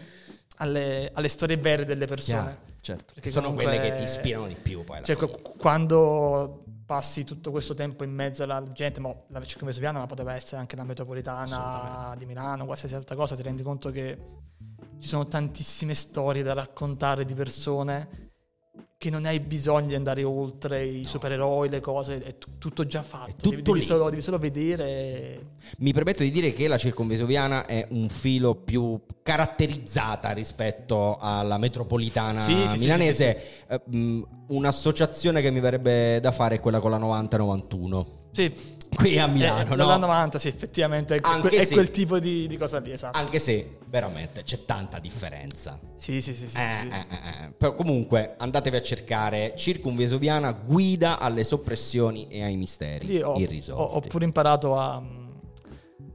alle, 0.56 1.10
alle 1.12 1.28
storie 1.28 1.58
vere 1.58 1.84
delle 1.84 2.06
persone. 2.06 2.40
Chiaro, 2.40 2.60
certo. 2.80 3.12
Perché 3.14 3.30
sono 3.30 3.48
comunque- 3.48 3.76
quelle 3.76 3.90
che 3.90 3.96
ti 3.96 4.02
ispirano 4.04 4.46
di 4.46 4.54
più 4.54 4.84
poi 4.84 4.96
alla 4.96 5.04
Cioè, 5.04 5.16
quando 5.58 6.64
passi 6.86 7.24
tutto 7.24 7.50
questo 7.50 7.74
tempo 7.74 8.04
in 8.04 8.10
mezzo 8.10 8.42
alla 8.42 8.62
gente, 8.72 9.00
mo, 9.00 9.24
la 9.28 9.44
circonvesuviana, 9.44 9.98
ma 9.98 10.06
poteva 10.06 10.34
essere 10.34 10.56
anche 10.56 10.76
la 10.76 10.84
metropolitana 10.84 12.14
di 12.16 12.24
Milano, 12.24 12.64
qualsiasi 12.64 12.94
altra 12.94 13.16
cosa, 13.16 13.36
ti 13.36 13.42
rendi 13.42 13.62
conto 13.62 13.90
che 13.90 14.18
ci 14.98 15.08
sono 15.08 15.28
tantissime 15.28 15.94
storie 15.94 16.42
da 16.42 16.54
raccontare 16.54 17.26
di 17.26 17.34
persone 17.34 18.29
che 19.00 19.08
non 19.08 19.24
hai 19.24 19.40
bisogno 19.40 19.86
di 19.86 19.94
andare 19.94 20.22
oltre 20.24 20.84
i 20.84 21.04
supereroi, 21.04 21.70
le 21.70 21.80
cose, 21.80 22.20
è 22.20 22.36
t- 22.36 22.58
tutto 22.58 22.84
già 22.84 23.02
fatto. 23.02 23.32
tutto 23.32 23.48
devi, 23.48 23.62
devi 23.62 23.80
solo, 23.80 24.10
devi 24.10 24.20
solo 24.20 24.36
vedere. 24.36 25.52
Mi 25.78 25.90
permetto 25.94 26.22
di 26.22 26.30
dire 26.30 26.52
che 26.52 26.68
la 26.68 26.76
circonvesuviana 26.76 27.64
è 27.64 27.86
un 27.92 28.10
filo 28.10 28.54
più 28.56 29.00
caratterizzata 29.22 30.32
rispetto 30.32 31.16
alla 31.18 31.56
metropolitana 31.56 32.40
Sì, 32.40 32.52
sì, 32.66 32.68
sì, 32.68 32.78
milanese. 32.80 33.42
Eh, 33.68 33.80
mh, 33.86 34.22
un'associazione 34.48 35.40
che 35.40 35.50
mi 35.50 35.60
verrebbe 35.60 36.20
da 36.20 36.30
fare 36.30 36.56
è 36.56 36.60
quella 36.60 36.78
con 36.80 36.90
la 36.90 36.98
90-91. 36.98 38.04
Sì, 38.32 38.78
Qui 38.92 39.18
a 39.20 39.26
Milano, 39.28 39.72
eh, 39.72 39.76
no? 39.76 39.86
la 39.86 39.96
90, 39.96 40.38
sì, 40.40 40.48
effettivamente 40.48 41.14
è, 41.14 41.20
que- 41.20 41.50
è 41.50 41.64
sì. 41.64 41.74
quel 41.74 41.90
tipo 41.92 42.18
di, 42.18 42.48
di 42.48 42.56
cosa 42.56 42.80
lì, 42.80 42.90
esatto. 42.90 43.16
Anche 43.16 43.38
se 43.38 43.78
veramente 43.86 44.42
c'è 44.42 44.64
tanta 44.64 44.98
differenza. 44.98 45.78
Sì, 45.94 46.20
sì, 46.20 46.34
sì, 46.34 46.48
sì, 46.48 46.56
Eh, 46.58 46.76
sì. 46.80 46.86
eh, 46.88 47.06
eh, 47.08 47.44
eh. 47.46 47.52
Però 47.56 47.74
comunque 47.74 48.34
andatevi 48.36 48.76
a 48.76 48.82
cercare 48.82 49.54
Circumvesuviana 49.56 50.50
guida 50.52 51.18
alle 51.20 51.44
soppressioni 51.44 52.26
e 52.28 52.42
ai 52.42 52.56
misteri 52.56 53.06
Lì 53.06 53.22
ho, 53.22 53.36
irrisolti. 53.36 53.80
ho- 53.80 53.96
ho 53.96 54.00
pure 54.00 54.24
imparato 54.24 54.76
a, 54.76 55.00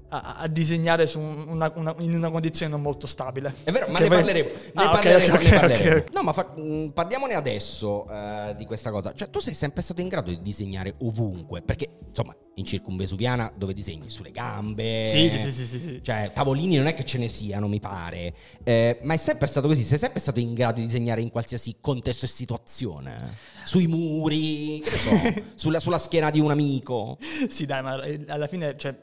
a- 0.09 0.35
a 0.37 0.47
disegnare 0.47 1.09
una- 1.15 1.71
una- 1.75 1.95
in 1.99 2.13
una 2.13 2.29
condizione 2.29 2.71
non 2.71 2.81
molto 2.81 3.07
stabile. 3.07 3.53
È 3.63 3.71
vero, 3.71 3.87
ma 3.87 3.97
Che 3.97 4.03
ne 4.03 4.09
poi- 4.09 4.17
parleremo. 4.17 4.49
Ne 4.49 4.83
Ah, 4.83 5.67
ne. 5.67 6.05
No, 6.13 6.21
ma 6.21 6.33
fa- 6.33 6.53
mh, 6.55 6.91
parliamone 6.93 7.33
adesso 7.33 8.07
eh, 8.09 8.53
di 8.57 8.65
questa 8.65 8.91
cosa. 8.91 9.13
Cioè, 9.13 9.29
tu 9.29 9.39
sei 9.39 9.53
sempre 9.53 9.81
stato 9.81 10.01
in 10.01 10.07
grado 10.07 10.29
di 10.29 10.41
disegnare 10.41 10.95
ovunque. 10.99 11.61
Perché, 11.61 11.89
insomma, 12.07 12.35
in 12.57 12.65
circumvesuviana 12.65 13.51
dove 13.55 13.73
disegni 13.73 14.09
sulle 14.09 14.31
gambe. 14.31 15.07
Sì, 15.07 15.29
sì, 15.29 15.39
sì, 15.39 15.51
sì, 15.51 15.65
sì, 15.65 15.79
sì. 15.79 15.99
Cioè, 16.03 16.31
tavolini 16.33 16.77
non 16.77 16.87
è 16.87 16.93
che 16.93 17.03
ce 17.03 17.17
ne 17.17 17.27
siano, 17.27 17.67
mi 17.67 17.79
pare. 17.79 18.33
Eh, 18.63 18.99
ma 19.03 19.13
è 19.13 19.17
sempre 19.17 19.47
stato 19.47 19.67
così. 19.67 19.81
Sei 19.83 19.97
sempre 19.97 20.19
stato 20.19 20.39
in 20.39 20.53
grado 20.53 20.79
di 20.79 20.85
disegnare 20.85 21.21
in 21.21 21.29
qualsiasi 21.31 21.75
contesto 21.81 22.25
e 22.25 22.29
situazione. 22.29 23.17
Sui 23.65 23.87
muri, 23.87 24.79
che 24.83 24.89
ne 24.91 24.97
so, 24.97 25.41
sulla, 25.55 25.79
sulla 25.79 25.97
schiena 25.97 26.29
di 26.29 26.39
un 26.39 26.51
amico. 26.51 27.17
Sì, 27.49 27.65
dai, 27.65 27.81
ma 27.83 28.01
eh, 28.03 28.23
alla 28.27 28.47
fine, 28.47 28.77
cioè, 28.77 28.95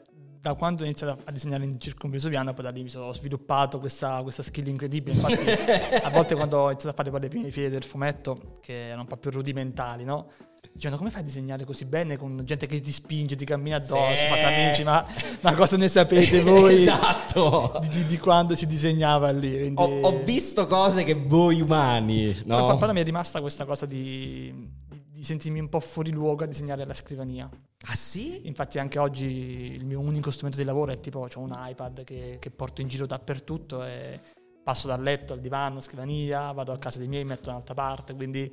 da 0.43 0.55
quando 0.55 0.81
ho 0.81 0.85
iniziato 0.85 1.21
a 1.23 1.31
disegnare 1.31 1.63
in 1.63 1.79
circumvesuviana, 1.79 2.51
poi 2.53 2.65
da 2.65 2.69
lì 2.69 2.83
mi 2.83 2.89
sono 2.89 3.13
sviluppato 3.13 3.79
questa, 3.79 4.21
questa 4.23 4.43
skill 4.43 4.67
incredibile. 4.67 5.15
Infatti, 5.15 5.45
a 6.03 6.09
volte 6.09 6.35
quando 6.35 6.57
ho 6.57 6.67
iniziato 6.69 6.89
a 6.99 7.01
fare 7.01 7.17
le 7.17 7.29
prime 7.29 7.49
file 7.49 7.69
del 7.69 7.85
fumetto, 7.85 8.57
che 8.59 8.87
erano 8.87 9.03
un 9.03 9.07
po' 9.07 9.15
più 9.15 9.31
rudimentali, 9.31 10.03
no? 10.03 10.27
Dicevano 10.73 10.97
come 10.97 11.11
fai 11.11 11.21
a 11.21 11.23
disegnare 11.23 11.63
così 11.63 11.85
bene 11.85 12.17
con 12.17 12.41
gente 12.43 12.65
che 12.67 12.81
ti 12.81 12.91
spinge, 12.91 13.37
ti 13.37 13.45
cammina 13.45 13.77
addosso, 13.77 14.17
Sì. 14.17 14.27
fate 14.27 14.41
amici, 14.43 14.83
ma, 14.83 15.05
ma 15.39 15.55
cosa 15.55 15.77
ne 15.77 15.87
sapete 15.87 16.41
voi 16.41 16.81
esatto. 16.83 17.79
di, 17.89 18.05
di- 18.05 18.17
quando 18.17 18.53
si 18.53 18.67
disegnava 18.67 19.31
lì? 19.31 19.49
Quindi- 19.59 19.81
Ho, 19.81 20.01
ho 20.01 20.23
visto 20.23 20.67
cose 20.67 21.05
che 21.05 21.13
voi 21.13 21.61
umani, 21.61 22.35
no? 22.45 22.65
Però, 22.65 22.77
però 22.77 22.91
mi 22.91 22.99
è 22.99 23.03
rimasta 23.05 23.39
questa 23.39 23.63
cosa 23.63 23.85
di, 23.85 24.53
di- 24.89 25.01
di 25.09 25.23
sentirmi 25.23 25.59
un 25.59 25.69
po' 25.69 25.79
fuori 25.79 26.11
luogo 26.11 26.43
a 26.43 26.47
disegnare 26.47 26.81
alla 26.81 26.93
scrivania. 26.93 27.49
Ah 27.85 27.95
sì? 27.95 28.47
Infatti 28.47 28.79
anche 28.79 28.99
oggi 28.99 29.25
il 29.73 29.85
mio 29.85 29.99
unico 29.99 30.31
strumento 30.31 30.57
di 30.57 30.65
lavoro 30.65 30.91
è 30.91 30.99
tipo 30.99 31.27
ho 31.31 31.39
un 31.39 31.53
iPad 31.55 32.03
che, 32.03 32.37
che 32.39 32.51
porto 32.51 32.81
in 32.81 32.87
giro 32.87 33.05
dappertutto 33.05 33.83
e 33.83 34.19
passo 34.63 34.87
dal 34.87 35.01
letto 35.01 35.33
al 35.33 35.39
divano, 35.39 35.81
scrivania, 35.81 36.51
vado 36.53 36.71
a 36.71 36.77
casa 36.77 36.97
dei 36.97 37.07
miei, 37.07 37.25
metto 37.25 37.45
da 37.45 37.51
un'altra 37.51 37.73
parte, 37.73 38.15
quindi 38.15 38.49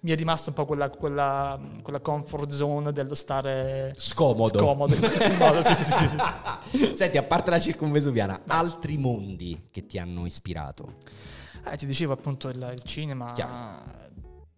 mi 0.00 0.10
è 0.10 0.16
rimasto 0.16 0.50
un 0.50 0.56
po' 0.56 0.66
quella, 0.66 0.90
quella, 0.90 1.58
quella 1.82 2.00
comfort 2.00 2.50
zone 2.50 2.92
dello 2.92 3.14
stare 3.14 3.94
Scomodo. 3.96 4.58
scomodo 4.58 4.94
in 4.94 5.00
qualche 5.00 5.36
modo. 5.36 5.62
Sì, 5.62 5.74
sì, 5.74 5.84
sì, 5.84 6.08
sì. 6.08 6.94
Senti, 6.94 7.16
a 7.16 7.22
parte 7.22 7.50
la 7.50 7.60
circonvesuviana, 7.60 8.42
altri 8.48 8.98
mondi 8.98 9.68
che 9.70 9.86
ti 9.86 9.98
hanno 9.98 10.26
ispirato? 10.26 10.96
Eh, 11.70 11.76
ti 11.76 11.86
dicevo 11.86 12.12
appunto 12.12 12.48
il, 12.48 12.70
il 12.74 12.82
cinema. 12.82 13.32
Chiaro. 13.32 14.02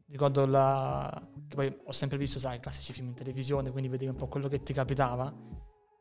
Ricordo 0.08 0.46
la... 0.46 1.22
che 1.48 1.54
poi 1.54 1.76
ho 1.84 1.92
sempre 1.92 2.18
visto, 2.18 2.38
sai, 2.38 2.56
i 2.56 2.60
classici 2.60 2.92
film 2.92 3.08
in 3.08 3.14
televisione, 3.14 3.70
quindi 3.70 3.88
vedevi 3.88 4.10
un 4.10 4.16
po' 4.16 4.26
quello 4.28 4.48
che 4.48 4.62
ti 4.62 4.72
capitava. 4.72 5.32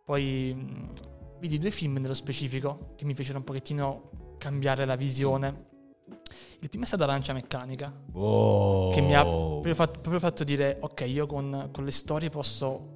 Poi 0.03 0.53
mh, 0.53 0.93
vidi 1.39 1.57
due 1.57 1.71
film 1.71 1.97
nello 1.97 2.13
specifico 2.13 2.93
che 2.95 3.05
mi 3.05 3.13
fecero 3.13 3.37
un 3.37 3.43
pochettino 3.43 4.35
cambiare 4.37 4.85
la 4.85 4.95
visione. 4.95 5.73
Il 6.59 6.69
primo 6.69 6.83
è 6.83 6.87
stato 6.87 7.03
Arancia 7.03 7.33
Meccanica, 7.33 7.93
Oh. 8.13 8.89
che 8.91 9.01
mi 9.01 9.15
ha 9.15 9.23
proprio 9.23 9.75
fatto, 9.75 9.99
proprio 9.99 10.19
fatto 10.19 10.43
dire, 10.43 10.77
ok, 10.81 11.01
io 11.07 11.25
con, 11.25 11.69
con 11.71 11.83
le 11.83 11.91
storie 11.91 12.29
posso 12.29 12.93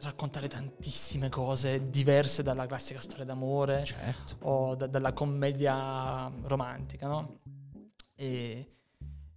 raccontare 0.00 0.46
tantissime 0.48 1.28
cose 1.28 1.90
diverse 1.90 2.42
dalla 2.42 2.66
classica 2.66 3.00
storia 3.00 3.24
d'amore 3.24 3.84
Certo. 3.84 4.36
o 4.42 4.76
da- 4.76 4.86
dalla 4.86 5.12
commedia 5.12 6.30
romantica, 6.44 7.08
no? 7.08 7.40
E 8.14 8.74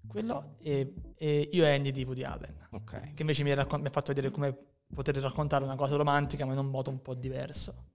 quello 0.07 0.55
e, 0.61 0.93
e 1.23 1.49
io 1.51 1.63
e 1.65 1.75
Annie 1.75 1.91
di 1.91 2.03
Woody 2.03 2.23
Allen, 2.23 2.55
Ok. 2.71 3.13
che 3.13 3.21
invece 3.21 3.43
mi 3.43 3.51
ha, 3.51 3.55
raccon- 3.55 3.79
mi 3.79 3.87
ha 3.87 3.91
fatto 3.91 4.11
vedere 4.11 4.31
come 4.31 4.57
poter 4.91 5.15
raccontare 5.17 5.63
una 5.63 5.75
cosa 5.75 5.95
romantica 5.95 6.45
ma 6.45 6.53
in 6.53 6.57
un 6.57 6.65
modo 6.71 6.89
un 6.89 6.99
po' 6.99 7.13
diverso. 7.13 7.89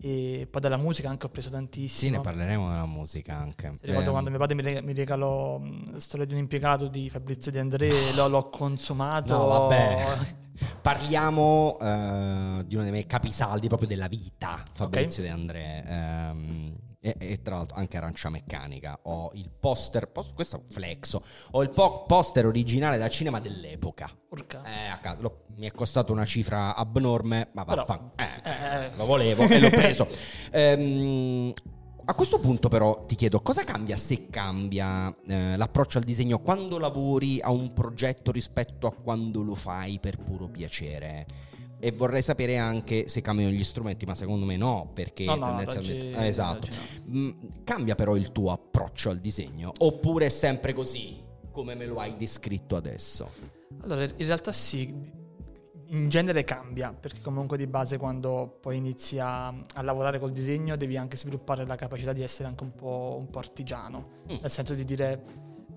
E 0.00 0.48
poi 0.50 0.60
dalla 0.60 0.76
musica 0.76 1.08
anche 1.08 1.26
ho 1.26 1.28
preso 1.28 1.48
Sì, 1.48 1.54
tantissimo. 1.54 2.16
ne 2.16 2.22
parleremo 2.22 2.68
della 2.68 2.86
musica 2.86 3.36
anche. 3.36 3.78
Ricordo 3.80 4.08
Eh, 4.08 4.12
quando 4.12 4.30
mio 4.30 4.38
padre 4.40 4.54
mi, 4.56 4.62
reg- 4.62 4.82
mi 4.82 4.92
regalò 4.92 5.58
mh, 5.58 5.96
Storia 5.98 6.26
di 6.26 6.32
un 6.34 6.40
impiegato 6.40 6.88
di 6.88 7.08
Fabrizio 7.08 7.52
De 7.52 7.60
André, 7.60 7.90
l'ho, 8.14 8.26
l'ho 8.28 8.48
consumato 8.48 9.34
No, 9.36 9.46
vabbè. 9.46 10.16
Parliamo 10.82 11.76
uh, 11.80 12.62
di 12.64 12.74
uno 12.74 12.82
dei 12.82 12.92
miei 12.92 13.06
capisaldi 13.06 13.66
proprio 13.68 13.88
della 13.88 14.06
vita, 14.08 14.62
Fabrizio 14.72 15.22
okay. 15.22 15.34
De 15.34 15.40
André. 15.40 15.84
Um, 15.88 16.43
e, 17.04 17.14
e, 17.18 17.42
tra 17.42 17.56
l'altro 17.56 17.76
anche 17.76 17.98
Arancia 17.98 18.30
Meccanica. 18.30 18.98
Ho 19.02 19.30
il 19.34 19.50
poster, 19.60 20.08
post, 20.08 20.32
questo 20.32 20.56
è 20.56 20.60
un 20.60 20.70
flexo. 20.70 21.22
Ho 21.50 21.62
il 21.62 21.68
po- 21.68 22.04
poster 22.06 22.46
originale 22.46 22.96
da 22.96 23.10
cinema 23.10 23.40
dell'epoca. 23.40 24.10
Eh, 24.64 25.16
lo, 25.18 25.44
mi 25.56 25.66
è 25.66 25.70
costato 25.70 26.12
una 26.12 26.24
cifra 26.24 26.74
abnorme, 26.74 27.48
ma 27.52 27.64
va, 27.64 28.12
eh, 28.16 28.24
eh, 28.42 28.96
lo 28.96 29.04
volevo 29.04 29.42
e 29.42 29.60
l'ho 29.60 29.70
preso. 29.70 30.08
Ehm, 30.54 31.52
a 32.06 32.14
questo 32.14 32.38
punto 32.38 32.68
però 32.68 33.06
ti 33.06 33.16
chiedo 33.16 33.40
cosa 33.40 33.64
cambia 33.64 33.96
se 33.96 34.28
cambia 34.28 35.14
eh, 35.26 35.56
l'approccio 35.56 35.98
al 35.98 36.04
disegno 36.04 36.38
quando 36.38 36.78
lavori 36.78 37.40
a 37.40 37.50
un 37.50 37.72
progetto 37.72 38.30
rispetto 38.30 38.86
a 38.86 38.92
quando 38.92 39.42
lo 39.42 39.54
fai 39.54 39.98
per 39.98 40.18
puro 40.18 40.46
piacere? 40.46 41.26
E 41.78 41.92
vorrei 41.92 42.22
sapere 42.22 42.56
anche 42.56 43.08
se 43.08 43.20
cambiano 43.20 43.52
gli 43.52 43.64
strumenti, 43.64 44.06
ma 44.06 44.14
secondo 44.14 44.46
me 44.46 44.56
no, 44.56 44.90
perché 44.94 45.24
no, 45.24 45.34
no, 45.34 45.46
tendenzialmente... 45.46 46.06
Oggi, 46.06 46.24
eh, 46.24 46.26
esatto. 46.26 46.68
No. 47.04 47.18
Mm, 47.18 47.30
cambia 47.64 47.94
però 47.94 48.16
il 48.16 48.32
tuo 48.32 48.52
approccio 48.52 49.10
al 49.10 49.18
disegno? 49.18 49.72
Oppure 49.78 50.26
è 50.26 50.30
sempre 50.30 50.72
così, 50.72 51.22
come 51.50 51.74
me 51.74 51.86
lo 51.86 51.98
hai 51.98 52.16
descritto 52.16 52.76
adesso? 52.76 53.30
Allora, 53.82 54.04
in 54.04 54.26
realtà 54.26 54.52
sì, 54.52 55.22
in 55.88 56.08
genere 56.08 56.44
cambia, 56.44 56.92
perché 56.92 57.20
comunque 57.20 57.56
di 57.56 57.66
base 57.66 57.98
quando 57.98 58.58
poi 58.60 58.78
inizi 58.78 59.18
a, 59.18 59.48
a, 59.48 59.82
lavorare 59.82 60.18
col 60.18 60.32
disegno 60.32 60.76
devi 60.76 60.96
anche 60.96 61.16
sviluppare 61.16 61.66
la 61.66 61.76
capacità 61.76 62.12
di 62.12 62.22
essere 62.22 62.48
anche 62.48 62.64
un 62.64 62.74
po', 62.74 63.16
un 63.18 63.28
po 63.28 63.38
artigiano, 63.38 64.22
mm. 64.32 64.36
nel 64.40 64.50
senso 64.50 64.74
di 64.74 64.84
dire 64.84 65.22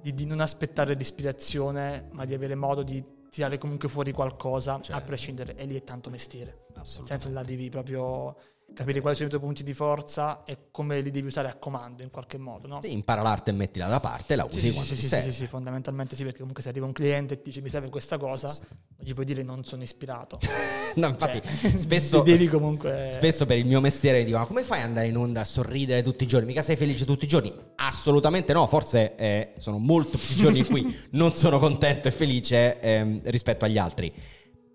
di, 0.02 0.14
di 0.14 0.26
non 0.26 0.40
aspettare 0.40 0.94
l'ispirazione, 0.96 2.08
ma 2.12 2.26
di 2.26 2.34
avere 2.34 2.56
modo 2.56 2.84
di 2.84 3.04
tirare 3.30 3.58
comunque 3.58 3.90
fuori 3.90 4.12
qualcosa 4.12 4.80
certo. 4.82 4.94
a 4.94 5.02
prescindere 5.02 5.56
e 5.56 5.66
lì 5.66 5.76
è 5.76 5.84
tanto 5.84 6.10
mestiere 6.10 6.66
nel 6.76 6.86
senso 6.86 7.30
là 7.30 7.44
devi 7.44 7.70
proprio 7.70 8.36
capire 8.78 9.02
quali 9.02 9.16
sono 9.16 9.28
i 9.28 9.32
tuoi 9.32 9.42
punti 9.42 9.64
di 9.64 9.74
forza 9.74 10.44
e 10.44 10.70
come 10.70 11.02
li 11.02 11.10
devi 11.10 11.26
usare 11.26 11.50
a 11.50 11.56
comando 11.56 12.04
in 12.04 12.12
qualche 12.12 12.38
modo. 12.38 12.68
No? 12.68 12.80
Sì, 12.84 12.92
impara 12.92 13.24
l'arte 13.24 13.50
e 13.50 13.54
mettila 13.54 13.88
da 13.88 14.00
parte, 14.00 14.36
la 14.36 14.46
usi 14.46 14.60
sì, 14.60 14.72
quando 14.72 14.94
sì, 14.94 14.96
sì, 14.96 15.08
sì, 15.08 15.22
sì, 15.24 15.32
sì, 15.32 15.48
fondamentalmente 15.48 16.16
sì, 16.16 16.22
perché 16.22 16.38
comunque 16.38 16.62
se 16.62 16.70
arriva 16.70 16.86
un 16.86 16.92
cliente 16.92 17.34
e 17.34 17.38
ti 17.38 17.46
dice 17.46 17.62
mi 17.62 17.70
serve 17.70 17.90
questa 17.90 18.20
cosa, 18.20 18.48
non 18.50 19.00
gli 19.00 19.14
puoi 19.14 19.26
dire 19.26 19.42
non 19.42 19.66
sono 19.66 19.82
ispirato. 19.82 20.38
no, 20.94 21.08
infatti, 21.08 21.42
cioè, 21.60 21.76
spesso, 21.76 22.24
comunque... 22.52 23.10
spesso 23.12 23.48
per 23.48 23.58
il 23.58 23.66
mio 23.66 23.82
mestiere 23.82 24.20
mi 24.20 24.26
dicono 24.26 24.46
come 24.46 24.64
fai 24.64 24.82
ad 24.82 24.86
andare 24.86 25.08
in 25.08 25.18
onda 25.18 25.42
a 25.42 25.46
sorridere 25.46 26.04
tutti 26.04 26.26
i 26.26 26.28
giorni? 26.28 26.46
Mica 26.46 26.62
sei 26.62 26.76
felice 26.76 27.04
tutti 27.04 27.26
i 27.26 27.28
giorni? 27.28 27.52
Assolutamente 27.78 28.54
no, 28.54 28.68
forse 28.68 29.16
eh, 29.16 29.54
sono 29.58 29.80
molto 29.80 30.20
più 30.20 30.36
giorni 30.36 30.60
in 30.60 30.68
cui 30.68 31.00
non 31.12 31.34
sono 31.34 31.58
contento 31.58 32.08
e 32.08 32.12
felice 32.12 32.80
eh, 32.80 33.22
rispetto 33.24 33.66
agli 33.66 33.80
altri. 33.80 34.14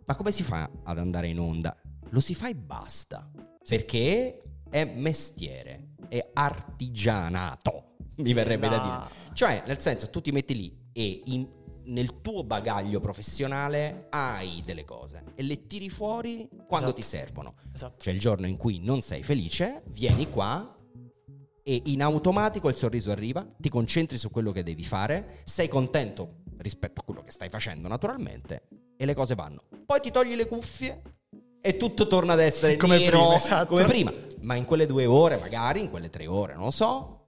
Ma 0.05 0.17
come 0.17 0.33
si 0.33 0.43
fa 0.43 0.69
ad 0.83 0.99
andare 0.99 1.29
in 1.29 1.39
onda? 1.39 1.77
Lo 2.11 2.21
si 2.21 2.35
fa 2.35 2.49
e 2.49 2.55
basta. 2.55 3.31
Perché 3.67 4.43
è 4.69 4.85
mestiere, 4.85 5.95
è 6.09 6.31
artigianato, 6.33 7.97
mi 8.17 8.33
verrebbe 8.33 8.69
da 8.69 8.79
dire. 8.79 9.35
Cioè, 9.35 9.63
nel 9.67 9.81
senso, 9.81 10.11
tu 10.11 10.21
ti 10.21 10.31
metti 10.31 10.55
lì 10.55 10.77
e 10.93 11.23
in, 11.27 11.49
nel 11.85 12.21
tuo 12.21 12.45
bagaglio 12.45 13.01
professionale 13.01 14.07
hai 14.11 14.63
delle 14.65 14.85
cose 14.85 15.25
e 15.35 15.43
le 15.43 15.67
tiri 15.67 15.89
fuori 15.89 16.49
quando 16.67 16.89
esatto. 16.89 16.93
ti 16.95 17.03
servono. 17.03 17.55
Esatto. 17.75 18.03
Cioè 18.03 18.13
il 18.13 18.21
giorno 18.21 18.47
in 18.47 18.57
cui 18.57 18.79
non 18.81 19.01
sei 19.01 19.23
felice, 19.23 19.83
vieni 19.89 20.29
qua 20.29 20.77
e 21.65 21.83
in 21.87 22.03
automatico 22.03 22.69
il 22.69 22.77
sorriso 22.77 23.11
arriva, 23.11 23.47
ti 23.57 23.69
concentri 23.69 24.19
su 24.19 24.31
quello 24.31 24.53
che 24.53 24.63
devi 24.63 24.85
fare, 24.85 25.41
sei 25.45 25.69
contento 25.69 26.43
rispetto 26.59 27.01
a 27.01 27.05
quello 27.05 27.23
che 27.23 27.31
stai 27.31 27.49
facendo 27.49 27.89
naturalmente 27.89 28.69
e 28.97 29.05
le 29.05 29.15
cose 29.15 29.35
vanno. 29.35 29.65
Poi 29.85 30.01
ti 30.01 30.11
togli 30.11 30.35
le 30.35 30.47
cuffie 30.47 31.03
e 31.63 31.77
tutto 31.77 32.09
torna 32.09 32.33
ad 32.33 32.41
essere 32.41 32.77
come 32.77 32.99
nero, 32.99 33.21
prima, 33.21 33.37
esatto. 33.37 33.67
come 33.67 33.85
prima. 33.85 34.13
Ma 34.43 34.57
in 34.57 34.65
quelle 34.65 34.85
due 34.85 35.07
ore, 35.07 35.39
magari, 35.39 35.81
in 35.81 35.91
quelle 35.91 36.11
tre 36.11 36.27
ore, 36.27 36.55
non 36.55 36.65
lo 36.65 36.71
so, 36.71 37.25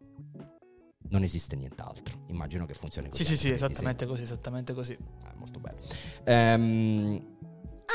non 1.09 1.23
esiste 1.23 1.55
nient'altro. 1.55 2.25
Immagino 2.27 2.67
che 2.67 2.75
funzioni 2.75 3.09
così. 3.09 3.25
Sì, 3.25 3.37
sì, 3.37 3.39
sì, 3.39 3.51
esattamente 3.51 4.05
così, 4.07 4.23
esattamente 4.23 4.75
così. 4.75 4.99
Ah, 5.23 5.33
molto 5.37 5.61
bello. 5.61 5.79
Um, 6.27 7.37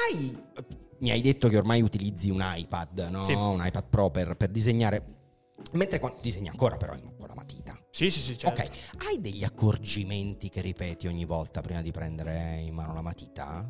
hai, 0.07 0.43
mi 0.99 1.11
hai 1.11 1.19
detto 1.19 1.49
che 1.49 1.57
ormai 1.57 1.81
utilizzi 1.81 2.29
un 2.29 2.41
iPad, 2.41 3.07
no? 3.11 3.23
Sì. 3.23 3.33
Un 3.33 3.61
iPad 3.61 3.85
Pro 3.89 4.09
per, 4.09 4.37
per 4.37 4.49
disegnare. 4.49 5.17
Mentre 5.73 5.99
quando 5.99 6.19
disegni 6.21 6.47
ancora 6.47 6.77
però 6.77 6.95
con 7.17 7.27
la 7.27 7.35
matita. 7.35 7.77
Sì, 7.91 8.09
sì, 8.09 8.21
sì, 8.21 8.37
certo. 8.37 8.61
Ok, 8.61 8.69
hai 9.07 9.19
degli 9.19 9.43
accorgimenti 9.43 10.47
che 10.47 10.61
ripeti 10.61 11.07
ogni 11.07 11.25
volta 11.25 11.59
prima 11.59 11.81
di 11.81 11.91
prendere 11.91 12.61
in 12.61 12.73
mano 12.73 12.93
la 12.93 13.01
matita? 13.01 13.69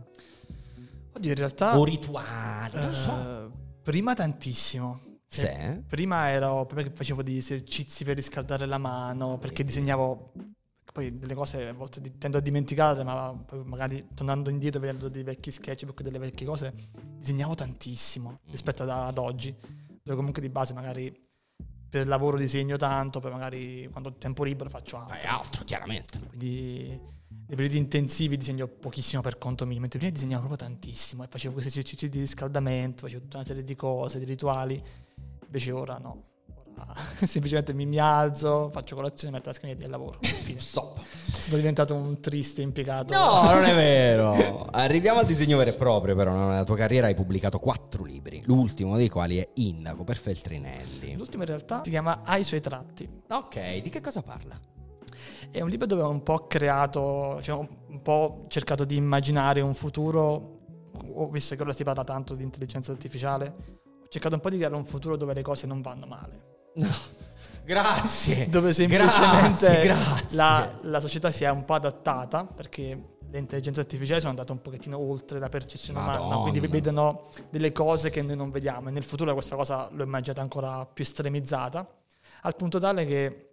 Oddio, 1.14 1.30
in 1.32 1.38
realtà... 1.38 1.78
O 1.78 1.84
rituali, 1.84 2.76
non 2.76 2.94
so. 2.94 3.52
Prima 3.84 4.14
tantissimo. 4.14 5.02
Sì. 5.28 5.46
Eh, 5.46 5.84
prima 5.86 6.30
ero 6.30 6.66
prima 6.66 6.82
che 6.82 6.92
facevo 6.92 7.22
degli 7.22 7.38
esercizi 7.38 8.04
per 8.04 8.16
riscaldare 8.16 8.66
la 8.66 8.80
mano, 8.80 9.38
perché 9.38 9.64
disegnavo 9.64 10.32
poi 10.92 11.20
delle 11.20 11.36
cose 11.36 11.68
a 11.68 11.74
volte 11.74 12.02
tendo 12.18 12.40
a 12.40 12.42
dimenticarle, 12.42 13.04
ma 13.04 13.40
magari 13.64 14.08
tornando 14.16 14.50
indietro 14.50 14.80
vedendo 14.80 15.08
dei 15.08 15.22
vecchi 15.22 15.52
sketchbook, 15.52 16.02
delle 16.02 16.18
vecchie 16.18 16.48
cose, 16.48 16.74
disegnavo 17.18 17.54
tantissimo 17.54 18.40
rispetto 18.50 18.84
ad, 18.84 18.90
ad 18.90 19.18
oggi, 19.20 19.56
dove 20.02 20.18
comunque 20.18 20.42
di 20.42 20.50
base 20.50 20.74
magari 20.74 21.28
per 21.90 22.08
lavoro 22.08 22.38
disegno 22.38 22.78
tanto, 22.78 23.20
poi 23.20 23.32
magari 23.32 23.88
quando 23.92 24.10
ho 24.10 24.16
tempo 24.18 24.44
libero 24.44 24.70
faccio 24.70 24.98
altro. 24.98 25.16
Fai 25.20 25.30
altro, 25.30 25.64
chiaramente. 25.64 26.20
Quindi 26.20 27.00
nei 27.50 27.58
periodi 27.58 27.78
intensivi 27.78 28.38
disegno 28.38 28.68
pochissimo 28.68 29.24
per 29.24 29.40
conto 29.40 29.66
mio, 29.66 29.80
mentre 29.80 29.98
prima 29.98 30.14
disegnavo 30.14 30.46
proprio 30.46 30.68
tantissimo 30.68 31.24
e 31.24 31.28
facevo 31.28 31.54
questi 31.54 31.72
esercizi 31.72 32.08
di 32.08 32.20
riscaldamento, 32.20 33.06
facevo 33.06 33.22
tutta 33.24 33.38
una 33.38 33.46
serie 33.46 33.64
di 33.64 33.76
cose, 33.76 34.20
di 34.20 34.26
rituali, 34.26 34.82
invece 35.46 35.72
ora 35.72 35.98
no. 35.98 36.26
Ora 36.78 36.94
semplicemente 37.26 37.74
mi, 37.74 37.88
mi 37.88 37.98
alzo, 37.98 38.70
faccio 38.72 38.94
colazione, 38.94 39.34
metto 39.34 39.50
la 39.50 39.56
scrivania 39.56 39.82
del 39.82 39.90
lavoro. 39.90 40.20
Fine. 40.22 40.60
Stop. 40.60 41.00
Sono 41.02 41.58
diventato 41.58 41.96
un 41.96 42.20
triste 42.20 42.62
impiegato. 42.62 43.16
No, 43.16 43.42
non 43.52 43.64
è 43.64 43.74
vero. 43.74 44.68
Arriviamo 44.70 45.20
al 45.20 45.26
disegno 45.26 45.58
vero 45.58 45.72
e 45.72 45.74
proprio, 45.74 46.16
però. 46.16 46.32
Nella 46.32 46.64
tua 46.64 46.76
carriera 46.76 47.08
hai 47.08 47.16
pubblicato 47.16 47.58
quattro 47.58 48.04
libri, 48.04 48.44
l'ultimo 48.46 48.96
dei 48.96 49.10
quali 49.10 49.38
è 49.40 49.50
Indaco 49.56 50.04
per 50.04 50.18
Feltrinelli. 50.18 51.16
L'ultimo 51.16 51.42
in 51.42 51.50
realtà 51.50 51.82
si 51.84 51.90
chiama 51.90 52.22
Ai 52.24 52.44
suoi 52.44 52.62
tratti. 52.62 53.10
Ok, 53.28 53.78
di 53.78 53.90
che 53.90 54.02
cosa 54.02 54.22
parla? 54.22 54.79
È 55.52 55.62
un 55.62 55.70
libro 55.70 55.86
dove 55.86 56.02
ho 56.02 56.10
un 56.10 56.24
po' 56.24 56.48
creato, 56.48 57.40
cioè 57.42 57.58
un 57.58 58.02
po' 58.02 58.46
cercato 58.48 58.86
di 58.86 58.96
immaginare 58.96 59.62
un 59.62 59.74
futuro, 59.74 60.60
visto 61.32 61.56
che 61.56 61.62
ora 61.62 61.72
si 61.72 61.84
parla 61.84 62.04
tanto 62.04 62.36
di 62.36 62.44
intelligenza 62.44 62.92
artificiale, 62.92 63.56
ho 64.04 64.08
cercato 64.10 64.36
un 64.36 64.42
po' 64.42 64.50
di 64.50 64.58
creare 64.58 64.76
un 64.76 64.86
futuro 64.86 65.16
dove 65.16 65.34
le 65.34 65.42
cose 65.42 65.68
non 65.68 65.82
vanno 65.82 66.06
male. 66.06 66.48
No. 66.76 66.90
Grazie. 67.66 68.48
Dove 68.50 68.74
semplicemente 68.74 69.68
grazie, 69.68 69.82
grazie. 69.82 70.36
La, 70.36 70.72
la, 70.82 71.00
società 71.00 71.30
si 71.30 71.44
è 71.44 71.50
un 71.50 71.66
po' 71.66 71.76
adattata 71.76 72.44
perché 72.44 73.18
le 73.30 73.38
intelligenze 73.38 73.80
artificiali 73.80 74.20
sono 74.20 74.32
andate 74.32 74.52
un 74.52 74.62
pochettino 74.62 74.98
oltre 74.98 75.38
la 75.38 75.50
percezione 75.50 76.00
Madonna. 76.00 76.26
umana, 76.26 76.42
quindi 76.42 76.60
vedono 76.68 77.28
delle 77.52 77.72
cose 77.72 78.10
che 78.10 78.24
noi 78.24 78.36
non 78.36 78.50
vediamo 78.50 78.90
e 78.90 78.92
nel 78.92 79.04
futuro 79.04 79.34
questa 79.34 79.56
cosa 79.56 79.88
l'ho 79.92 80.04
immaginata 80.04 80.42
ancora 80.42 80.84
più 80.86 81.04
estremizzata, 81.04 81.88
al 82.42 82.56
punto 82.56 82.80
tale 82.80 83.06
che 83.06 83.49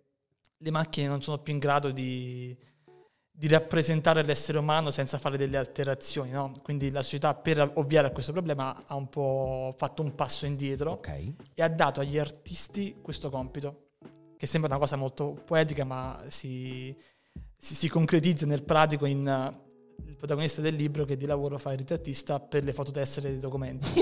le 0.58 0.70
macchine 0.70 1.08
non 1.08 1.22
sono 1.22 1.38
più 1.38 1.52
in 1.52 1.58
grado 1.58 1.90
di, 1.90 2.56
di 3.30 3.48
rappresentare 3.48 4.22
l'essere 4.22 4.58
umano 4.58 4.90
senza 4.90 5.18
fare 5.18 5.36
delle 5.36 5.56
alterazioni. 5.56 6.30
No? 6.30 6.54
Quindi 6.62 6.90
la 6.90 7.02
società, 7.02 7.34
per 7.34 7.72
ovviare 7.74 8.08
a 8.08 8.10
questo 8.10 8.32
problema, 8.32 8.84
ha 8.86 8.94
un 8.94 9.08
po' 9.08 9.74
fatto 9.76 10.02
un 10.02 10.14
passo 10.14 10.46
indietro 10.46 10.92
okay. 10.92 11.34
e 11.54 11.62
ha 11.62 11.68
dato 11.68 12.00
agli 12.00 12.18
artisti 12.18 12.96
questo 13.02 13.30
compito, 13.30 13.90
che 14.36 14.46
sembra 14.46 14.70
una 14.70 14.80
cosa 14.80 14.96
molto 14.96 15.42
poetica, 15.44 15.84
ma 15.84 16.24
si, 16.28 16.96
si, 17.56 17.74
si 17.74 17.88
concretizza 17.88 18.46
nel 18.46 18.62
pratico 18.62 19.06
in 19.06 19.64
il 20.16 20.22
protagonista 20.22 20.62
del 20.62 20.74
libro 20.74 21.04
che 21.04 21.14
di 21.14 21.26
lavoro 21.26 21.58
fa 21.58 21.72
il 21.72 21.78
ritrattista 21.78 22.40
per 22.40 22.64
le 22.64 22.72
fototessere 22.72 23.28
dei 23.28 23.38
documenti. 23.38 23.86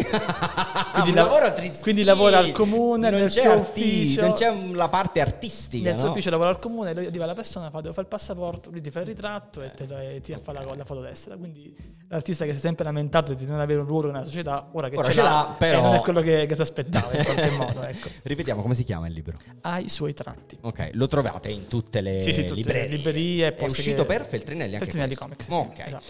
quindi, 0.92 1.12
lavoro 1.12 1.52
quindi 1.80 2.04
lavora 2.04 2.38
al 2.38 2.52
comune, 2.52 3.10
non 3.10 3.18
nel 3.18 3.30
suo 3.30 3.50
arti- 3.50 3.80
ufficio. 3.80 4.20
Non 4.20 4.32
c'è 4.32 4.54
la 4.72 4.88
parte 4.88 5.20
artistica. 5.20 5.82
Nel 5.82 5.94
no? 5.94 5.98
suo 5.98 6.10
ufficio 6.10 6.30
lavora 6.30 6.50
al 6.50 6.60
comune, 6.60 6.94
lui 6.94 7.06
arriva 7.06 7.26
la 7.26 7.34
persona, 7.34 7.68
fa, 7.68 7.80
devo 7.80 7.92
fare 7.92 8.06
il 8.06 8.12
passaporto, 8.12 8.70
lui 8.70 8.80
ti 8.80 8.92
fa 8.92 9.00
il 9.00 9.06
ritratto 9.06 9.60
e, 9.60 9.72
te, 9.74 10.14
e 10.14 10.20
ti 10.20 10.30
okay. 10.30 10.44
fa 10.44 10.52
la, 10.52 10.74
la 10.74 10.84
fototessera. 10.84 11.36
Quindi 11.36 11.74
l'artista 12.08 12.44
che 12.44 12.52
si 12.52 12.58
è 12.58 12.60
sempre 12.60 12.84
lamentato 12.84 13.34
di 13.34 13.44
non 13.44 13.58
avere 13.58 13.80
un 13.80 13.86
ruolo 13.86 14.12
nella 14.12 14.24
società, 14.24 14.68
ora 14.72 14.88
che 14.88 14.96
ora 14.96 15.08
ce, 15.08 15.14
ce 15.14 15.22
l'ha, 15.22 15.30
l'ha 15.30 15.54
però... 15.58 15.82
non 15.82 15.94
è 15.94 16.00
quello 16.00 16.20
che, 16.20 16.46
che 16.46 16.54
si 16.54 16.60
aspettava 16.60 17.12
in 17.12 17.24
qualche 17.24 17.50
modo. 17.58 17.82
Ecco. 17.82 18.08
Ripetiamo, 18.22 18.62
come 18.62 18.74
si 18.74 18.84
chiama 18.84 19.08
il 19.08 19.14
libro? 19.14 19.36
Ha 19.62 19.80
i 19.80 19.88
suoi 19.88 20.14
tratti. 20.14 20.56
Ok, 20.60 20.90
lo 20.92 21.08
trovate 21.08 21.50
in 21.50 21.66
tutte 21.66 22.00
le 22.00 22.20
sì, 22.20 22.32
sì, 22.32 22.42
tutte 22.42 22.54
librerie. 22.54 22.88
Le 22.88 22.96
librerie 22.96 23.54
è 23.54 23.64
uscito 23.64 24.02
che... 24.02 24.06
per 24.06 24.26
Feltrinelli 24.26 24.74
anche 24.74 24.84
Feltrinelli 24.84 25.14
Comics, 25.16 25.46
sì, 25.46 25.52
ok. 25.52 25.78
esatto. 25.80 26.03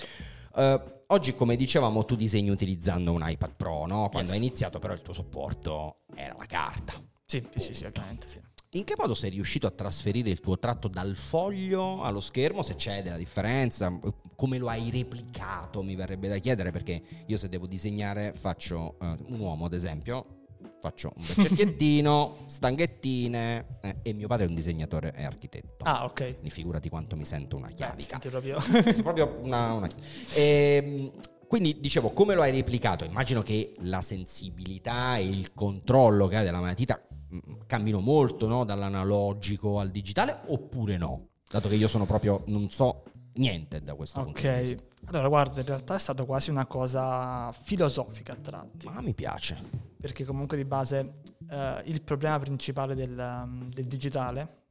Uh, 0.54 0.80
oggi, 1.08 1.34
come 1.34 1.56
dicevamo, 1.56 2.04
tu 2.04 2.16
disegni 2.16 2.50
utilizzando 2.50 3.12
un 3.12 3.22
iPad 3.24 3.54
Pro, 3.56 3.86
no? 3.86 4.08
Quando 4.10 4.30
yes. 4.30 4.40
hai 4.40 4.46
iniziato, 4.46 4.78
però, 4.78 4.92
il 4.92 5.02
tuo 5.02 5.12
supporto 5.12 5.98
era 6.14 6.34
la 6.38 6.46
carta. 6.46 6.94
Sì, 7.26 7.44
sì, 7.56 7.74
sì, 7.74 7.84
ovviamente 7.84 8.28
sì. 8.28 8.40
In 8.74 8.82
che 8.82 8.94
modo 8.98 9.14
sei 9.14 9.30
riuscito 9.30 9.68
a 9.68 9.70
trasferire 9.70 10.30
il 10.30 10.40
tuo 10.40 10.58
tratto 10.58 10.88
dal 10.88 11.14
foglio 11.14 12.02
allo 12.02 12.20
schermo? 12.20 12.64
Se 12.64 12.74
c'è 12.74 13.02
della 13.02 13.16
differenza, 13.16 14.00
come 14.34 14.58
lo 14.58 14.68
hai 14.68 14.90
replicato? 14.90 15.80
Mi 15.82 15.94
verrebbe 15.94 16.26
da 16.26 16.38
chiedere 16.38 16.72
perché 16.72 17.00
io 17.26 17.36
se 17.38 17.48
devo 17.48 17.68
disegnare 17.68 18.32
faccio 18.34 18.96
uh, 18.98 19.04
un 19.28 19.38
uomo, 19.38 19.66
ad 19.66 19.74
esempio, 19.74 20.43
faccio 20.84 21.14
un 21.16 21.24
bel 21.24 21.46
cerchiettino, 21.46 22.36
stanghettine 22.44 23.78
eh, 23.80 23.96
e 24.02 24.12
mio 24.12 24.26
padre 24.26 24.44
è 24.44 24.48
un 24.48 24.54
disegnatore 24.54 25.14
e 25.16 25.24
architetto. 25.24 25.84
Ah, 25.84 26.04
ok. 26.04 26.32
Quindi 26.32 26.50
figurati 26.50 26.90
quanto 26.90 27.16
mi 27.16 27.24
sento 27.24 27.56
una 27.56 27.70
chiavica. 27.70 28.18
Beh, 28.18 28.28
proprio... 28.28 28.58
proprio 29.02 29.38
una... 29.42 29.72
una... 29.72 29.88
E, 30.34 30.42
ehm, 30.84 31.12
quindi 31.46 31.80
dicevo, 31.80 32.10
come 32.10 32.34
lo 32.34 32.42
hai 32.42 32.50
replicato? 32.50 33.04
Immagino 33.04 33.40
che 33.40 33.74
la 33.78 34.02
sensibilità 34.02 35.16
e 35.16 35.26
il 35.26 35.54
controllo 35.54 36.26
che 36.26 36.36
hai 36.36 36.44
della 36.44 36.60
matita 36.60 37.00
mm, 37.32 37.38
cambino 37.66 38.00
molto 38.00 38.46
no? 38.46 38.64
dall'analogico 38.64 39.78
al 39.78 39.90
digitale 39.90 40.40
oppure 40.46 40.98
no? 40.98 41.28
Dato 41.48 41.68
che 41.68 41.76
io 41.76 41.88
sono 41.88 42.04
proprio, 42.04 42.42
non 42.46 42.68
so 42.68 43.04
niente 43.34 43.82
da 43.82 43.94
questo 43.94 44.20
okay. 44.20 44.32
punto 44.32 44.48
di 44.48 44.60
vista. 44.62 44.82
Allora, 45.06 45.28
guarda, 45.28 45.60
in 45.60 45.66
realtà 45.66 45.96
è 45.96 45.98
stata 45.98 46.24
quasi 46.24 46.50
una 46.50 46.66
cosa 46.66 47.52
filosofica 47.52 48.32
a 48.32 48.36
tratti. 48.36 48.86
Ma 48.88 49.00
mi 49.00 49.14
piace. 49.14 49.62
Perché 50.00 50.24
comunque 50.24 50.56
di 50.56 50.64
base 50.64 51.12
eh, 51.50 51.82
il 51.86 52.02
problema 52.02 52.38
principale 52.38 52.94
del, 52.94 53.16
um, 53.16 53.68
del 53.70 53.86
digitale 53.86 54.62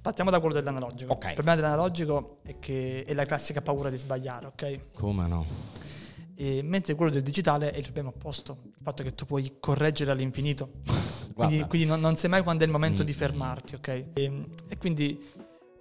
partiamo 0.00 0.30
da 0.30 0.38
quello 0.38 0.54
dell'analogico. 0.54 1.12
Okay. 1.12 1.30
Il 1.30 1.34
problema 1.34 1.56
dell'analogico 1.60 2.38
è 2.42 2.58
che 2.58 3.04
è 3.04 3.14
la 3.14 3.24
classica 3.24 3.62
paura 3.62 3.90
di 3.90 3.96
sbagliare, 3.96 4.46
ok? 4.46 4.92
Come 4.92 5.26
no? 5.26 5.46
E 6.36 6.62
mentre 6.62 6.94
quello 6.94 7.10
del 7.10 7.22
digitale 7.22 7.72
è 7.72 7.78
il 7.78 7.84
problema 7.84 8.10
opposto, 8.10 8.58
il 8.64 8.82
fatto 8.82 9.02
che 9.02 9.14
tu 9.14 9.24
puoi 9.24 9.56
correggere 9.58 10.10
all'infinito. 10.10 10.70
quindi, 11.34 11.64
quindi 11.64 11.86
non, 11.86 12.00
non, 12.00 12.16
sai 12.16 12.30
mai 12.30 12.42
quando 12.42 12.62
è 12.62 12.66
il 12.66 12.72
momento 12.72 13.02
mm. 13.02 13.06
di 13.06 13.12
fermarti, 13.12 13.74
ok? 13.74 13.88
E, 14.12 14.44
e 14.68 14.78
quindi 14.78 15.18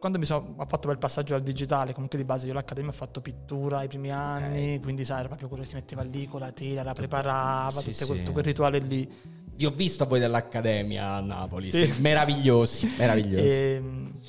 quando 0.05 0.19
mi 0.19 0.25
sono 0.27 0.53
ho 0.57 0.65
fatto 0.67 0.85
quel 0.85 0.99
passaggio 0.99 1.33
al 1.33 1.41
digitale, 1.41 1.91
comunque 1.91 2.19
di 2.19 2.25
base 2.25 2.45
io 2.45 2.53
l'accademia 2.53 2.91
ho 2.91 2.93
fatto 2.93 3.21
pittura 3.21 3.79
ai 3.79 3.87
primi 3.87 4.11
anni, 4.11 4.73
okay. 4.73 4.79
quindi 4.79 5.03
sai, 5.03 5.17
era 5.17 5.29
proprio 5.29 5.47
quello 5.47 5.63
che 5.63 5.69
si 5.69 5.73
metteva 5.73 6.03
lì 6.03 6.27
con 6.27 6.41
la 6.41 6.51
tela, 6.51 6.83
la 6.83 6.93
preparava, 6.93 7.71
sì, 7.71 7.91
tutto 7.91 8.13
sì. 8.13 8.31
quel, 8.31 8.45
rituale 8.45 8.77
lì. 8.77 9.11
Vi 9.55 9.65
ho 9.65 9.71
visto 9.71 10.05
voi 10.05 10.19
dell'accademia 10.19 11.13
a 11.13 11.21
Napoli, 11.21 11.71
sì. 11.71 11.91
meravigliosi, 12.01 12.93
meravigliosi. 12.99 13.47
E, 13.47 13.73
ehm, 13.77 14.19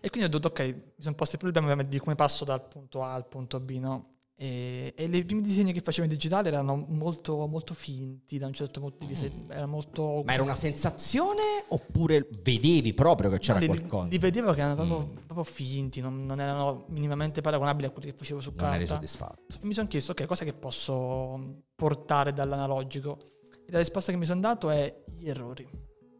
e, 0.00 0.08
quindi 0.08 0.28
ho 0.28 0.30
detto, 0.30 0.48
ok, 0.48 0.60
mi 0.60 1.02
sono 1.02 1.14
posto 1.14 1.34
il 1.34 1.52
problema 1.52 1.82
di 1.82 1.98
come 1.98 2.14
passo 2.14 2.46
dal 2.46 2.66
punto 2.66 3.02
A 3.02 3.12
al 3.12 3.26
punto 3.28 3.60
B, 3.60 3.78
no? 3.78 4.08
E, 4.38 4.92
e 4.94 5.04
i 5.04 5.24
primi 5.24 5.40
disegni 5.40 5.72
che 5.72 5.80
facevo 5.80 6.06
in 6.06 6.12
digitale 6.12 6.48
erano 6.48 6.84
molto, 6.88 7.46
molto 7.46 7.72
finti 7.72 8.36
da 8.36 8.46
un 8.46 8.52
certo 8.52 8.80
punto 8.80 8.98
di 8.98 9.06
vista. 9.06 9.26
Mm. 9.26 9.50
Era 9.50 9.64
molto... 9.64 10.22
Ma 10.26 10.34
era 10.34 10.42
una 10.42 10.54
sensazione 10.54 11.64
oppure 11.68 12.28
vedevi 12.42 12.92
proprio 12.92 13.30
che 13.30 13.38
c'era 13.38 13.58
li, 13.58 13.66
qualcosa? 13.66 14.08
Li 14.08 14.18
vedevo 14.18 14.52
che 14.52 14.60
erano 14.60 14.74
proprio, 14.74 14.98
mm. 14.98 15.24
proprio 15.24 15.44
finti, 15.44 16.02
non, 16.02 16.26
non, 16.26 16.38
erano 16.38 16.84
minimamente 16.88 17.40
paragonabili 17.40 17.86
a 17.86 17.90
quelli 17.90 18.10
che 18.10 18.16
facevo 18.16 18.42
su 18.42 18.48
non 18.50 18.58
carta. 18.58 18.72
Non 18.72 18.82
eri 18.82 18.92
soddisfatto. 18.92 19.56
E 19.62 19.66
mi 19.66 19.72
sono 19.72 19.88
chiesto, 19.88 20.12
ok, 20.12 20.26
cosa 20.26 20.44
che 20.44 20.52
posso 20.52 21.62
portare 21.74 22.34
dall'analogico? 22.34 23.18
E 23.66 23.72
la 23.72 23.78
risposta 23.78 24.12
che 24.12 24.18
mi 24.18 24.26
sono 24.26 24.40
dato 24.40 24.68
è 24.68 25.02
gli 25.16 25.30
errori. 25.30 25.66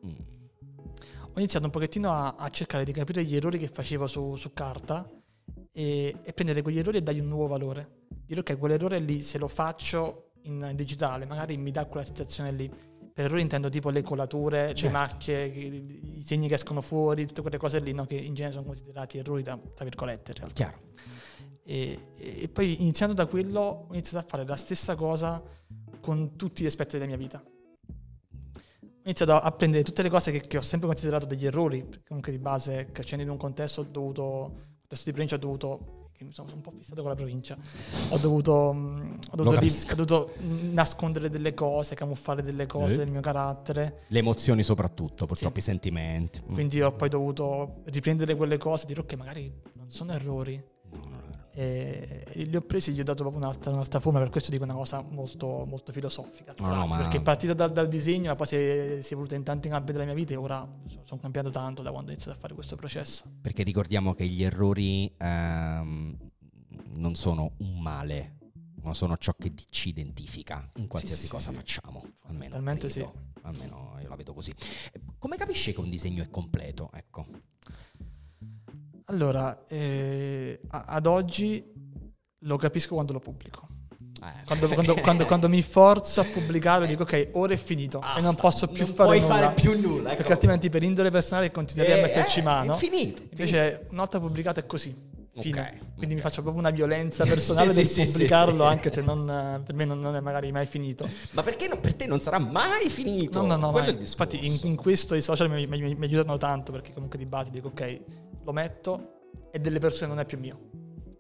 Mm. 0.07 0.15
Ho 1.35 1.39
iniziato 1.39 1.67
un 1.67 1.71
pochettino 1.71 2.11
a, 2.11 2.35
a, 2.35 2.49
cercare 2.49 2.85
di 2.85 2.93
capire 2.93 3.23
gli 3.25 3.37
errori 3.37 3.59
che 3.59 3.69
facevo 3.69 4.07
su, 4.07 4.37
su 4.37 4.55
carta 4.55 5.07
e, 5.71 6.17
e 6.23 6.33
prendere 6.33 6.63
quegli 6.63 6.79
errori 6.79 6.97
e 6.97 7.03
dargli 7.03 7.21
un 7.21 7.29
nuovo 7.29 7.47
valore 7.47 8.05
dire 8.27 8.41
ok, 8.41 8.59
quell'errore 8.59 8.99
lì 8.99 9.23
se 9.23 9.39
lo 9.39 9.49
faccio 9.49 10.31
in 10.43 10.73
digitale, 10.75 11.27
magari 11.27 11.57
mi 11.57 11.71
dà 11.71 11.87
quella 11.87 12.05
sensazione 12.05 12.53
lì. 12.53 12.71
Per 13.17 13.25
errori 13.25 13.41
intendo 13.41 13.71
tipo 13.71 13.89
le 13.89 14.03
colature, 14.03 14.75
certo. 14.75 14.85
le 14.85 14.91
macchie, 14.91 15.45
i, 15.45 16.23
segni 16.23 16.49
che 16.49 16.55
escono 16.55 16.83
fuori, 16.83 17.25
tutte 17.25 17.41
quelle 17.41 17.57
cose 17.57 17.81
lì 17.81 17.93
no? 17.93 18.05
che 18.05 18.15
in 18.15 18.35
genere 18.35 18.55
sono 18.55 18.67
considerati 18.67 19.17
errori 19.17 19.43
tra, 19.43 19.59
tra 19.75 19.85
virgolette 19.85 20.33
in 20.33 20.37
realtà. 20.37 20.55
Chiaro. 20.55 20.79
E, 21.63 21.99
e, 22.17 22.49
poi 22.49 22.83
iniziando 22.83 23.15
da 23.15 23.27
quello 23.27 23.87
ho 23.89 23.93
iniziato 23.93 24.25
a 24.25 24.29
fare 24.29 24.47
la 24.47 24.55
stessa 24.55 24.95
cosa 24.95 25.43
con 26.01 26.37
tutti 26.37 26.63
gli 26.63 26.67
aspetti 26.67 26.93
della 26.93 27.07
mia 27.07 27.17
vita. 27.17 27.43
Ho 27.43 29.09
iniziato 29.09 29.35
a 29.35 29.51
prendere 29.53 29.83
tutte 29.83 30.03
le 30.03 30.11
cose 30.11 30.31
che, 30.31 30.41
che 30.41 30.59
ho 30.59 30.63
sempre 30.63 30.87
considerato 30.87 31.25
degli 31.25 31.47
errori, 31.47 31.89
comunque 32.07 32.33
di 32.33 32.39
base 32.39 32.91
crescendo 32.93 33.25
in 33.25 33.31
un 33.31 33.39
contesto 33.39 33.81
ho 33.81 33.85
dovuto, 33.85 34.23
contesto 34.81 35.05
di 35.07 35.13
provincia 35.13 35.37
ho 35.37 35.39
dovuto 35.39 35.96
che 36.17 36.25
mi 36.25 36.33
sono 36.33 36.53
un 36.55 36.63
po' 36.63 36.71
fissato 36.71 37.03
con 37.03 37.11
la 37.11 37.17
provincia. 37.17 37.59
Ho 38.11 38.19
dovuto, 38.19 38.73
mm, 38.73 39.13
ho 39.33 39.37
dovuto, 39.37 39.59
ho 39.59 39.95
dovuto 39.95 40.33
nascondere 40.73 41.29
delle 41.29 41.53
cose, 41.53 41.95
camuffare 41.95 42.43
delle 42.43 42.65
cose 42.67 42.95
eh. 42.95 42.99
del 42.99 43.11
mio 43.11 43.21
carattere. 43.21 44.05
Le 44.09 44.19
emozioni 44.19 44.63
soprattutto, 44.63 45.27
purtroppo 45.27 45.61
sì. 45.61 45.61
i 45.61 45.63
sentimenti. 45.63 46.43
Mm. 46.43 46.55
Quindi 46.55 46.81
ho 46.81 46.93
poi 46.93 47.11
dovuto 47.11 47.83
riprendere 47.85 48.35
quelle 48.35 48.57
cose 48.57 48.85
e 48.85 48.87
dire 48.87 49.01
ok, 49.01 49.15
magari 49.15 49.53
non 49.75 49.91
sono 49.91 50.13
errori, 50.13 50.63
e 51.59 52.23
li 52.35 52.55
ho 52.55 52.61
presi 52.61 52.91
e 52.91 52.93
gli 52.93 53.01
ho 53.01 53.03
dato 53.03 53.23
proprio 53.23 53.43
un'altra, 53.43 53.73
un'altra 53.73 53.99
forma, 53.99 54.19
per 54.19 54.29
questo 54.29 54.51
dico 54.51 54.65
una 54.65 54.75
cosa 54.75 55.01
molto, 55.01 55.65
molto 55.65 55.91
filosofica. 55.91 56.55
No, 56.59 56.85
no, 56.85 56.89
perché 56.95 57.17
è 57.17 57.23
partita 57.23 57.55
dal, 57.55 57.73
dal, 57.73 57.89
disegno, 57.89 58.29
ma 58.29 58.37
poi 58.37 58.47
si 58.47 58.57
è, 58.57 58.99
si 59.01 59.09
è 59.09 59.13
evoluta 59.13 59.37
in 59.37 59.43
tanti 59.43 59.71
campi 59.71 59.93
della 59.93 60.05
mia 60.05 60.13
vita 60.13 60.35
e 60.35 60.37
ora 60.37 60.69
sono 61.05 61.19
cambiato 61.19 61.49
tanto 61.49 61.81
da 61.81 61.93
quando 61.93 62.11
ho 62.11 62.13
iniziato 62.13 62.37
a 62.37 62.41
fare 62.41 62.53
questo 62.53 62.77
processo. 62.77 63.25
Perché 63.41 63.63
ricordiamo 63.63 64.13
che 64.13 64.27
gli 64.27 64.43
errori 64.43 65.11
ehm, 65.17 66.17
non 66.97 67.15
sono 67.15 67.53
un 67.61 67.81
male, 67.81 68.37
ma 68.83 68.93
sono 68.93 69.17
ciò 69.17 69.33
che 69.39 69.55
ci 69.71 69.89
identifica 69.89 70.69
in 70.77 70.89
qualsiasi 70.89 71.25
sì, 71.25 71.29
cosa 71.31 71.53
sì, 71.53 71.57
facciamo. 71.57 72.05
Almeno, 72.25 72.53
Talmente 72.53 72.91
sì. 72.91 73.09
almeno 73.43 73.97
io 74.03 74.09
la 74.09 74.17
vedo 74.17 74.35
così. 74.35 74.53
Come 75.19 75.39
capisci 75.39 75.73
che 75.73 75.81
un 75.81 75.89
disegno 75.89 76.23
è 76.23 76.29
completo? 76.29 76.91
Ecco. 76.93 77.27
Allora, 79.07 79.65
eh, 79.69 80.61
ad 80.69 81.07
oggi 81.07 81.65
lo 82.41 82.57
capisco 82.57 82.95
quando 82.95 83.13
lo 83.13 83.21
pubblico. 83.21 83.67
Eh. 84.23 84.45
Quando, 84.45 84.69
quando, 84.69 84.95
quando, 85.01 85.27
quando, 85.27 85.49
mi 85.49 85.63
forzo 85.63 86.21
a 86.21 86.25
pubblicare 86.25 86.87
dico 86.87 87.03
ok, 87.03 87.31
ora 87.33 87.53
è 87.53 87.57
finito 87.57 87.99
Basta. 87.99 88.19
e 88.19 88.23
non 88.23 88.35
posso 88.35 88.67
più 88.67 88.85
non 88.85 88.95
fare 88.95 89.09
puoi 89.09 89.21
nulla. 89.21 89.35
fare 89.35 89.55
più 89.55 89.81
nulla. 89.81 90.09
Ecco. 90.09 90.17
Perché 90.17 90.33
altrimenti 90.33 90.71
per 90.71 90.83
indole 90.83 91.11
personale 91.11 91.53
continuerei 91.53 91.97
eh, 91.97 91.99
a 91.99 92.03
metterci 92.03 92.41
eh, 92.41 92.43
mano. 92.43 92.75
È 92.75 92.77
finito. 92.77 93.23
Invece 93.31 93.87
una 93.91 94.01
volta 94.01 94.19
pubblicato 94.19 94.61
è 94.61 94.67
così. 94.67 95.15
Okay, 95.39 95.53
Quindi 95.53 95.81
okay. 95.97 96.15
mi 96.15 96.21
faccio 96.21 96.41
proprio 96.41 96.63
una 96.63 96.71
violenza 96.71 97.25
personale 97.29 97.69
sì, 97.69 97.75
del 97.75 97.87
sì, 97.87 98.05
pubblicarlo 98.05 98.65
sì, 98.65 98.71
anche 98.71 98.91
se 98.91 99.03
non, 99.03 99.63
per 99.65 99.75
me 99.75 99.85
non, 99.85 99.99
non, 100.01 100.17
è 100.17 100.21
magari 100.21 100.51
mai 100.51 100.65
finito. 100.65 101.07
Ma 101.33 101.43
perché 101.43 101.69
no, 101.69 101.79
per 101.79 101.95
te 101.95 102.07
non 102.07 102.21
sarà 102.21 102.39
mai 102.39 102.89
finito? 102.89 103.43
No, 103.43 103.57
no, 103.57 103.71
no. 103.71 103.87
Infatti 103.87 104.47
in, 104.47 104.59
in, 104.63 104.77
questo 104.77 105.15
i 105.15 105.21
social 105.21 105.51
mi, 105.51 105.67
mi, 105.67 105.95
mi 105.95 106.07
aiutano 106.07 106.39
tanto 106.39 106.73
perché 106.73 106.95
comunque 106.95 107.19
di 107.19 107.27
base 107.27 107.51
dico 107.51 107.69
ok, 107.69 108.01
lo 108.47 108.53
metto, 108.53 109.15
e 109.51 109.59
delle 109.59 109.81
persone 109.81 110.09
non 110.09 110.21
è 110.21 110.25
più 110.25 110.39
mio. 110.39 110.71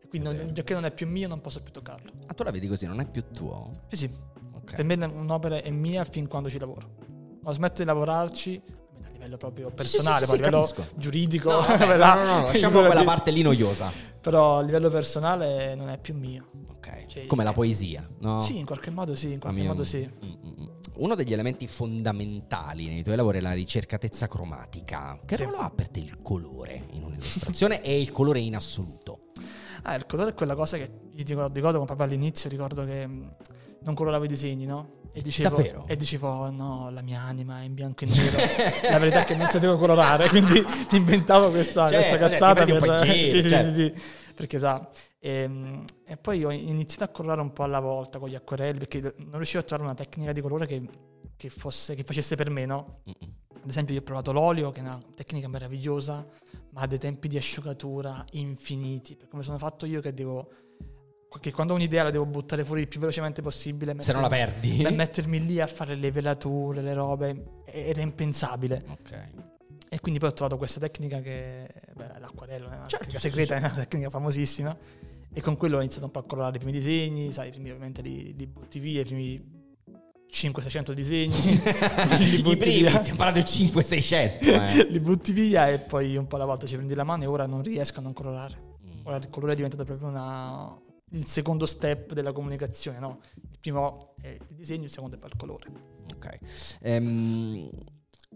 Quindi 0.09 0.29
non, 0.29 0.55
già 0.55 0.62
che 0.62 0.73
non 0.73 0.85
è 0.85 0.93
più 0.93 1.09
mio 1.09 1.27
non 1.27 1.41
posso 1.41 1.61
più 1.61 1.73
toccarlo. 1.73 2.12
Ah, 2.27 2.35
tu 2.35 2.45
la 2.45 2.53
vedi 2.53 2.69
così, 2.69 2.87
non 2.87 3.01
è 3.01 3.07
più 3.07 3.25
tuo? 3.31 3.73
Sì, 3.89 3.97
sì. 3.97 4.11
Okay. 4.55 4.77
Per 4.77 4.85
me 4.85 5.05
un'opera 5.05 5.57
è 5.57 5.71
mia 5.71 6.05
fin 6.05 6.29
quando 6.29 6.49
ci 6.49 6.59
lavoro. 6.59 6.95
Quando 7.41 7.53
smetto 7.53 7.83
di 7.83 7.85
lavorarci, 7.85 8.62
livello 9.16 9.37
proprio 9.37 9.70
personale, 9.70 10.24
sì, 10.26 10.33
sì, 10.33 10.37
sì, 10.37 10.42
a 10.42 10.44
livello 10.44 10.62
capisco. 10.66 10.87
giuridico. 10.96 11.50
No, 11.50 11.61
vabbè, 11.66 11.96
no, 11.96 12.14
no, 12.14 12.24
no, 12.24 12.42
lasciamo 12.42 12.81
quella 12.81 13.05
parte 13.05 13.31
lì 13.31 13.42
noiosa. 13.42 13.90
Però 14.20 14.59
a 14.59 14.62
livello 14.62 14.90
personale 14.90 15.74
non 15.74 15.88
è 15.88 15.98
più 15.98 16.14
mio. 16.14 16.48
Ok. 16.70 17.07
Cioè, 17.07 17.26
Come 17.26 17.44
la 17.44 17.52
poesia, 17.52 18.09
no? 18.20 18.40
Sì, 18.40 18.59
in 18.59 18.66
qualche 18.66 18.90
modo 18.90 19.16
sì, 19.16 19.33
in 19.33 19.40
qualche 19.40 19.62
modo 19.62 19.85
sì. 19.85 19.98
Mm, 20.24 20.29
mm, 20.29 20.61
mm. 20.61 20.66
Uno 20.96 21.14
degli 21.14 21.33
elementi 21.33 21.66
fondamentali 21.66 22.87
nei 22.87 23.02
tuoi 23.02 23.16
lavori 23.16 23.38
è 23.38 23.40
la 23.40 23.52
ricercatezza 23.52 24.29
cromatica. 24.29 25.18
Che 25.24 25.37
ruolo 25.37 25.59
ha 25.59 25.70
per 25.70 25.88
te 25.88 26.00
il 26.00 26.18
colore 26.22 26.87
in 26.92 27.05
un'illustrazione 27.05 27.83
e 27.83 28.00
il 28.00 28.12
colore 28.12 28.40
in 28.40 28.57
assoluto? 28.57 29.29
Ah, 29.83 29.94
il 29.94 30.07
colore 30.07 30.31
è 30.31 30.35
quella 30.35 30.55
cosa 30.55 30.76
che 30.79 30.90
io 31.14 31.24
ricordo, 31.24 31.55
ricordo 31.55 31.85
proprio 31.85 32.07
all'inizio, 32.07 32.48
ricordo 32.48 32.85
che 32.85 33.07
non 33.07 33.94
coloravo 33.94 34.24
i 34.24 34.29
disegni, 34.29 34.64
no? 34.64 34.96
E 35.16 35.22
dicevo, 35.22 35.57
Davvero? 35.57 35.87
E 35.87 35.96
dicevo, 35.96 36.29
oh, 36.29 36.50
no, 36.50 36.90
la 36.90 37.00
mia 37.00 37.22
anima 37.22 37.62
è 37.62 37.64
in 37.64 37.72
bianco 37.72 38.05
e 38.05 38.07
nero. 38.07 38.37
la 38.90 38.98
verità 38.98 39.22
è 39.22 39.24
che 39.24 39.35
non 39.35 39.46
sapevo 39.46 39.79
colorare, 39.79 40.29
quindi 40.29 40.62
inventavo 40.90 41.48
questa, 41.48 41.87
cioè, 41.87 42.00
questa 42.00 42.18
cazzata. 42.18 42.64
Per... 42.66 43.00
Sì, 43.07 43.31
sì, 43.31 43.42
sì, 43.42 43.74
sì, 43.74 43.94
perché 44.35 44.59
sa. 44.59 44.87
E, 45.18 45.31
ehm, 45.31 45.85
e, 46.07 46.18
poi 46.18 46.44
ho 46.44 46.50
iniziato 46.50 47.05
a 47.05 47.09
colorare 47.09 47.40
un 47.40 47.55
po' 47.55 47.62
alla 47.62 47.81
volta 47.81 48.18
con 48.18 48.29
gli 48.29 48.35
acquerelli, 48.35 48.76
perché 48.76 49.00
non 49.16 49.37
riuscivo 49.37 49.61
a 49.61 49.62
trovare 49.62 49.88
una 49.88 49.98
tecnica 49.98 50.33
di 50.33 50.42
colore 50.42 50.66
che, 50.66 50.87
che, 51.35 51.48
fosse, 51.48 51.94
che 51.94 52.05
facesse 52.05 52.35
per 52.35 52.50
me, 52.50 52.66
no? 52.66 53.00
Ad 53.07 53.70
esempio 53.70 53.94
io 53.94 54.00
ho 54.00 54.05
provato 54.05 54.33
l'olio, 54.33 54.70
che 54.70 54.81
è 54.81 54.83
una 54.83 55.00
tecnica 55.14 55.48
meravigliosa, 55.48 56.26
ma 56.72 56.83
ha 56.83 56.87
dei 56.87 56.98
tempi 56.98 57.26
di 57.26 57.38
asciugatura 57.38 58.22
infiniti, 58.33 59.16
per 59.16 59.29
come 59.29 59.42
sono 59.42 59.57
fatto 59.57 59.87
io 59.87 60.02
che 60.02 60.12
devo 60.12 60.50
che 61.38 61.53
quando 61.53 61.72
ho 61.72 61.77
un'idea 61.77 62.03
la 62.03 62.11
devo 62.11 62.27
buttare 62.27 62.65
fuori 62.65 62.83
il 62.83 62.88
più 62.88 63.00
velocemente 63.00 63.42
possibile. 63.42 63.94
Se 63.98 64.13
non 64.13 64.23
la 64.23 64.29
perdi. 64.29 64.83
Per 64.83 64.92
mettermi 64.92 65.44
lì 65.44 65.61
a 65.61 65.67
fare 65.67 65.94
le 65.94 66.11
velature, 66.11 66.83
le 66.83 66.94
robe, 66.94 67.63
era 67.65 68.00
impensabile. 68.00 68.85
Ok. 68.88 69.31
E 69.88 70.00
quindi 70.00 70.19
poi 70.19 70.31
ho 70.31 70.33
trovato 70.33 70.58
questa 70.58 70.81
tecnica 70.81 71.21
che, 71.21 71.69
beh, 71.94 72.19
l'acquarello 72.19 72.67
è 72.69 72.77
una 72.77 72.87
certo, 72.87 73.06
tecnica 73.06 73.19
segreta, 73.19 73.54
è 73.54 73.58
una 73.58 73.71
tecnica 73.71 74.11
famosissima. 74.11 74.77
E 75.33 75.40
con 75.40 75.56
quello 75.56 75.77
ho 75.77 75.81
iniziato 75.81 76.06
un 76.06 76.11
po' 76.11 76.21
a 76.21 76.25
colorare 76.25 76.56
i 76.56 76.58
primi 76.58 76.73
disegni, 76.73 77.33
sai, 77.33 77.50
primi 77.50 77.69
ovviamente 77.71 78.02
li, 78.02 78.35
li 78.37 78.46
butti 78.46 78.79
via, 78.79 79.02
i 79.02 79.04
primi 79.04 79.65
500-600 80.33 80.92
disegni, 80.92 81.37
li 82.19 82.42
butti 82.42 82.56
I 82.56 82.56
primi, 82.56 82.79
via. 82.81 82.98
stiamo 82.98 83.19
parlando 83.19 83.40
di 83.40 83.46
500-600. 83.46 84.38
Eh. 84.40 84.85
li 84.90 85.00
butti 85.00 85.33
via 85.33 85.69
e 85.69 85.79
poi 85.79 86.17
un 86.17 86.27
po' 86.27 86.37
alla 86.37 86.46
volta 86.46 86.67
ci 86.67 86.75
prendi 86.75 86.94
la 86.94 87.04
mano 87.04 87.23
e 87.23 87.27
ora 87.27 87.46
non 87.46 87.63
riesco 87.63 88.00
a 88.00 88.02
non 88.02 88.13
colorare. 88.13 88.77
Mm. 88.85 89.00
Ora 89.04 89.17
il 89.17 89.29
colore 89.31 89.52
è 89.52 89.56
diventato 89.56 89.85
proprio 89.85 90.08
una, 90.08 90.79
il 91.11 91.27
secondo 91.27 91.67
step 91.67 92.13
della 92.13 92.33
comunicazione, 92.33 92.98
no? 92.98 93.21
Il 93.35 93.59
primo 93.61 94.15
è 94.21 94.29
il 94.29 94.54
disegno, 94.57 94.85
il 94.85 94.90
secondo 94.90 95.19
è 95.19 95.25
il 95.25 95.37
colore. 95.37 95.67
Ok. 96.15 96.38
Um, 96.83 97.71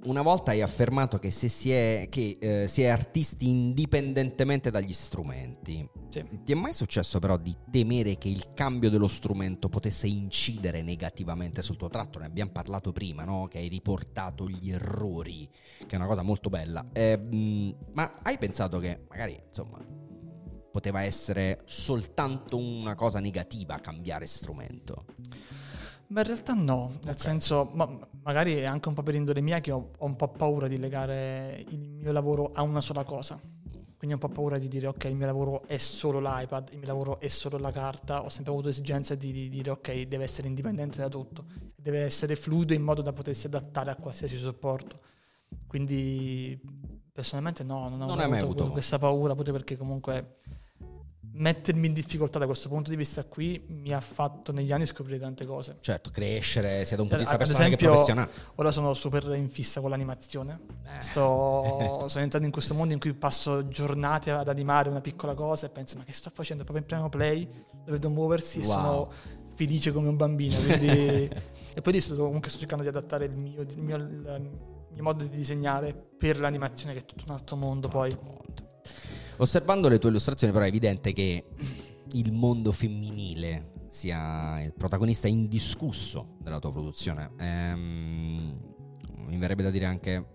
una 0.03 0.23
volta 0.23 0.53
hai 0.53 0.62
affermato 0.62 1.18
che, 1.18 1.31
si 1.31 1.71
è, 1.73 2.07
che 2.09 2.39
eh, 2.41 2.68
si 2.68 2.83
è 2.83 2.87
artisti 2.89 3.49
indipendentemente 3.49 4.71
dagli 4.71 4.95
strumenti. 4.95 5.87
Sì. 6.09 6.25
Ti 6.43 6.53
è 6.53 6.55
mai 6.55 6.73
successo 6.73 7.18
però 7.18 7.37
di 7.37 7.55
temere 7.71 8.16
che 8.16 8.29
il 8.29 8.55
cambio 8.55 8.89
dello 8.89 9.09
strumento 9.09 9.68
potesse 9.68 10.07
incidere 10.07 10.81
negativamente 10.81 11.61
sul 11.61 11.77
tuo 11.77 11.89
tratto? 11.89 12.18
Ne 12.18 12.27
abbiamo 12.27 12.51
parlato 12.51 12.93
prima, 12.93 13.25
no? 13.25 13.47
Che 13.49 13.59
hai 13.59 13.68
riportato 13.68 14.49
gli 14.49 14.71
errori, 14.71 15.49
che 15.87 15.95
è 15.95 15.97
una 15.97 16.07
cosa 16.07 16.23
molto 16.23 16.49
bella. 16.49 16.89
Eh, 16.93 17.18
ma 17.93 18.21
hai 18.23 18.39
pensato 18.39 18.79
che 18.79 19.05
magari, 19.09 19.39
insomma, 19.47 19.85
poteva 20.71 21.03
essere 21.03 21.62
soltanto 21.64 22.57
una 22.57 22.95
cosa 22.95 23.21
negativa 23.21 23.79
cambiare 23.79 24.27
strumento? 24.27 25.05
Ma 26.09 26.21
in 26.21 26.27
realtà 26.27 26.55
no, 26.55 26.89
nel 27.03 27.14
okay. 27.14 27.18
senso, 27.18 27.71
ma 27.73 27.89
magari 28.23 28.55
è 28.55 28.64
anche 28.64 28.89
un 28.89 28.95
po' 28.95 29.03
per 29.03 29.14
indole 29.14 29.41
mia 29.41 29.61
che 29.61 29.71
ho, 29.71 29.93
ho, 29.97 30.05
un 30.05 30.16
po' 30.16 30.29
paura 30.29 30.66
di 30.66 30.79
legare 30.79 31.64
il 31.68 31.79
mio 31.79 32.11
lavoro 32.11 32.51
a 32.53 32.62
una 32.62 32.81
sola 32.81 33.05
cosa. 33.05 33.41
Quindi 33.97 34.16
ho 34.16 34.18
un 34.21 34.29
po' 34.29 34.35
paura 34.35 34.59
di 34.59 34.66
dire 34.66 34.87
ok, 34.87 35.05
il 35.05 35.14
mio 35.14 35.27
lavoro 35.27 35.66
è 35.66 35.77
solo 35.77 36.21
l'iPad, 36.21 36.71
il 36.73 36.79
mio 36.79 36.87
lavoro 36.87 37.21
è 37.21 37.29
solo 37.29 37.59
la 37.59 37.71
carta. 37.71 38.25
Ho 38.25 38.29
sempre 38.29 38.53
avuto 38.53 38.71
esigenza 38.71 39.14
di, 39.14 39.31
di 39.31 39.49
dire 39.49 39.71
ok, 39.71 40.03
deve 40.03 40.25
essere 40.25 40.49
indipendente 40.49 40.99
da 40.99 41.09
tutto, 41.09 41.45
deve 41.77 42.01
essere 42.01 42.35
fluido 42.35 42.73
in 42.73 42.83
modo 42.83 43.03
da 43.03 43.12
potersi 43.12 43.47
adattare 43.47 43.91
a 43.91 43.97
qualsiasi 43.97 44.37
supporto. 44.37 45.01
Quindi 45.66 46.59
personalmente 47.13 47.63
no, 47.65 47.89
non 47.89 48.01
ho 48.03 48.07
non 48.07 48.21
avuto, 48.21 48.45
avuto 48.45 48.71
questa 48.71 48.99
paura, 48.99 49.35
pure 49.35 49.53
perché 49.53 49.77
comunque 49.77 50.37
mettermi 51.33 51.87
in 51.87 51.93
difficoltà 51.93 52.39
da 52.39 52.47
questo 52.47 52.69
punto 52.69 52.91
di 52.91 52.97
vista 52.97 53.25
qui 53.25 53.65
mi 53.69 53.93
ha 53.93 54.01
fatto 54.01 54.53
negli 54.53 54.73
anni 54.73 54.87
scoprire 54.87 55.19
tante 55.19 55.47
cose. 55.47 55.79
Certo, 55.81 56.11
crescere 56.11 56.85
sia 56.85 56.97
da 56.97 57.03
un 57.03 57.09
punto 57.09 57.23
di 57.23 57.29
vista 57.29 57.37
personale 57.37 57.75
esempio, 57.75 57.89
che 57.89 57.93
professionale. 57.93 58.31
Ora 58.57 58.73
sono 58.73 58.93
super 58.95 59.25
in 59.35 59.49
fissa 59.49 59.81
con 59.81 59.91
l'animazione. 59.91 60.61
Eh. 60.85 61.01
Sto, 61.01 62.07
sono 62.09 62.25
entrato 62.25 62.45
in 62.45 62.51
questo 62.51 62.75
mondo 62.75 62.93
in 62.93 63.01
cui 63.01 63.15
passo 63.15 63.69
giornate 63.69 64.31
ad 64.31 64.49
animare 64.49 64.89
una 64.89 65.01
piccola 65.01 65.35
cosa 65.35 65.67
e 65.67 65.71
penso 65.71 65.97
ma 65.97 66.05
che 66.05 66.13
sto 66.13 66.31
facendo? 66.33 66.65
Proprio 66.65 66.85
in 66.85 66.91
primo 66.93 67.09
play, 67.09 67.49
lo 67.85 67.93
vedo 67.93 68.11
muoversi 68.11 68.59
wow. 68.59 68.65
e 68.65 68.69
sono 68.69 69.13
felice 69.55 69.93
come 69.93 70.09
un 70.09 70.17
bambino. 70.17 70.59
Quindi... 70.59 70.87
e 71.73 71.81
poi 71.81 71.93
adesso 71.93 72.15
comunque 72.17 72.51
sto 72.51 72.59
cercando 72.59 72.83
di 72.83 72.89
adattare 72.89 73.27
il 73.27 73.37
mio, 73.37 73.63
il 73.63 73.79
mio, 73.79 73.97
mio 74.93 75.03
modo 75.03 75.24
di 75.24 75.36
disegnare 75.36 75.95
per 75.95 76.38
l'animazione 76.38 76.93
che 76.93 77.01
è 77.01 77.05
tutto 77.05 77.24
un 77.26 77.32
altro 77.32 77.57
mondo 77.57 77.88
poi. 77.88 78.16
Osservando 79.36 79.88
le 79.88 79.99
tue 79.99 80.11
illustrazioni, 80.11 80.53
però, 80.53 80.64
è 80.64 80.68
evidente 80.68 81.12
che 81.12 81.45
il 82.12 82.32
mondo 82.32 82.72
femminile 82.72 83.72
sia 83.88 84.62
il 84.62 84.72
protagonista 84.72 85.28
indiscusso 85.28 86.36
della 86.41 86.59
tua 86.59 86.72
produzione. 86.72 87.32
Ehm, 87.38 88.74
mi 89.26 89.36
verrebbe 89.38 89.62
da 89.62 89.70
dire 89.70 89.86
anche 89.86 90.28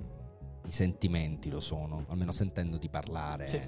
i 0.65 0.71
sentimenti 0.71 1.49
lo 1.49 1.59
sono, 1.59 2.05
almeno 2.07 2.31
sentendoti 2.31 2.89
parlare. 2.89 3.47
Sì. 3.47 3.59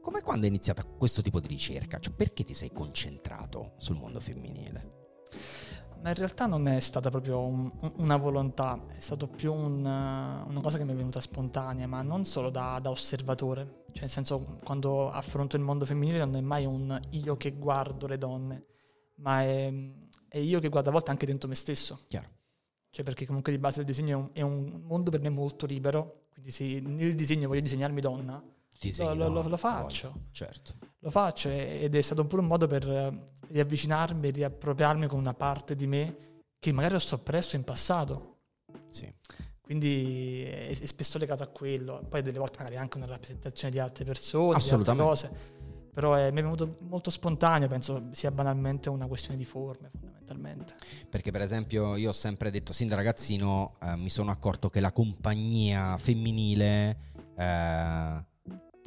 Come 0.00 0.20
quando 0.20 0.44
è 0.46 0.48
iniziata 0.48 0.84
questo 0.84 1.22
tipo 1.22 1.40
di 1.40 1.48
ricerca? 1.48 1.98
Cioè, 1.98 2.12
perché 2.12 2.44
ti 2.44 2.54
sei 2.54 2.70
concentrato 2.72 3.72
sul 3.78 3.96
mondo 3.96 4.20
femminile? 4.20 4.92
Ma 6.04 6.10
in 6.10 6.16
realtà 6.16 6.44
non 6.44 6.68
è 6.68 6.80
stata 6.80 7.08
proprio 7.08 7.40
un, 7.40 7.72
una 7.96 8.18
volontà, 8.18 8.78
è 8.88 9.00
stato 9.00 9.26
più 9.26 9.54
un, 9.54 9.78
una 9.78 10.60
cosa 10.60 10.76
che 10.76 10.84
mi 10.84 10.92
è 10.92 10.94
venuta 10.94 11.18
spontanea, 11.18 11.86
ma 11.86 12.02
non 12.02 12.26
solo 12.26 12.50
da, 12.50 12.78
da, 12.78 12.90
osservatore. 12.90 13.84
Cioè, 13.90 14.02
nel 14.02 14.10
senso, 14.10 14.58
quando 14.62 15.08
affronto 15.08 15.56
il 15.56 15.62
mondo 15.62 15.86
femminile 15.86 16.18
non 16.18 16.36
è 16.36 16.42
mai 16.42 16.66
un 16.66 17.00
io 17.12 17.38
che 17.38 17.52
guardo 17.52 18.06
le 18.06 18.18
donne, 18.18 18.66
ma 19.14 19.44
è, 19.44 19.72
è 20.28 20.36
io 20.36 20.60
che 20.60 20.68
guardo 20.68 20.90
a 20.90 20.92
volte 20.92 21.10
anche 21.10 21.24
dentro 21.24 21.48
me 21.48 21.54
stesso. 21.54 22.00
Chiaro. 22.06 22.28
Cioè, 22.90 23.02
perché 23.02 23.24
comunque 23.24 23.50
di 23.50 23.58
base 23.58 23.80
il 23.80 23.86
disegno 23.86 24.10
è 24.10 24.20
un, 24.20 24.30
è 24.34 24.40
un 24.42 24.82
mondo 24.84 25.10
per 25.10 25.22
me 25.22 25.30
molto 25.30 25.64
libero, 25.64 26.26
quindi 26.34 26.50
se 26.50 26.80
nel 26.80 27.14
disegno 27.14 27.48
voglio 27.48 27.62
disegnarmi 27.62 28.02
donna, 28.02 28.44
lo, 28.98 29.14
lo, 29.14 29.28
lo, 29.28 29.48
lo, 29.48 29.56
faccio. 29.56 30.26
Certo. 30.30 30.74
Lo 31.00 31.10
faccio 31.10 31.48
ed 31.48 31.94
è 31.94 32.00
stato 32.00 32.24
pure 32.26 32.42
un 32.42 32.48
modo 32.48 32.66
per 32.66 32.84
riavvicinarmi 33.48 34.28
e 34.28 34.30
riappropriarmi 34.30 35.06
con 35.06 35.18
una 35.18 35.34
parte 35.34 35.76
di 35.76 35.86
me 35.86 36.16
che 36.58 36.72
magari 36.72 36.94
ho 36.94 36.98
soppresso 36.98 37.56
in 37.56 37.64
passato. 37.64 38.38
Sì. 38.90 39.12
Quindi 39.60 40.42
è, 40.42 40.68
è, 40.78 40.86
spesso 40.86 41.18
legato 41.18 41.42
a 41.42 41.46
quello. 41.46 42.04
Poi 42.08 42.22
delle 42.22 42.38
volte 42.38 42.58
magari 42.58 42.76
anche 42.76 42.96
una 42.96 43.06
rappresentazione 43.06 43.72
di 43.72 43.78
altre 43.78 44.04
persone, 44.04 44.58
di 44.58 44.70
altre 44.70 44.96
cose. 44.96 45.52
Però 45.92 46.14
è, 46.14 46.30
mi 46.30 46.40
è 46.40 46.42
venuto 46.42 46.78
molto 46.80 47.10
spontaneo, 47.10 47.68
penso 47.68 48.08
sia 48.12 48.30
banalmente 48.30 48.88
una 48.88 49.06
questione 49.06 49.36
di 49.36 49.44
forme 49.44 49.90
fondamentalmente. 49.92 50.74
Perché 51.08 51.30
per 51.30 51.40
esempio 51.40 51.96
io 51.96 52.08
ho 52.08 52.12
sempre 52.12 52.50
detto, 52.50 52.72
sin 52.72 52.88
da 52.88 52.96
ragazzino 52.96 53.76
eh, 53.80 53.96
mi 53.96 54.10
sono 54.10 54.30
accorto 54.30 54.68
che 54.70 54.80
la 54.80 54.92
compagnia 54.92 55.96
femminile... 55.98 56.98
Eh, 57.36 58.32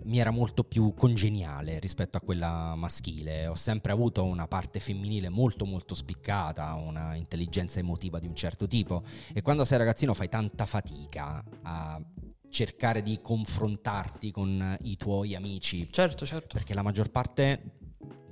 mi 0.03 0.19
era 0.19 0.31
molto 0.31 0.63
più 0.63 0.93
congeniale 0.93 1.79
rispetto 1.79 2.17
a 2.17 2.21
quella 2.21 2.75
maschile. 2.75 3.47
Ho 3.47 3.55
sempre 3.55 3.91
avuto 3.91 4.23
una 4.23 4.47
parte 4.47 4.79
femminile 4.79 5.29
molto 5.29 5.65
molto 5.65 5.95
spiccata, 5.95 6.73
una 6.73 7.15
intelligenza 7.15 7.79
emotiva 7.79 8.19
di 8.19 8.27
un 8.27 8.35
certo 8.35 8.67
tipo 8.67 9.03
e 9.33 9.41
quando 9.41 9.65
sei 9.65 9.77
ragazzino 9.77 10.13
fai 10.13 10.29
tanta 10.29 10.65
fatica 10.65 11.43
a 11.63 12.01
cercare 12.49 13.03
di 13.03 13.19
confrontarti 13.21 14.31
con 14.31 14.77
i 14.81 14.95
tuoi 14.95 15.35
amici. 15.35 15.87
Certo, 15.91 16.25
certo. 16.25 16.55
Perché 16.55 16.73
la 16.73 16.81
maggior 16.81 17.09
parte 17.09 17.73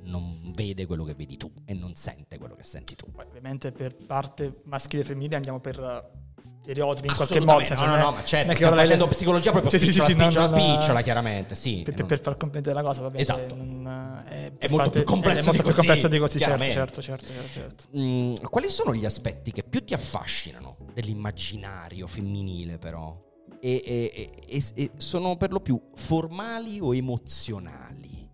non 0.04 0.52
vede 0.56 0.86
quello 0.86 1.04
che 1.04 1.16
vedi 1.16 1.36
tu 1.36 1.52
e 1.66 1.74
non 1.74 1.96
sente 1.96 2.38
quello 2.38 2.56
che 2.56 2.64
senti 2.64 2.96
tu. 2.96 3.12
Poi, 3.12 3.26
ovviamente 3.26 3.72
per 3.72 3.96
parte 3.96 4.62
maschile 4.66 5.02
e 5.02 5.06
femminile 5.06 5.36
andiamo 5.36 5.60
per 5.60 6.24
stereotipi 6.42 7.08
in 7.08 7.16
qualche 7.16 7.40
modo. 7.40 7.64
No, 7.76 7.86
no, 7.86 7.96
no, 7.98 8.12
ma 8.12 8.24
certo, 8.24 8.54
stiamo 8.56 8.76
facendo 8.76 9.06
le... 9.06 9.12
psicologia 9.12 9.52
proprio 9.52 9.72
sì, 9.72 9.80
spicciola, 9.80 10.06
sì, 10.06 10.14
sì, 10.14 10.20
spicciola, 10.20 10.50
no, 10.50 10.58
spicciola, 10.58 11.02
chiaramente, 11.02 11.56
sì. 11.56 11.82
Per, 11.84 11.94
per, 11.94 12.06
per 12.06 12.22
far 12.22 12.38
comprendere 12.38 12.76
la 12.76 12.84
cosa, 12.84 13.02
vabbè, 13.02 13.20
esatto. 13.20 13.56
Non, 13.56 14.24
è, 14.28 14.52
è, 14.58 14.68
molto 14.70 14.90
più 14.90 15.04
complessa, 15.04 15.40
è 15.40 15.44
molto 15.44 15.64
più 15.64 15.74
complessa 15.74 16.08
di 16.08 16.18
così, 16.18 16.40
certo, 16.40 16.66
certo, 16.66 17.02
certo, 17.02 17.26
certo, 17.26 17.50
certo. 17.54 17.86
Mm, 17.98 18.34
quali 18.50 18.70
sono 18.70 18.94
gli 18.94 19.06
aspetti 19.06 19.52
che 19.52 19.64
più 19.64 19.84
ti 19.84 19.94
affascinano 19.94 20.78
dell'immaginario 20.94 22.08
femminile 22.08 22.78
però? 22.78 23.24
E, 23.60 24.12
e, 24.46 24.62
e 24.76 24.92
sono 24.98 25.38
per 25.38 25.52
lo 25.52 25.60
più 25.60 25.80
formali 25.96 26.80
o 26.80 26.94
emozionali? 26.94 28.25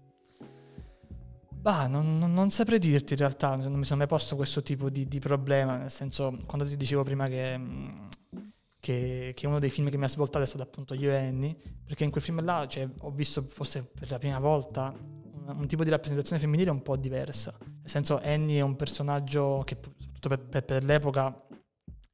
Bah, 1.62 1.86
non, 1.86 2.18
non, 2.18 2.34
non, 2.34 2.50
saprei 2.50 2.80
dirti 2.80 3.14
in 3.14 3.20
realtà, 3.20 3.56
non 3.56 3.74
mi 3.74 3.84
sono 3.84 4.00
mai 4.00 4.08
posto 4.08 4.36
questo 4.36 4.64
tipo 4.64 4.90
di, 4.90 5.08
di 5.08 5.20
problema, 5.20 5.78
nel 5.78 5.92
senso, 5.92 6.36
quando 6.48 6.66
ti 6.66 6.76
dicevo 6.76 7.04
prima 7.04 7.28
che, 7.28 7.60
che, 8.80 9.32
che, 9.36 9.48
uno 9.48 9.60
dei 9.60 9.70
film 9.70 9.92
che 9.92 9.98
mi 9.98 10.06
ha 10.06 10.08
svoltato 10.08 10.44
è 10.44 10.48
stato 10.48 10.64
appunto 10.64 10.96
Io 10.96 11.12
e 11.12 11.18
Annie, 11.18 11.56
perché 11.86 12.04
in 12.04 12.10
quel 12.10 12.24
film 12.24 12.44
là 12.44 12.66
cioè, 12.68 12.90
ho 13.02 13.12
visto 13.12 13.46
forse 13.48 13.84
per 13.84 14.10
la 14.10 14.18
prima 14.18 14.40
volta 14.40 14.92
un, 14.92 15.56
un, 15.56 15.68
tipo 15.68 15.84
di 15.84 15.92
rappresentazione 15.92 16.42
femminile 16.42 16.72
un 16.72 16.82
po' 16.82 16.98
diversa, 16.98 17.56
nel 17.60 17.90
senso 17.90 18.20
Annie 18.24 18.58
è 18.58 18.64
un 18.64 18.76
personaggio 18.76 19.62
che 19.64 19.78
soprattutto 19.84 20.30
per, 20.30 20.40
per, 20.40 20.66
per 20.66 20.84
l'epoca 20.84 21.46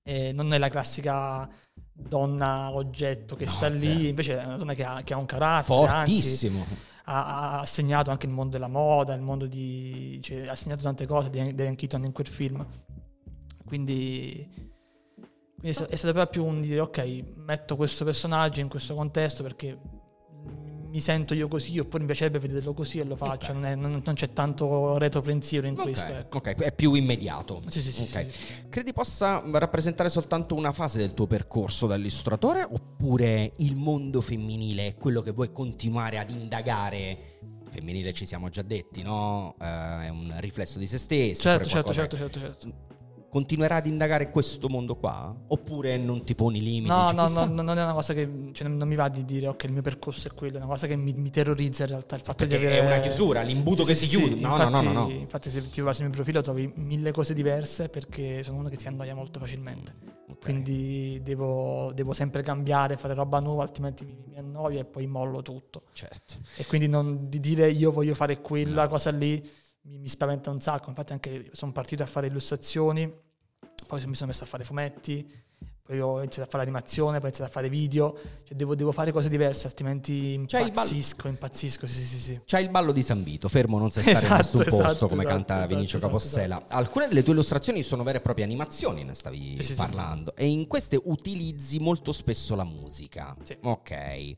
eh, 0.04 0.34
non 0.34 0.54
è 0.54 0.58
la 0.58 0.70
classica 0.70 1.50
donna 1.94 2.74
oggetto 2.74 3.38
che 3.38 3.46
no, 3.46 3.52
sta 3.52 3.68
lì, 3.70 3.88
certo. 3.88 4.08
invece 4.08 4.40
è 4.42 4.46
una 4.46 4.58
donna 4.58 4.74
che 4.74 4.84
ha, 4.84 5.02
che 5.04 5.14
ha 5.14 5.18
un 5.18 5.26
carattere, 5.26 5.88
fortissimo. 5.88 6.60
Anzi, 6.60 6.96
ha, 7.10 7.60
ha, 7.60 7.66
segnato 7.66 8.12
anche 8.12 8.26
il 8.26 8.32
mondo 8.32 8.52
della 8.52 8.68
moda, 8.68 9.14
il 9.14 9.22
mondo 9.22 9.46
di... 9.46 10.20
Cioè, 10.22 10.48
ha 10.48 10.56
segnato 10.56 10.84
tante 10.84 11.06
cose 11.06 11.30
di 11.30 11.54
Diane 11.54 11.76
Keaton 11.76 12.04
in 12.04 12.12
quel 12.12 12.28
film. 12.28 12.66
Quindi, 13.66 14.50
quindi 15.60 15.78
è 15.90 15.96
stato 15.96 16.14
proprio 16.14 16.44
un 16.44 16.62
dire 16.62 16.80
ok, 16.82 17.24
metto 17.36 17.76
questo 17.76 18.06
personaggio 18.06 18.60
in 18.60 18.68
questo 18.68 18.96
contesto 18.96 19.44
perché 19.44 19.78
mi 20.90 21.00
sento 21.00 21.34
io 21.34 21.48
così, 21.48 21.78
oppure 21.80 22.00
mi 22.00 22.06
piacerebbe 22.06 22.40
vederlo 22.40 22.74
così 22.74 23.00
e 23.00 23.04
lo 23.04 23.16
faccio. 23.16 23.52
Okay. 23.52 23.54
Non, 23.54 23.66
è, 23.66 23.76
non, 23.76 24.02
non, 24.04 24.16
c'è 24.16 24.34
tanto 24.34 24.98
retropensiero 24.98 25.68
in 25.68 25.74
okay. 25.74 25.86
questo. 25.86 26.12
Ecco. 26.12 26.38
Ok, 26.38 26.56
è 26.56 26.72
più 26.74 26.94
immediato. 26.94 27.62
Sì, 27.68 27.82
sì, 27.82 27.92
sì, 27.92 28.02
okay. 28.04 28.30
sì, 28.30 28.38
Credi 28.70 28.94
possa 28.94 29.44
rappresentare 29.52 30.10
soltanto 30.10 30.56
una 30.56 30.72
fase 30.72 30.98
del 30.98 31.14
tuo 31.14 31.28
percorso 31.28 31.88
da 31.88 31.96
illustratore 31.96 32.64
oppure 32.64 33.52
il 33.58 33.76
mondo 33.76 34.22
femminile 34.22 34.88
è 34.88 34.96
quello 34.96 35.22
che 35.22 35.32
vuoi 35.32 35.52
continuare 35.52 36.18
ad 36.18 36.30
indagare? 36.30 37.36
Femminile 37.70 38.14
ci 38.14 38.26
siamo 38.26 38.50
già 38.50 38.62
detti, 38.62 39.02
no? 39.02 39.56
Uh, 39.60 39.64
è 40.04 40.10
un 40.10 40.34
riflesso 40.40 40.80
di 40.80 40.88
se 40.88 40.98
stesso. 40.98 41.42
Certo, 41.42 41.68
certo, 41.68 41.94
certo, 41.94 42.18
certo, 42.18 42.40
certo. 42.40 42.88
Continuerai 43.30 43.80
ad 43.80 43.88
indagare 43.88 44.30
questo 44.32 44.70
mondo 44.70 44.96
qua? 44.96 45.36
Oppure 45.48 45.98
non 45.98 46.24
ti 46.24 46.36
poni 46.36 46.62
limiti? 46.62 46.90
No, 46.90 47.12
no, 47.12 47.28
no, 47.28 47.46
non 47.46 47.78
è 47.78 47.84
una 47.84 47.94
cosa 47.94 48.14
che 48.14 48.50
cioè, 48.54 48.68
non 48.68 48.88
mi 48.88 48.96
va 48.96 49.10
di 49.10 49.26
dire 49.26 49.48
ok, 49.48 49.64
il 49.66 49.74
mio 49.74 49.82
percorso 49.82 50.28
è 50.28 50.34
quello, 50.34 50.56
è 50.56 50.58
una 50.58 50.68
cosa 50.68 50.88
che 50.88 50.96
mi, 50.96 51.14
mi 51.14 51.30
terrorizza 51.30 51.84
in 51.84 51.90
realtà 51.90 52.16
il 52.16 52.22
fatto 52.22 52.46
Perché 52.46 52.58
di 52.58 52.66
avere 52.66 52.82
è 52.82 52.86
una 52.86 53.00
chiusura, 53.00 53.42
l'imbuto 53.42 53.84
Sì, 53.84 53.90
che 53.90 53.96
sì, 53.96 54.08
si 54.08 54.16
sì, 54.16 54.18
chiude. 54.18 54.36
No, 54.36 54.52
infatti, 54.52 54.72
no, 54.72 54.82
no, 54.82 54.92
no, 54.92 55.04
no. 55.04 55.10
Infatti 55.10 55.50
se 55.50 55.70
ti 55.70 55.82
vai 55.82 55.94
sul 55.94 56.06
mio 56.06 56.14
profilo 56.14 56.42
trovi 56.42 56.72
mille 56.76 57.12
cose 57.12 57.34
diverse 57.34 57.90
perché 57.90 58.44
sono 58.44 58.58
uno 58.58 58.70
che 58.70 58.78
si 58.78 58.88
annoia 58.88 59.16
molto 59.16 59.40
facilmente. 59.40 60.16
Ok. 60.30 60.40
Quindi 60.40 61.22
devo, 61.24 61.92
devo 61.94 62.14
sempre 62.14 62.42
cambiare, 62.42 62.98
fare 62.98 63.14
roba 63.14 63.40
nuova, 63.40 63.64
altrimenti 63.64 64.06
mi, 64.06 64.18
mi 64.28 64.38
annoio 64.38 64.80
e 64.80 64.86
poi 64.86 65.08
mollo 65.08 65.42
tutto. 65.42 65.84
Certo. 65.94 66.36
E 66.56 66.66
quindi 66.66 66.88
non 66.88 67.30
di 67.30 67.40
dire 67.40 67.70
io 67.70 67.92
voglio 67.92 68.14
fare 68.14 68.42
quella 68.42 68.88
cosa 68.88 69.12
lì 69.12 69.66
mi, 69.88 69.98
mi 70.00 70.08
spaventa 70.08 70.50
un 70.50 70.62
sacco. 70.62 70.90
Infatti 70.90 71.14
anche 71.14 71.50
sono 71.54 71.72
partito 71.72 72.04
a 72.04 72.06
fare 72.06 72.28
illustrazioni, 72.28 73.12
poi 73.88 74.06
mi 74.06 74.16
sono 74.16 74.28
messo 74.32 74.44
a 74.44 74.48
fare 74.48 74.64
fumetti, 74.64 75.46
poi 75.82 76.02
ho 76.02 76.18
iniziato 76.20 76.50
a 76.50 76.52
fare 76.52 76.64
animazione, 76.64 77.12
poi 77.20 77.22
ho 77.22 77.28
iniziato 77.28 77.50
a 77.50 77.54
fare 77.54 77.70
video. 77.70 78.18
Cioè 78.44 78.58
devo, 78.58 78.76
devo 78.76 78.92
fare 78.92 79.14
cose 79.14 79.30
diverse, 79.30 79.68
altrimenti 79.68 80.34
impazzisco, 80.34 81.30
impazzisco, 81.30 81.88
sì 81.88 82.02
sì 82.04 82.20
sì. 82.20 82.42
C'hai 82.46 82.64
il 82.66 82.70
ballo 82.70 82.92
di 82.92 83.02
San 83.02 83.24
Vito, 83.24 83.48
fermo 83.48 83.78
non 83.78 83.90
sai 83.90 84.04
stare 84.04 84.18
in 84.20 84.26
Esatto, 84.26 84.58
nessun 84.58 84.64
posto 84.64 84.90
esatto, 84.90 85.08
come 85.08 85.22
esatto, 85.22 85.36
canta 85.36 85.58
esatto, 85.60 85.74
Vinicio 85.74 85.98
esatto, 85.98 86.14
Capossela. 86.14 86.66
Alcune 86.68 87.08
delle 87.08 87.24
tue 87.24 87.32
illustrazioni 87.34 87.84
sono 87.84 88.04
vere 88.04 88.18
e 88.18 88.22
proprie 88.22 88.44
animazioni, 88.44 89.06
ne 89.06 89.14
stavi 89.14 89.56
Sì, 89.58 89.64
sì, 89.64 89.64
sì. 89.64 89.76
parlando, 89.76 90.36
e 90.36 90.46
in 90.48 90.68
queste 90.68 91.00
utilizzi 91.02 91.80
molto 91.80 92.12
spesso 92.12 92.56
la 92.56 92.66
musica. 92.66 93.36
Sì. 93.44 93.58
Ok. 93.62 94.36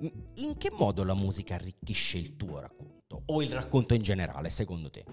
In 0.00 0.56
che 0.56 0.70
modo 0.72 1.04
la 1.04 1.14
musica 1.14 1.54
arricchisce 1.54 2.18
il 2.18 2.36
tuo 2.36 2.58
racconto? 2.58 2.96
O 3.26 3.42
il 3.42 3.52
racconto 3.52 3.94
in 3.94 4.02
generale, 4.02 4.50
secondo 4.50 4.90
te? 4.90 5.04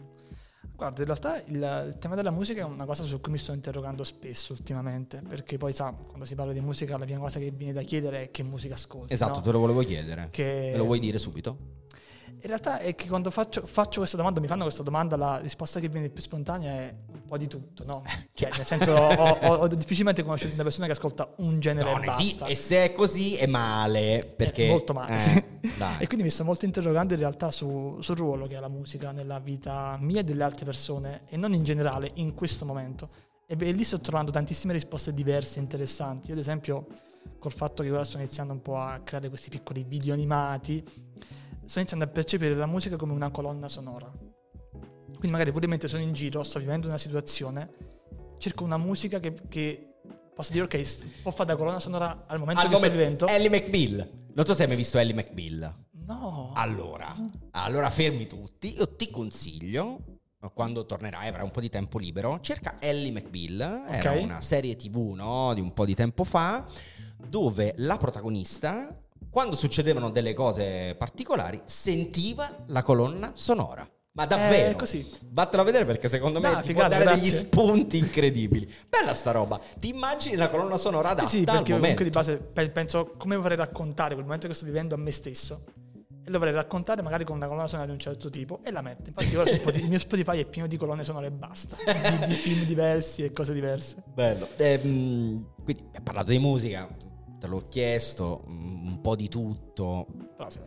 Guarda, 0.75 0.99
in 0.99 1.05
realtà 1.05 1.41
il, 1.43 1.85
il 1.87 1.97
tema 1.99 2.15
della 2.15 2.31
musica 2.31 2.61
è 2.61 2.65
una 2.65 2.85
cosa 2.85 3.03
su 3.05 3.21
cui 3.21 3.31
mi 3.31 3.37
sto 3.37 3.53
interrogando 3.53 4.03
spesso 4.03 4.51
ultimamente, 4.51 5.21
perché 5.21 5.57
poi 5.57 5.71
sa, 5.71 5.93
quando 5.93 6.25
si 6.25 6.35
parla 6.35 6.51
di 6.51 6.59
musica 6.59 6.97
la 6.97 7.05
prima 7.05 7.19
cosa 7.19 7.39
che 7.39 7.51
viene 7.51 7.71
da 7.71 7.81
chiedere 7.83 8.23
è 8.23 8.31
che 8.31 8.43
musica 8.43 8.75
ascolti. 8.75 9.13
Esatto, 9.13 9.35
no? 9.35 9.41
te 9.41 9.51
lo 9.51 9.59
volevo 9.59 9.81
chiedere. 9.83 10.27
Che- 10.31 10.71
Me 10.73 10.77
lo 10.77 10.83
vuoi 10.83 10.99
dire 10.99 11.17
subito? 11.17 11.83
In 12.41 12.47
realtà 12.47 12.79
è 12.79 12.93
che 12.95 13.07
quando 13.07 13.31
faccio, 13.31 13.65
faccio 13.65 13.99
questa 13.99 14.17
domanda, 14.17 14.39
mi 14.39 14.47
fanno 14.47 14.63
questa 14.63 14.83
domanda, 14.83 15.15
la 15.17 15.37
risposta 15.39 15.79
che 15.79 15.89
viene 15.89 16.09
più 16.09 16.21
spontanea 16.21 16.71
è 16.73 16.95
un 17.11 17.25
po' 17.25 17.37
di 17.37 17.47
tutto, 17.47 17.83
no? 17.85 18.03
Cioè, 18.33 18.49
nel 18.55 18.65
senso, 18.65 18.91
ho, 18.91 19.29
ho- 19.41 19.55
ho 19.55 19.67
difficilmente 19.67 20.21
conosciuto 20.23 20.53
una 20.53 20.63
persona 20.63 20.85
che 20.85 20.91
ascolta 20.91 21.33
un 21.37 21.59
genere 21.59 21.89
No, 21.91 22.01
e 22.01 22.05
ne 22.05 22.11
sì, 22.11 22.23
basta. 22.31 22.45
e 22.45 22.55
se 22.55 22.83
è 22.83 22.93
così 22.93 23.35
è 23.35 23.47
male, 23.47 24.33
perché... 24.35 24.65
È 24.67 24.69
molto 24.69 24.93
male, 24.93 25.15
eh, 25.15 25.19
sì. 25.19 25.43
E 25.99 26.05
quindi 26.05 26.23
mi 26.23 26.29
sto 26.29 26.43
molto 26.43 26.65
interrogando 26.65 27.13
in 27.13 27.19
realtà 27.19 27.49
su- 27.49 27.97
sul 28.01 28.15
ruolo 28.15 28.45
che 28.47 28.55
ha 28.55 28.59
la 28.59 28.67
musica 28.69 29.11
nella 29.11 29.39
vita 29.39 29.97
mia 29.99 30.19
e 30.19 30.23
delle 30.23 30.43
altre 30.43 30.65
persone, 30.65 31.23
e 31.27 31.37
non 31.37 31.53
in 31.53 31.63
generale, 31.63 32.11
in 32.15 32.35
questo 32.35 32.65
momento. 32.65 33.09
E 33.47 33.55
beh, 33.55 33.71
lì 33.71 33.83
sto 33.83 33.99
trovando 33.99 34.29
tantissime 34.31 34.73
risposte 34.73 35.13
diverse, 35.13 35.59
interessanti. 35.59 36.27
Io, 36.27 36.33
ad 36.33 36.39
esempio, 36.39 36.85
col 37.39 37.51
fatto 37.51 37.81
che 37.83 37.91
ora 37.91 38.03
sto 38.03 38.17
iniziando 38.17 38.53
un 38.53 38.61
po' 38.61 38.77
a 38.77 38.99
creare 39.03 39.29
questi 39.29 39.49
piccoli 39.49 39.83
video 39.83 40.13
animati, 40.13 40.83
sto 41.65 41.79
iniziando 41.79 42.05
a 42.05 42.07
percepire 42.09 42.53
la 42.55 42.65
musica 42.65 42.95
come 42.95 43.13
una 43.13 43.29
colonna 43.31 43.67
sonora. 43.67 44.11
Quindi 44.11 45.29
magari 45.29 45.51
pure 45.51 45.67
mentre 45.67 45.87
sono 45.87 46.03
in 46.03 46.13
giro, 46.13 46.43
sto 46.43 46.59
vivendo 46.59 46.87
una 46.87 46.97
situazione, 46.97 47.69
cerco 48.37 48.63
una 48.63 48.77
musica 48.77 49.19
che, 49.19 49.33
che 49.47 49.95
posso 50.33 50.51
dire 50.51 50.65
ok, 50.65 51.21
può 51.21 51.31
fare 51.31 51.49
da 51.49 51.55
colonna 51.55 51.79
sonora 51.79 52.25
al 52.27 52.39
momento 52.39 52.61
Al 52.61 52.69
che 52.69 52.75
sto 52.75 52.85
momento- 52.85 53.25
vivendo. 53.25 53.27
Ellie 53.27 53.49
McBeal. 53.49 54.09
Non 54.33 54.45
so 54.45 54.53
se 54.53 54.63
hai 54.63 54.67
mai 54.67 54.77
visto 54.77 54.97
Ellie 54.97 55.13
McBeal. 55.13 55.75
No. 56.05 56.51
Allora, 56.53 57.15
allora 57.51 57.89
fermi 57.89 58.27
tutti. 58.27 58.75
Io 58.75 58.95
ti 58.95 59.09
consiglio, 59.09 60.19
quando 60.53 60.85
tornerai, 60.85 61.29
avrai 61.29 61.43
un 61.43 61.51
po' 61.51 61.61
di 61.61 61.69
tempo 61.69 61.97
libero, 61.97 62.39
cerca 62.41 62.75
Ellie 62.79 63.11
McBeal. 63.11 63.85
Era 63.89 64.11
Ok. 64.11 64.21
una 64.21 64.41
serie 64.41 64.75
tv 64.75 65.13
no, 65.15 65.53
di 65.55 65.61
un 65.61 65.73
po' 65.73 65.85
di 65.85 65.95
tempo 65.95 66.23
fa, 66.25 66.65
dove 67.27 67.73
la 67.77 67.97
protagonista, 67.97 68.95
quando 69.35 69.57
succedevano 69.57 70.11
delle 70.11 70.33
cose 70.33 70.95
particolari, 70.97 71.59
sentiva 71.65 72.63
la 72.67 72.81
colonna 72.83 73.31
sonora. 73.33 73.85
Ma 74.13 74.25
davvero? 74.25 74.69
È 74.69 74.75
così. 74.77 75.05
Vattelo 75.25 75.61
a 75.61 75.65
vedere 75.65 75.83
perché 75.83 76.07
secondo 76.07 76.39
me 76.39 76.51
Dai, 76.51 76.61
ti 76.61 76.67
figata, 76.67 76.87
può 76.87 76.97
dare 77.03 77.19
degli 77.19 77.27
grazie. 77.27 77.45
spunti 77.45 77.97
incredibili. 77.97 78.73
Bella 78.87 79.13
sta 79.13 79.31
roba. 79.31 79.59
Ti 79.77 79.89
immagini 79.89 80.37
la 80.37 80.47
colonna 80.47 80.77
sonora 80.77 81.09
adatta 81.09 81.27
Sì, 81.27 81.39
sì, 81.39 81.43
perché 81.43 81.73
comunque 81.73 82.05
di 82.05 82.11
base 82.11 82.37
pe- 82.37 82.69
penso 82.69 83.11
come 83.17 83.35
vorrei 83.35 83.57
raccontare 83.57 84.13
quel 84.13 84.23
momento 84.23 84.47
che 84.47 84.53
sto 84.53 84.63
vivendo 84.63 84.95
a 84.95 84.97
me 84.97 85.11
stesso. 85.11 85.65
E 86.23 86.31
lo 86.31 86.37
vorrei 86.39 86.53
raccontare 86.53 87.01
magari 87.01 87.25
con 87.25 87.35
una 87.35 87.47
colonna 87.47 87.67
sonora 87.67 87.87
di 87.87 87.93
un 87.93 87.99
certo 87.99 88.29
tipo 88.29 88.61
e 88.63 88.71
la 88.71 88.81
metto. 88.81 89.09
Infatti 89.09 89.35
ora 89.35 89.51
Spotify- 89.51 89.83
il 89.83 89.89
mio 89.89 89.99
Spotify 89.99 90.39
è 90.39 90.45
pieno 90.45 90.69
di 90.69 90.77
colonne 90.77 91.03
sonore 91.03 91.27
e 91.27 91.31
basta. 91.31 91.75
Di, 91.75 92.25
di 92.27 92.35
film 92.35 92.63
diversi 92.63 93.25
e 93.25 93.33
cose 93.33 93.51
diverse. 93.51 94.01
Bello. 94.13 94.47
Ehm, 94.55 95.45
quindi 95.61 95.83
hai 95.93 96.01
parlato 96.01 96.31
di 96.31 96.39
musica, 96.39 96.87
te 97.39 97.47
l'ho 97.47 97.67
chiesto, 97.67 98.43
mm, 98.47 98.87
un 98.87 99.01
po' 99.01 99.15
di 99.15 99.27
tutto. 99.29 100.07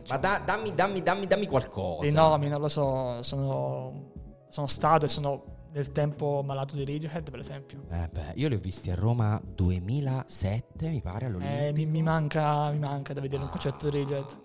Ma 0.07 0.17
da- 0.17 0.41
dammi, 0.45 0.73
dammi, 0.73 1.01
dammi, 1.01 1.25
dammi 1.25 1.47
qualcosa. 1.47 2.01
dei 2.01 2.11
nomi, 2.11 2.47
non 2.47 2.61
lo 2.61 2.67
so, 2.69 3.21
sono, 3.23 4.11
sono 4.49 4.67
stato 4.67 5.05
e 5.05 5.07
sono 5.07 5.57
nel 5.71 5.91
tempo 5.91 6.41
malato 6.43 6.75
di 6.75 6.83
Radiohead 6.85 7.29
per 7.29 7.39
esempio. 7.39 7.83
Eh 7.91 8.09
beh, 8.11 8.31
io 8.35 8.47
li 8.47 8.55
ho 8.55 8.59
visti 8.59 8.89
a 8.89 8.95
Roma 8.95 9.39
2007, 9.43 10.89
mi 10.89 11.01
pare, 11.01 11.25
all'Olimpico. 11.27 11.61
Eh, 11.63 11.73
mi, 11.73 11.85
mi 11.85 12.01
manca, 12.01 12.71
mi 12.71 12.79
manca 12.79 13.13
da 13.13 13.21
vedere 13.21 13.41
un 13.43 13.49
Ah, 13.49 13.51
concerto 13.51 13.89
di 13.89 13.99
Radiohead. 13.99 14.37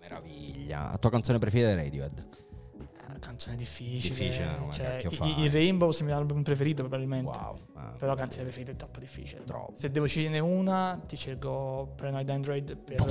meraviglia. 0.00 0.88
La 0.92 0.98
tua 0.98 1.10
canzone 1.10 1.38
preferita 1.38 1.70
è 1.70 1.74
Radiohead? 1.74 2.28
Eh, 3.18 3.26
canzone 3.26 3.56
difficile. 3.56 4.14
Difficile, 4.14 4.48
cioè, 4.72 5.02
i- 5.26 5.42
il 5.44 5.50
Rainbow 5.50 5.92
è 5.92 5.96
il 5.98 6.04
mio 6.04 6.16
album 6.16 6.42
preferito 6.42 6.82
probabilmente. 6.82 7.36
Wow. 7.36 7.58
Ah, 7.74 7.94
Però 7.98 8.14
canzone 8.14 8.44
preferita 8.44 8.72
è 8.72 8.76
troppo 8.76 8.98
difficile. 9.00 9.44
Troppo. 9.44 9.72
Se 9.76 9.90
devo 9.90 10.06
sceglierne 10.06 10.38
una, 10.38 11.00
ti 11.06 11.16
scelgo 11.16 11.92
Paranoid 11.96 12.28
Android 12.30 12.76
per, 12.76 13.04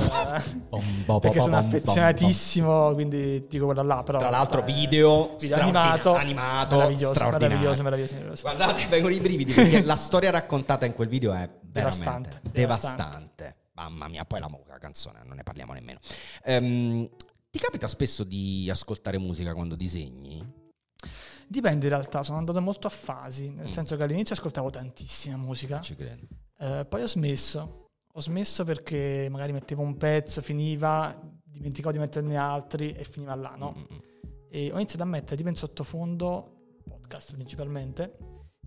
bo, 1.06 1.20
perché 1.20 1.42
sono 1.42 1.58
affezionatissimo, 1.58 2.94
quindi 2.94 3.46
dico 3.48 3.66
quella 3.66 3.84
là. 3.84 4.04
Però, 4.04 4.20
Tra 4.20 4.30
l'altro 4.30 4.62
eh, 4.62 4.66
video, 4.66 5.36
video 5.40 5.58
animato, 5.58 6.16
animato, 6.16 6.76
meraviglioso, 6.78 7.24
meraviglioso, 7.30 7.84
meraviglioso, 7.84 8.14
meraviglioso. 8.16 8.42
Guardate, 8.42 8.86
vengono 8.88 9.14
i 9.14 9.20
brividi 9.20 9.54
perché 9.54 9.84
la 9.84 9.96
storia 9.96 10.30
raccontata 10.32 10.86
in 10.86 10.94
quel 10.94 11.08
video 11.08 11.34
è 11.34 11.50
Devastante, 11.62 12.30
veramente 12.30 12.52
devastante. 12.52 12.96
devastante. 13.04 13.56
Mamma 13.74 14.08
mia, 14.08 14.26
poi 14.26 14.40
la, 14.40 14.50
la 14.68 14.78
canzone, 14.80 15.20
non 15.24 15.36
ne 15.36 15.44
parliamo 15.44 15.74
nemmeno. 15.74 16.00
Ehm, 16.44 17.08
ti 17.58 17.64
capita 17.64 17.88
spesso 17.88 18.24
di 18.24 18.70
ascoltare 18.70 19.18
musica 19.18 19.54
quando 19.56 19.76
disegni? 19.76 20.66
Dipende 21.48 21.86
in 21.88 21.92
realtà, 21.92 22.22
sono 22.22 22.38
andato 22.38 22.62
molto 22.62 22.86
a 22.86 22.92
fasi, 22.92 23.52
nel 23.52 23.68
Mm. 23.68 23.72
senso 23.72 23.96
che 23.96 24.04
all'inizio 24.04 24.36
ascoltavo 24.36 24.70
tantissima 24.70 25.38
musica, 25.38 25.82
eh, 26.60 26.86
poi 26.88 27.02
ho 27.02 27.08
smesso. 27.08 27.86
Ho 28.14 28.20
smesso 28.22 28.64
perché 28.64 29.28
magari 29.32 29.54
mettevo 29.54 29.82
un 29.82 29.96
pezzo, 29.98 30.42
finiva, 30.42 31.20
dimenticavo 31.44 31.94
di 31.94 32.00
metterne 32.00 32.36
altri 32.36 32.92
e 32.94 33.04
finiva 33.04 33.34
là, 33.36 33.56
no? 33.56 33.74
Mm, 33.76 33.82
mm. 33.96 34.00
E 34.52 34.72
ho 34.72 34.76
iniziato 34.76 35.04
a 35.04 35.08
mettere 35.08 35.36
tipo 35.36 35.50
in 35.50 35.56
sottofondo, 35.56 36.82
podcast 36.88 37.34
principalmente, 37.34 38.18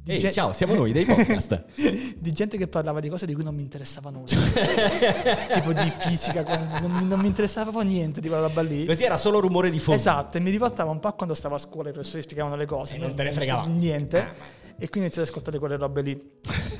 Ehi, 0.06 0.18
gen- 0.18 0.32
ciao, 0.32 0.52
siamo 0.52 0.74
noi 0.74 0.92
dei 0.92 1.04
podcast. 1.04 1.64
di 2.18 2.32
gente 2.32 2.56
che 2.56 2.66
parlava 2.68 3.00
di 3.00 3.08
cose 3.08 3.26
di 3.26 3.34
cui 3.34 3.44
non 3.44 3.54
mi 3.54 3.62
interessava 3.62 4.10
nulla. 4.10 4.26
tipo 5.52 5.72
di 5.72 5.92
fisica, 5.98 6.42
non, 6.80 6.90
mi- 6.90 7.04
non 7.06 7.20
mi 7.20 7.26
interessava 7.28 7.70
proprio 7.70 7.88
niente 7.90 8.20
di 8.20 8.28
quella 8.28 8.46
roba 8.46 8.62
lì. 8.62 8.86
Così 8.86 9.04
era 9.04 9.18
solo 9.18 9.40
rumore 9.40 9.70
di 9.70 9.78
fondo. 9.78 10.00
Esatto, 10.00 10.38
e 10.38 10.40
mi 10.40 10.50
riportava 10.50 10.90
un 10.90 11.00
po' 11.00 11.12
quando 11.12 11.34
stavo 11.34 11.54
a 11.54 11.58
scuola, 11.58 11.90
i 11.90 11.92
professori 11.92 12.22
spiegavano 12.22 12.56
le 12.56 12.66
cose. 12.66 12.94
E 12.94 12.98
non 12.98 13.14
te 13.14 13.22
ne 13.24 13.32
fregava. 13.32 13.66
Niente. 13.66 14.18
Ah, 14.20 14.32
E 14.78 14.88
quindi 14.88 14.98
ho 14.98 15.00
iniziato 15.02 15.20
ad 15.20 15.26
ascoltare 15.28 15.58
quelle 15.58 15.76
robe 15.76 16.00
lì. 16.02 16.30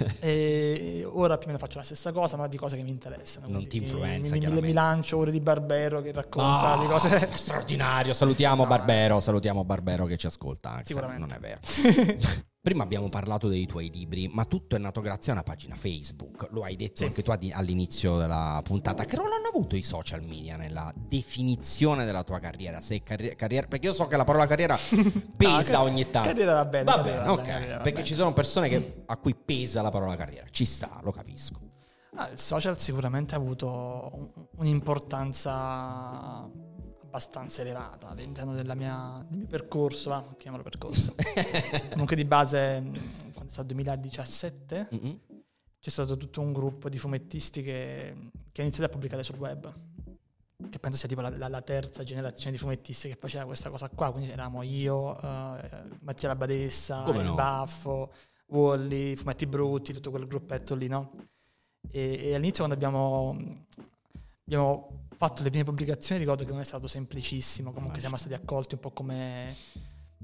e 0.21 1.05
ora 1.07 1.37
più 1.37 1.45
o 1.49 1.53
meno 1.53 1.59
faccio 1.59 1.79
la 1.79 1.85
stessa 1.85 2.13
cosa, 2.13 2.37
ma 2.37 2.47
di 2.49 2.57
cose 2.57 2.77
che 2.77 2.83
mi 2.83 2.91
interessano. 2.91 3.49
Non 3.49 3.67
ti 3.67 3.79
influenza, 3.79 4.35
Mi, 4.37 4.47
mi, 4.47 4.61
mi 4.61 4.73
lancio 4.73 5.19
ore 5.19 5.31
di 5.31 5.41
Barbero 5.41 6.01
che 6.01 6.13
racconta 6.13 6.73
Ah, 6.73 6.79
di 6.79 6.87
cose. 6.87 7.29
straordinario. 7.37 8.13
Salutiamo 8.13 8.67
Barbero, 8.67 9.21
salutiamo 9.21 9.65
Barbero 9.65 10.07
che 10.07 10.17
ci 10.17 10.27
ascolta. 10.27 10.71
anche 10.71 10.85
Sicuramente. 10.87 11.21
Non 11.27 11.37
è 11.37 11.39
vero. 11.41 11.61
Prima 12.63 12.83
abbiamo 12.83 13.09
parlato 13.09 13.49
dei 13.49 13.65
tuoi 13.65 13.91
libri, 13.91 14.29
ma 14.31 14.45
tutto 14.45 14.77
è 14.77 14.79
nato 14.79 15.01
grazie 15.01 15.33
a 15.33 15.35
una 15.37 15.43
pagina 15.43 15.77
Facebook. 15.77 16.49
Lo 16.51 16.63
hai 16.63 16.77
detto 16.77 16.97
Sì. 16.99 17.05
anche 17.05 17.23
tu 17.23 17.31
all'inizio 17.31 18.19
della 18.19 18.61
puntata. 18.63 19.07
Che 19.07 19.17
ruolo 19.17 19.35
hanno 19.37 19.49
avuto 19.49 19.77
i 19.77 19.83
social 19.83 20.23
media 20.23 20.59
nella 20.59 20.93
definizione 20.95 22.05
della 22.05 22.23
tua 22.23 22.39
carriera? 22.39 22.83
Se 22.83 23.03
carri- 23.03 23.35
carriera 23.35 23.67
perché 23.67 23.87
io 23.87 23.95
so 23.95 24.07
che 24.09 24.17
la 24.19 24.25
parola 24.25 24.47
carriera 24.47 24.77
pesa 25.37 25.79
No, 25.79 25.85
ogni 25.85 26.11
tanto. 26.11 26.29
carriera 26.29 26.53
va 26.53 26.65
bene, 26.67 26.85
Va 26.85 26.95
carriera 26.97 27.21
bene, 27.21 27.31
ok. 27.31 27.67
perché 27.79 27.93
bene. 27.93 28.05
ci 28.05 28.15
sono 28.15 28.35
persone 28.35 28.69
che- 28.69 29.03
a 29.07 29.17
cui 29.17 29.35
pesa 29.35 29.81
la 29.81 29.90
parola 29.91 30.17
carriera. 30.17 30.47
Ci 30.51 30.65
sta, 30.65 31.01
lo 31.03 31.11
capisco. 31.13 31.59
Ah, 32.15 32.29
il 32.29 32.39
social 32.39 32.79
sicuramente 32.79 33.35
ha 33.35 33.39
avuto 33.39 34.11
un- 34.15 34.31
un'importanza 34.57 36.49
abbastanza 37.03 37.63
elevata 37.63 38.09
all'interno 38.09 38.55
della 38.55 38.75
mia, 38.75 39.25
del 39.29 39.39
mio 39.39 39.47
percorso, 39.49 40.11
va, 40.11 40.35
chiamalo 40.39 40.63
percorso. 40.63 41.15
Comunque 41.91 42.17
di 42.17 42.25
base, 42.25 42.81
mh, 42.81 42.93
quando 43.33 43.47
è 43.49 43.53
stato 43.53 43.69
il 43.69 43.75
2017, 43.75 44.89
Mm-mm. 44.95 45.19
c'è 45.81 45.91
stato 45.91 46.17
tutto 46.17 46.41
un 46.41 46.53
gruppo 46.53 46.89
di 46.89 46.99
fumettisti 46.99 47.63
che, 47.63 48.31
che 48.53 48.61
ha 48.61 48.65
iniziato 48.65 48.89
a 48.91 48.93
pubblicare 48.93 49.23
sul 49.25 49.37
web. 49.39 49.73
Che 50.71 50.79
penso 50.79 50.99
sia 50.99 51.09
tipo 51.09 51.21
la, 51.23 51.31
la- 51.37 51.49
la 51.49 51.63
terza 51.63 52.05
generazione 52.05 52.53
di 52.53 52.59
fumettisti 52.59 53.09
che 53.09 53.17
faceva 53.19 53.45
questa 53.47 53.71
cosa 53.71 53.89
qua. 53.89 54.13
Quindi 54.13 54.31
eravamo 54.31 54.63
io, 54.63 55.19
eh, 55.21 55.83
Mattia 56.03 56.29
La 56.29 56.37
Badessa, 56.37 57.05
no? 57.07 57.35
Baffo, 57.35 58.13
Wally, 58.51 59.17
Fumetti 59.17 59.47
Brutti, 59.47 59.93
tutto 59.93 60.11
quel 60.11 60.27
gruppetto 60.27 60.75
lì, 60.75 60.89
no? 60.89 61.13
E, 61.91 62.29
e 62.29 62.35
all'inizio 62.35 62.65
quando 62.65 62.75
abbiamo, 62.75 63.37
abbiamo 64.45 65.07
fatto 65.17 65.43
le 65.43 65.49
prime 65.51 65.65
pubblicazioni 65.65 66.21
ricordo 66.21 66.45
che 66.45 66.51
non 66.51 66.61
è 66.61 66.65
stato 66.65 66.87
semplicissimo, 66.87 67.73
comunque 67.73 68.01
siamo 68.01 68.17
stati 68.17 68.35
accolti 68.35 68.75
un 68.75 68.81
po' 68.81 68.91
come, 68.91 69.55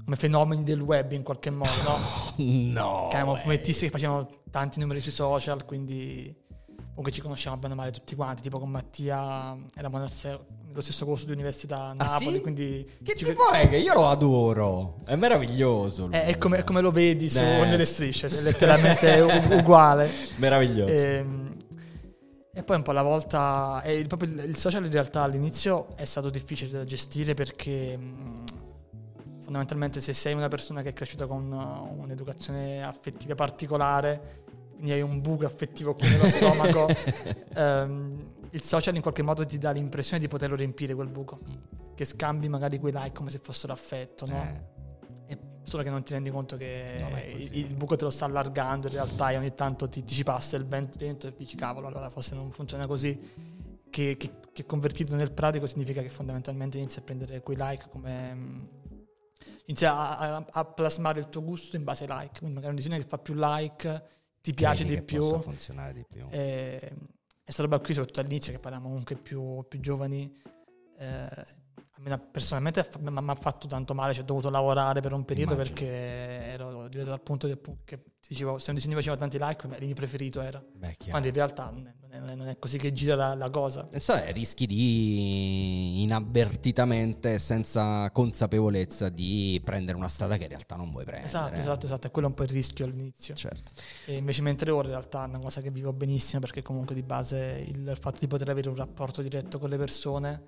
come 0.03 0.15
fenomeni 0.15 0.63
del 0.63 0.81
web 0.81 1.11
in 1.11 1.23
qualche 1.23 1.49
modo, 1.49 1.69
no? 1.83 2.33
no. 2.43 3.07
Che 3.09 3.15
erano 3.15 3.35
fumettisti 3.35 3.85
che 3.85 3.91
facevano 3.91 4.41
tanti 4.49 4.79
numeri 4.79 5.01
sui 5.01 5.11
social, 5.11 5.65
quindi 5.65 6.45
comunque 6.97 7.11
ci 7.11 7.21
conosciamo 7.21 7.57
bene 7.57 7.73
o 7.73 7.75
male 7.75 7.91
tutti 7.91 8.15
quanti, 8.15 8.41
tipo 8.41 8.57
con 8.57 8.71
Mattia 8.71 9.55
eravamo 9.75 10.03
nello 10.03 10.81
stesso 10.81 11.05
corso 11.05 11.25
di 11.25 11.31
università 11.31 11.89
a 11.89 11.93
Napoli, 11.93 12.29
ah, 12.29 12.31
sì? 12.31 12.41
quindi... 12.41 12.89
Che 13.03 13.13
tipo 13.13 13.51
è 13.51 13.69
che 13.69 13.77
io 13.77 13.93
lo 13.93 14.07
adoro, 14.07 14.95
è 15.05 15.15
meraviglioso. 15.15 16.09
È, 16.09 16.25
è, 16.25 16.37
come, 16.39 16.63
come, 16.63 16.81
lo 16.81 16.89
vedi 16.89 17.29
su, 17.29 17.37
eh. 17.37 17.65
nelle 17.65 17.85
strisce, 17.85 18.25
è 18.35 18.41
letteralmente 18.41 19.19
uguale. 19.51 20.09
Meraviglioso. 20.37 20.91
E, 20.91 21.01
ehm, 21.01 21.55
e, 22.51 22.63
poi 22.63 22.77
un 22.77 22.81
po' 22.81 22.91
alla 22.91 23.03
volta, 23.03 23.83
e 23.83 24.03
proprio 24.07 24.31
il, 24.31 24.39
il 24.49 24.57
social 24.57 24.83
in 24.83 24.91
realtà 24.91 25.21
all'inizio 25.21 25.95
è 25.95 26.05
stato 26.05 26.31
difficile 26.31 26.71
da 26.71 26.83
gestire 26.83 27.35
perché 27.35 27.99
fondamentalmente 29.39 30.01
se 30.01 30.13
sei 30.13 30.33
una 30.33 30.47
persona 30.47 30.81
che 30.81 30.89
è 30.89 30.93
cresciuta 30.93 31.27
con 31.27 31.51
un'educazione 31.99 32.83
affettiva 32.83 33.35
particolare, 33.35 34.45
quindi 34.77 34.91
hai 34.91 35.01
un 35.01 35.21
buco 35.21 35.45
affettivo 35.45 35.95
qui 35.95 36.07
nello 36.07 36.29
stomaco, 36.29 36.87
ehm, 37.55 38.33
il 38.51 38.61
social 38.61 38.95
in 38.95 39.01
qualche 39.01 39.23
modo 39.23 39.43
ti 39.43 39.57
dà 39.57 39.71
l'impressione 39.71 40.21
di 40.21 40.27
poterlo 40.27 40.55
riempire 40.55 40.93
quel 40.93 41.07
buco, 41.07 41.39
che 41.95 42.05
scambi 42.05 42.47
magari 42.47 42.77
quei 42.77 42.93
like 42.93 43.11
come 43.11 43.31
se 43.31 43.39
fossero 43.39 43.73
affetto, 43.73 44.25
no? 44.27 44.41
Eh. 44.43 44.75
Solo 45.63 45.83
che 45.83 45.89
non 45.89 46.01
ti 46.01 46.13
rendi 46.13 46.29
conto 46.29 46.55
che 46.55 46.95
no, 46.97 47.09
il, 47.51 47.75
buco 47.75 47.97
te 47.97 48.05
lo 48.05 48.09
sta 48.09 48.23
allargando 48.23 48.87
in 48.87 48.93
realtà 48.93 49.31
e 49.31 49.37
ogni 49.37 49.53
tanto 49.53 49.89
ti, 49.89 50.05
ti 50.05 50.13
ci 50.13 50.23
passa 50.23 50.55
il 50.55 50.65
vento 50.65 50.97
dentro 50.97 51.27
e 51.27 51.33
dici 51.35 51.57
cavolo, 51.57 51.87
allora 51.87 52.09
forse 52.09 52.35
non 52.35 52.51
funziona 52.51 52.87
così. 52.87 53.19
Che, 53.89 54.15
che, 54.15 54.31
che, 54.53 54.65
convertito 54.65 55.13
nel 55.15 55.33
pratico 55.33 55.65
significa 55.65 56.01
che 56.01 56.09
fondamentalmente 56.09 56.77
inizi 56.77 56.99
a 56.99 57.01
prendere 57.01 57.41
quei 57.41 57.57
like 57.59 57.87
come... 57.89 58.33
Mm, 58.33 58.63
inizi 59.65 59.85
a, 59.85 60.17
a, 60.17 60.45
a, 60.49 60.65
plasmare 60.65 61.19
il 61.19 61.27
tuo 61.27 61.43
gusto 61.43 61.75
in 61.75 61.83
base 61.83 62.05
ai 62.05 62.17
like. 62.17 62.39
Quindi 62.39 62.55
magari 62.55 62.69
un 62.69 62.79
disegno 62.79 62.95
che 62.95 63.05
fa 63.05 63.17
più 63.17 63.33
like 63.35 64.16
ti 64.47 64.53
piace 64.53 64.85
di 64.85 65.01
più. 65.01 65.39
funzionare 65.41 65.91
di 65.91 66.05
più. 66.07 66.25
E, 66.29 66.79
e 67.43 67.51
sta 67.51 67.63
roba 67.63 67.79
qui, 67.79 67.93
soprattutto 67.93 68.21
all'inizio, 68.21 68.53
che 68.53 68.59
parliamo 68.59 68.87
comunque 68.87 69.15
più, 69.17 69.65
più 69.67 69.79
giovani, 69.81 70.33
eh, 70.99 71.05
a 71.05 71.99
me 71.99 72.19
personalmente 72.19 72.87
mi 72.99 73.11
ha 73.13 73.35
fatto 73.35 73.67
tanto 73.67 73.93
male, 73.93 74.13
ci 74.13 74.21
ho 74.21 74.23
dovuto 74.23 74.49
lavorare 74.49 75.01
per 75.01 75.11
un 75.11 75.25
periodo 75.25 75.53
Immagino. 75.53 75.75
perché 75.75 75.91
ero 75.91 76.81
arrivato 76.83 77.11
al 77.11 77.21
punto 77.21 77.47
che, 77.47 77.59
che 77.83 78.03
dicevo, 78.27 78.59
se 78.59 78.69
un 78.71 78.75
disegno 78.75 78.95
faceva 78.95 79.15
tanti 79.15 79.37
like, 79.39 79.67
il 79.79 79.85
mio 79.85 79.95
preferito 79.95 80.41
era. 80.41 80.63
Beh, 80.75 80.97
Quando 81.09 81.27
in 81.27 81.33
realtà 81.33 81.69
non 81.71 81.87
è, 82.09 82.35
non 82.35 82.47
è, 82.47 82.57
così 82.57 82.77
che 82.77 82.91
gira 82.91 83.15
la, 83.15 83.35
la 83.35 83.49
cosa. 83.49 83.87
E 83.91 83.99
so, 83.99 84.19
rischi 84.31 84.65
di 84.65 86.01
inavvertitamente, 86.03 87.39
senza 87.39 88.09
consapevolezza, 88.11 89.09
di 89.09 89.61
prendere 89.63 89.97
una 89.97 90.07
strada 90.07 90.37
che 90.37 90.43
in 90.43 90.49
realtà 90.49 90.75
non 90.75 90.91
vuoi 90.91 91.03
prendere. 91.05 91.27
Esatto, 91.27 91.59
esatto, 91.59 91.85
esatto. 91.85 92.07
E 92.07 92.11
quello 92.11 92.27
è 92.27 92.29
un 92.29 92.35
po' 92.35 92.43
il 92.43 92.49
rischio 92.49 92.85
all'inizio. 92.85 93.35
Certo. 93.35 93.71
E 94.05 94.15
invece 94.15 94.41
mentre 94.41 94.71
ora 94.71 94.87
in 94.87 94.93
realtà 94.93 95.25
è 95.25 95.27
una 95.27 95.39
cosa 95.39 95.61
che 95.61 95.71
vivo 95.71 95.93
benissimo 95.93 96.41
perché 96.41 96.61
comunque 96.61 96.95
di 96.95 97.03
base 97.03 97.65
il 97.67 97.97
fatto 97.99 98.19
di 98.19 98.27
poter 98.27 98.49
avere 98.49 98.69
un 98.69 98.75
rapporto 98.75 99.21
diretto 99.21 99.59
con 99.59 99.69
le 99.69 99.77
persone 99.77 100.43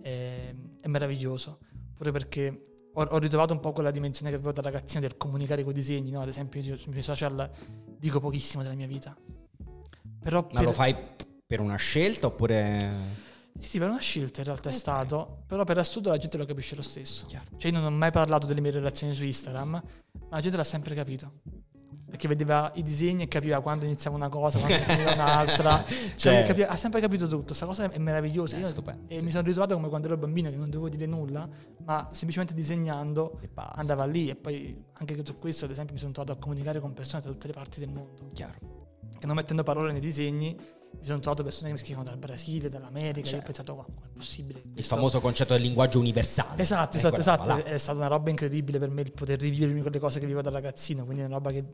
è, 0.00 0.54
è 0.80 0.88
meraviglioso. 0.88 1.58
Pure 1.94 2.12
perché 2.12 2.62
ho, 2.92 3.02
ho, 3.02 3.18
ritrovato 3.18 3.52
un 3.52 3.60
po' 3.60 3.72
quella 3.72 3.90
dimensione 3.90 4.30
che 4.30 4.36
avevo 4.36 4.52
da 4.52 4.62
ragazzino 4.62 5.00
del 5.00 5.16
comunicare 5.16 5.62
con 5.62 5.72
i 5.72 5.74
disegni, 5.74 6.10
no? 6.10 6.20
Ad 6.20 6.28
esempio 6.28 6.60
io 6.60 6.76
sui 6.76 6.90
miei 6.90 7.02
social 7.02 7.50
dico 7.98 8.20
pochissimo 8.20 8.62
della 8.62 8.74
mia 8.74 8.86
vita. 8.86 9.16
Però 10.22 10.46
Ma 10.52 10.58
per... 10.58 10.64
lo 10.64 10.72
fai 10.72 10.96
per 11.46 11.60
una 11.60 11.76
scelta 11.76 12.26
oppure... 12.26 13.28
Sì, 13.58 13.68
sì, 13.68 13.78
per 13.78 13.88
una 13.88 13.98
scelta 13.98 14.40
in 14.40 14.46
realtà 14.46 14.68
okay. 14.68 14.78
è 14.78 14.80
stato, 14.80 15.42
però 15.46 15.64
per 15.64 15.78
assurdo 15.78 16.08
la 16.08 16.16
gente 16.16 16.36
lo 16.36 16.46
capisce 16.46 16.76
lo 16.76 16.82
stesso. 16.82 17.26
Chiaro. 17.26 17.50
Cioè 17.56 17.70
io 17.70 17.78
non 17.78 17.92
ho 17.92 17.96
mai 17.96 18.10
parlato 18.10 18.46
delle 18.46 18.60
mie 18.60 18.70
relazioni 18.70 19.14
su 19.14 19.24
Instagram, 19.24 19.68
ma 19.70 19.82
la 20.30 20.40
gente 20.40 20.56
l'ha 20.56 20.64
sempre 20.64 20.94
capito 20.94 21.32
perché 22.10 22.26
vedeva 22.28 22.70
i 22.74 22.82
disegni 22.82 23.22
e 23.22 23.28
capiva 23.28 23.60
quando 23.60 23.84
iniziava 23.84 24.16
una 24.16 24.28
cosa, 24.28 24.58
quando 24.58 24.82
finiva 24.84 25.12
un'altra. 25.12 25.84
cioè, 26.16 26.44
capiva, 26.44 26.68
ha 26.68 26.76
sempre 26.76 27.00
capito 27.00 27.26
tutto. 27.26 27.46
Questa 27.46 27.66
cosa 27.66 27.90
è 27.90 27.98
meravigliosa. 27.98 28.56
Io, 28.56 28.66
stupendo, 28.66 29.12
e 29.12 29.18
sì. 29.18 29.24
mi 29.24 29.30
sono 29.30 29.44
ritrovato 29.44 29.74
come 29.74 29.88
quando 29.88 30.08
ero 30.08 30.16
bambino 30.16 30.50
che 30.50 30.56
non 30.56 30.68
dovevo 30.68 30.88
dire 30.88 31.06
nulla, 31.06 31.48
ma 31.84 32.08
semplicemente 32.10 32.52
disegnando 32.52 33.38
andava 33.54 34.04
lì. 34.04 34.28
E 34.28 34.34
poi 34.36 34.84
anche 34.94 35.22
su 35.24 35.38
questo, 35.38 35.64
ad 35.64 35.70
esempio, 35.70 35.94
mi 35.94 36.00
sono 36.00 36.12
trovato 36.12 36.36
a 36.36 36.40
comunicare 36.40 36.80
con 36.80 36.92
persone 36.92 37.22
da 37.22 37.30
tutte 37.30 37.46
le 37.46 37.52
parti 37.52 37.80
del 37.80 37.90
mondo. 37.90 38.30
Chiaro. 38.32 38.58
Che 39.18 39.26
non 39.26 39.36
mettendo 39.36 39.62
parole 39.62 39.92
nei 39.92 40.00
disegni, 40.00 40.56
mi 40.98 41.06
sono 41.06 41.20
trovato 41.20 41.42
persone 41.42 41.68
che 41.68 41.74
mi 41.74 41.78
scrivono 41.78 42.04
dal 42.04 42.18
Brasile, 42.18 42.68
dall'America, 42.68 43.26
certo. 43.26 43.30
io 43.30 43.36
ho 43.36 43.54
certo. 43.54 43.74
pensato, 43.74 43.74
wow, 43.74 44.04
è 44.04 44.16
possibile? 44.16 44.62
Il 44.74 44.84
famoso 44.84 45.20
concetto 45.20 45.52
del 45.52 45.62
linguaggio 45.62 45.98
universale. 45.98 46.60
Esatto, 46.60 46.96
esatto, 46.96 47.20
esatto. 47.20 47.56
È, 47.56 47.62
è 47.62 47.78
stata 47.78 47.98
una 47.98 48.08
roba 48.08 48.30
incredibile 48.30 48.78
per 48.78 48.90
me 48.90 49.02
il 49.02 49.12
poter 49.12 49.38
rivivermi 49.38 49.80
quelle 49.80 49.98
cose 49.98 50.20
che 50.20 50.26
vivo 50.26 50.42
da 50.42 50.50
ragazzino, 50.50 51.04
quindi 51.04 51.22
è 51.22 51.26
una 51.26 51.34
roba 51.34 51.50
che 51.52 51.64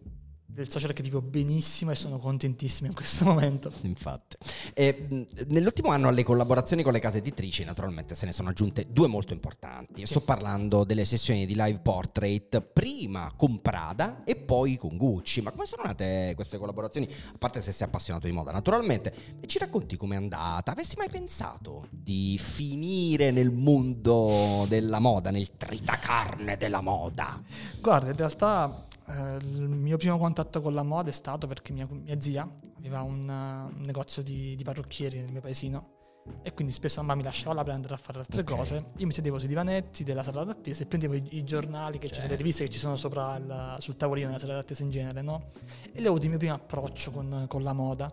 del 0.47 0.71
social 0.71 0.93
che 0.93 1.03
vivo 1.03 1.21
benissimo 1.21 1.91
e 1.91 1.95
sono 1.95 2.19
contentissimo 2.19 2.87
in 2.89 2.95
questo 2.95 3.25
momento. 3.25 3.71
Infatti. 3.83 4.37
E, 4.73 5.27
nell'ultimo 5.49 5.91
anno 5.91 6.09
alle 6.09 6.23
collaborazioni 6.23 6.83
con 6.83 6.93
le 6.93 7.01
case 7.01 7.19
editrici 7.19 7.65
naturalmente 7.65 8.15
se 8.15 8.27
ne 8.27 8.33
sono 8.33 8.51
aggiunte 8.51 8.87
due 8.91 9.09
molto 9.09 9.33
importanti. 9.33 10.07
Sì. 10.07 10.13
Sto 10.13 10.21
parlando 10.21 10.85
delle 10.85 11.05
sessioni 11.05 11.47
di 11.47 11.55
live 11.55 11.81
portrait 11.81 12.61
prima 12.61 13.33
con 13.37 13.61
Prada 13.61 14.23
e 14.25 14.37
poi 14.37 14.77
con 14.77 14.97
Gucci. 14.97 15.43
Ma 15.43 15.51
come 15.51 15.67
sono 15.67 15.83
nate 15.85 16.33
queste 16.35 16.59
collaborazioni? 16.59 17.07
A 17.07 17.39
parte 17.39 17.61
se 17.61 17.73
sei 17.73 17.87
appassionato 17.87 18.27
di 18.27 18.33
moda 18.33 18.53
naturalmente. 18.53 19.13
E 19.41 19.47
ci 19.47 19.59
racconti 19.59 19.97
com'è 19.97 20.17
andata? 20.17 20.73
Avessi 20.73 20.97
mai 20.97 21.11
pensato 21.11 21.89
di 21.91 22.39
finire 22.41 23.31
nel 23.31 23.51
mondo 23.51 24.65
della 24.69 25.01
moda, 25.01 25.31
nel 25.31 25.51
tritacarne 25.57 26.57
della 26.57 26.81
moda? 26.81 27.43
Guarda, 27.81 28.11
in 28.11 28.17
realtà 28.17 28.87
eh, 29.09 29.37
il 29.37 29.69
mio 29.69 29.97
primo 29.97 30.19
contatto 30.19 30.61
con 30.61 30.75
la 30.75 30.83
moda 30.83 31.11
è 31.11 31.13
stato 31.13 31.47
perché 31.47 31.73
mia, 31.73 31.87
mia 31.91 32.21
zia 32.21 32.49
aveva 32.79 33.03
un, 33.03 33.21
uh, 33.29 33.77
un 33.77 33.83
negozio 33.85 34.23
di, 34.23 34.57
di, 34.57 34.65
parrucchieri 34.65 35.21
nel 35.21 35.31
mio 35.31 35.41
paesino 35.41 35.95
e 36.43 36.53
quindi 36.53 36.73
spesso 36.73 37.01
mamma 37.01 37.15
mi 37.15 37.23
lasciava 37.23 37.63
per 37.63 37.75
andare 37.75 37.95
a 37.95 37.99
fare 37.99 38.19
altre 38.19 38.41
okay. 38.41 38.57
cose. 38.57 38.85
Io 38.97 39.07
mi 39.07 39.13
sedevo 39.13 39.39
sui 39.39 39.47
divanetti 39.47 40.03
della 40.03 40.25
sala 40.25 40.43
d'attesa 40.43 40.83
e 40.83 40.87
prendevo 40.87 41.15
i, 41.15 41.23
i 41.31 41.45
giornali, 41.45 41.99
che 41.99 42.09
certo. 42.09 42.15
ci 42.15 42.21
sono 42.23 42.33
le 42.33 42.37
riviste 42.37 42.65
che 42.65 42.71
ci 42.71 42.79
sono 42.79 42.97
sopra 42.97 43.37
il, 43.37 43.77
sul 43.79 43.97
tavolino 43.97 44.27
della 44.27 44.41
sala 44.41 44.55
d'attesa 44.55 44.83
in 44.83 44.91
genere, 44.91 45.23
no? 45.23 45.51
E 45.93 46.01
lì 46.01 46.07
ho 46.07 46.11
avuto 46.11 46.25
il 46.25 46.31
mio 46.31 46.39
primo 46.39 46.55
approccio 46.55 47.13
con, 47.13 47.45
con 47.49 47.63
la 47.63 47.73
moda 47.73 48.13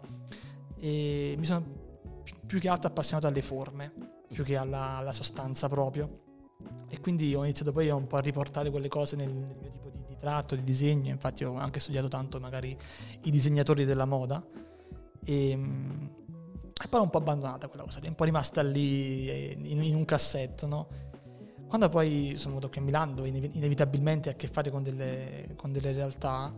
e 0.77 1.35
mi 1.37 1.45
sono 1.45 1.63
più 2.45 2.59
che 2.59 2.69
altro 2.69 2.89
appassionato 2.89 3.25
alle 3.25 3.41
forme, 3.41 3.91
più 4.31 4.43
che 4.43 4.57
alla, 4.57 4.97
alla 4.97 5.11
sostanza 5.11 5.67
proprio. 5.67 6.21
E 6.89 6.99
quindi 6.99 7.33
ho 7.35 7.43
iniziato 7.43 7.71
poi 7.71 7.89
un 7.89 8.07
po' 8.07 8.17
a 8.17 8.21
riportare 8.21 8.69
quelle 8.69 8.87
cose 8.87 9.15
nel, 9.15 9.31
nel 9.31 9.57
mio 9.59 9.69
tipo 9.69 9.89
di 9.89 10.03
ritratto, 10.07 10.55
di 10.55 10.63
disegno, 10.63 11.09
infatti 11.09 11.43
ho 11.43 11.55
anche 11.55 11.79
studiato 11.79 12.07
tanto 12.07 12.39
magari 12.39 12.77
i 13.23 13.31
disegnatori 13.31 13.83
della 13.83 14.05
moda 14.05 14.45
e, 15.25 15.49
ehm, 15.49 16.11
e 16.83 16.87
poi 16.87 16.99
l'ho 16.99 17.03
un 17.03 17.09
po' 17.09 17.17
abbandonata 17.17 17.67
quella 17.67 17.83
cosa 17.83 17.99
è 17.99 18.07
un 18.07 18.15
po' 18.15 18.25
rimasta 18.25 18.61
lì 18.61 19.29
eh, 19.29 19.57
in, 19.61 19.83
in 19.83 19.95
un 19.95 20.05
cassetto, 20.05 20.67
no? 20.67 20.87
Quando 21.67 21.89
poi 21.89 22.33
sono 22.35 22.55
venuto 22.55 22.69
qui 22.69 22.81
a 22.81 22.83
Milano, 22.83 23.25
inevitabilmente 23.25 24.29
a 24.29 24.33
che 24.33 24.47
fare 24.47 24.69
con 24.69 24.83
delle, 24.83 25.53
con 25.55 25.71
delle 25.71 25.91
realtà, 25.91 26.53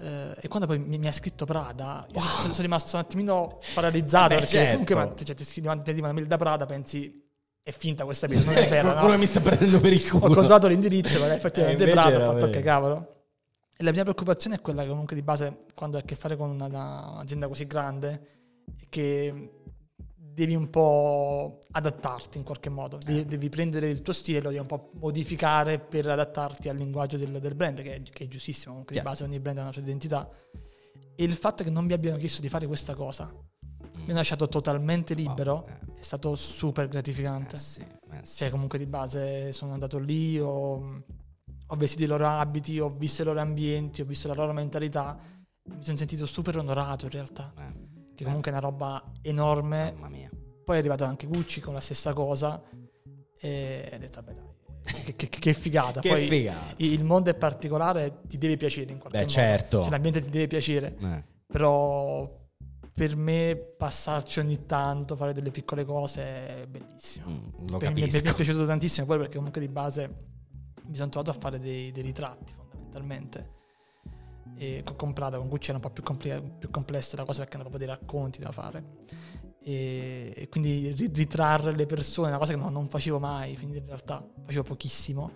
eh, 0.00 0.34
e 0.40 0.48
quando 0.48 0.66
poi 0.66 0.78
mi, 0.78 0.96
mi, 0.96 1.06
ha 1.06 1.12
scritto 1.12 1.44
Prada, 1.44 2.06
wow. 2.14 2.22
sono, 2.22 2.52
sono, 2.54 2.62
rimasto 2.62 2.96
un 2.96 3.02
attimino 3.02 3.58
paralizzato 3.74 4.28
Beh, 4.28 4.34
perché 4.36 4.56
certo. 4.56 4.70
comunque 4.70 4.94
ma, 4.94 5.14
cioè, 5.22 5.34
ti 5.34 5.44
scrivi 5.44 5.68
una 5.68 6.12
mail 6.12 6.26
da 6.26 6.36
Prada, 6.36 6.64
pensi 6.64 7.27
è 7.68 7.72
finta 7.72 8.04
questa 8.04 8.26
cosa, 8.26 8.46
non 8.46 8.54
è 8.54 8.66
vera. 8.70 8.94
Come 8.94 9.12
no? 9.12 9.18
mi 9.18 9.26
sta 9.26 9.40
prendendo 9.40 9.78
per 9.78 9.92
il 9.92 10.08
culo. 10.08 10.24
Ho 10.24 10.28
controllato 10.28 10.68
l'indirizzo, 10.68 11.18
ma 11.18 11.34
effettivamente 11.34 11.84
eh, 11.84 11.92
bravo, 11.92 12.16
ho 12.16 12.32
fatto 12.32 12.48
che 12.48 12.62
cavolo. 12.62 13.16
E 13.76 13.84
la 13.84 13.92
mia 13.92 14.02
preoccupazione 14.02 14.56
è 14.56 14.60
quella 14.62 14.82
che 14.82 14.88
comunque 14.88 15.14
di 15.14 15.20
base, 15.20 15.66
quando 15.74 15.98
hai 15.98 16.02
a 16.02 16.06
che 16.06 16.16
fare 16.16 16.34
con 16.36 16.48
una, 16.48 16.66
un'azienda 16.66 17.46
così 17.46 17.66
grande, 17.66 18.20
che 18.88 19.50
devi 20.16 20.54
un 20.54 20.70
po' 20.70 21.58
adattarti 21.72 22.38
in 22.38 22.44
qualche 22.44 22.70
modo, 22.70 22.98
devi, 23.04 23.20
eh. 23.20 23.24
devi, 23.26 23.50
prendere 23.50 23.90
il 23.90 24.00
tuo 24.00 24.14
stile, 24.14 24.40
lo 24.40 24.48
devi 24.48 24.60
un 24.60 24.66
po' 24.66 24.90
modificare 24.94 25.78
per 25.78 26.06
adattarti 26.06 26.70
al 26.70 26.76
linguaggio 26.76 27.18
del, 27.18 27.38
del 27.38 27.54
brand, 27.54 27.82
che 27.82 27.96
è, 27.96 28.02
che 28.02 28.24
è, 28.24 28.28
giustissimo, 28.28 28.70
comunque 28.70 28.94
yeah. 28.94 29.04
di 29.04 29.10
base 29.10 29.24
ogni 29.24 29.40
brand 29.40 29.58
ha 29.58 29.62
una 29.62 29.72
sua 29.72 29.82
identità. 29.82 30.26
E 31.14 31.22
il 31.22 31.34
fatto 31.34 31.64
che 31.64 31.70
non 31.70 31.84
mi 31.84 31.92
abbiano 31.92 32.16
chiesto 32.16 32.40
di 32.40 32.48
fare 32.48 32.66
questa 32.66 32.94
cosa, 32.94 33.30
mi 34.04 34.12
ha 34.12 34.14
lasciato 34.14 34.48
totalmente 34.48 35.14
libero, 35.14 35.54
wow, 35.54 35.66
eh. 35.68 36.00
è 36.00 36.02
stato 36.02 36.34
super 36.34 36.88
gratificante. 36.88 37.56
Eh 37.56 37.58
sì, 37.58 37.80
eh 37.80 38.20
sì. 38.22 38.36
Cioè, 38.36 38.50
comunque 38.50 38.78
di 38.78 38.86
base 38.86 39.52
sono 39.52 39.72
andato 39.72 39.98
lì, 39.98 40.38
ho, 40.38 41.02
ho, 41.66 41.76
vestito 41.76 42.04
i 42.04 42.06
loro 42.06 42.26
abiti, 42.26 42.78
ho 42.78 42.90
visto 42.90 43.22
i 43.22 43.24
loro 43.24 43.40
ambienti, 43.40 44.00
ho 44.00 44.04
visto 44.04 44.28
la 44.28 44.34
loro 44.34 44.52
mentalità. 44.52 45.18
Mi 45.64 45.84
sono 45.84 45.96
sentito 45.96 46.26
super 46.26 46.56
onorato 46.56 47.04
in 47.04 47.10
realtà. 47.10 47.52
Eh, 47.58 48.14
che 48.14 48.24
comunque 48.24 48.50
è 48.50 48.54
una 48.54 48.62
roba 48.62 49.12
enorme. 49.22 49.92
Mamma 49.92 50.08
mia. 50.08 50.30
Poi 50.64 50.76
è 50.76 50.78
arrivato 50.78 51.04
anche 51.04 51.26
Gucci 51.26 51.60
con 51.60 51.74
la 51.74 51.80
stessa 51.80 52.12
cosa. 52.12 52.62
E 53.40 53.90
ho 53.92 53.98
detto, 53.98 54.22
vabbè, 54.22 54.34
dai 54.34 54.48
che, 55.04 55.14
che, 55.14 55.28
che 55.28 55.52
figata. 55.54 56.00
che 56.00 56.08
Poi 56.08 56.26
figata. 56.26 56.74
il 56.78 57.04
mondo 57.04 57.30
è 57.30 57.34
particolare, 57.34 58.22
ti 58.26 58.38
deve 58.38 58.56
piacere 58.56 58.90
in 58.92 58.98
qualche 58.98 59.18
Beh, 59.18 59.24
modo. 59.24 59.34
certo. 59.34 59.80
Cioè, 59.82 59.90
l'ambiente 59.90 60.20
ti 60.22 60.30
deve 60.30 60.46
piacere, 60.46 60.96
Eh. 60.98 61.24
però 61.46 62.37
per 62.98 63.14
me 63.16 63.54
passarci 63.54 64.40
ogni 64.40 64.66
tanto, 64.66 65.14
fare 65.14 65.32
delle 65.32 65.52
piccole 65.52 65.84
cose 65.84 66.22
è 66.22 66.66
bellissimo. 66.66 67.30
Mm, 67.30 67.68
lo 67.68 67.78
Per- 67.78 67.92
mi, 67.92 68.00
mi 68.02 68.08
è 68.08 68.34
piaciuto 68.34 68.66
tantissimo 68.66 69.06
poi 69.06 69.18
perché 69.18 69.36
comunque 69.36 69.60
di 69.60 69.68
base 69.68 70.16
mi 70.84 70.96
sono 70.96 71.08
trovato 71.08 71.30
a 71.30 71.40
fare 71.40 71.60
dei, 71.60 71.92
dei 71.92 72.02
ritratti 72.02 72.52
fondamentalmente. 72.52 73.56
E 74.56 74.82
ho 74.84 74.94
comprato 74.96 75.38
con 75.38 75.48
Gucci 75.48 75.68
era 75.68 75.76
un 75.78 75.84
po' 75.84 75.90
più, 75.90 76.02
compli- 76.02 76.52
più 76.58 76.70
complessa 76.70 77.16
la 77.16 77.24
cosa 77.24 77.38
perché 77.42 77.54
hanno 77.56 77.68
proprio 77.68 77.86
dei 77.86 77.96
racconti 77.96 78.40
da 78.40 78.50
fare. 78.50 78.96
E, 79.62 80.32
e 80.34 80.48
quindi 80.48 80.90
ri- 80.90 81.12
ritrarre 81.14 81.76
le 81.76 81.86
persone, 81.86 82.30
una 82.30 82.38
cosa 82.38 82.54
che 82.54 82.58
non, 82.58 82.72
non 82.72 82.88
facevo 82.88 83.20
mai, 83.20 83.56
quindi 83.56 83.78
in 83.78 83.86
realtà 83.86 84.26
facevo 84.44 84.64
pochissimo. 84.64 85.30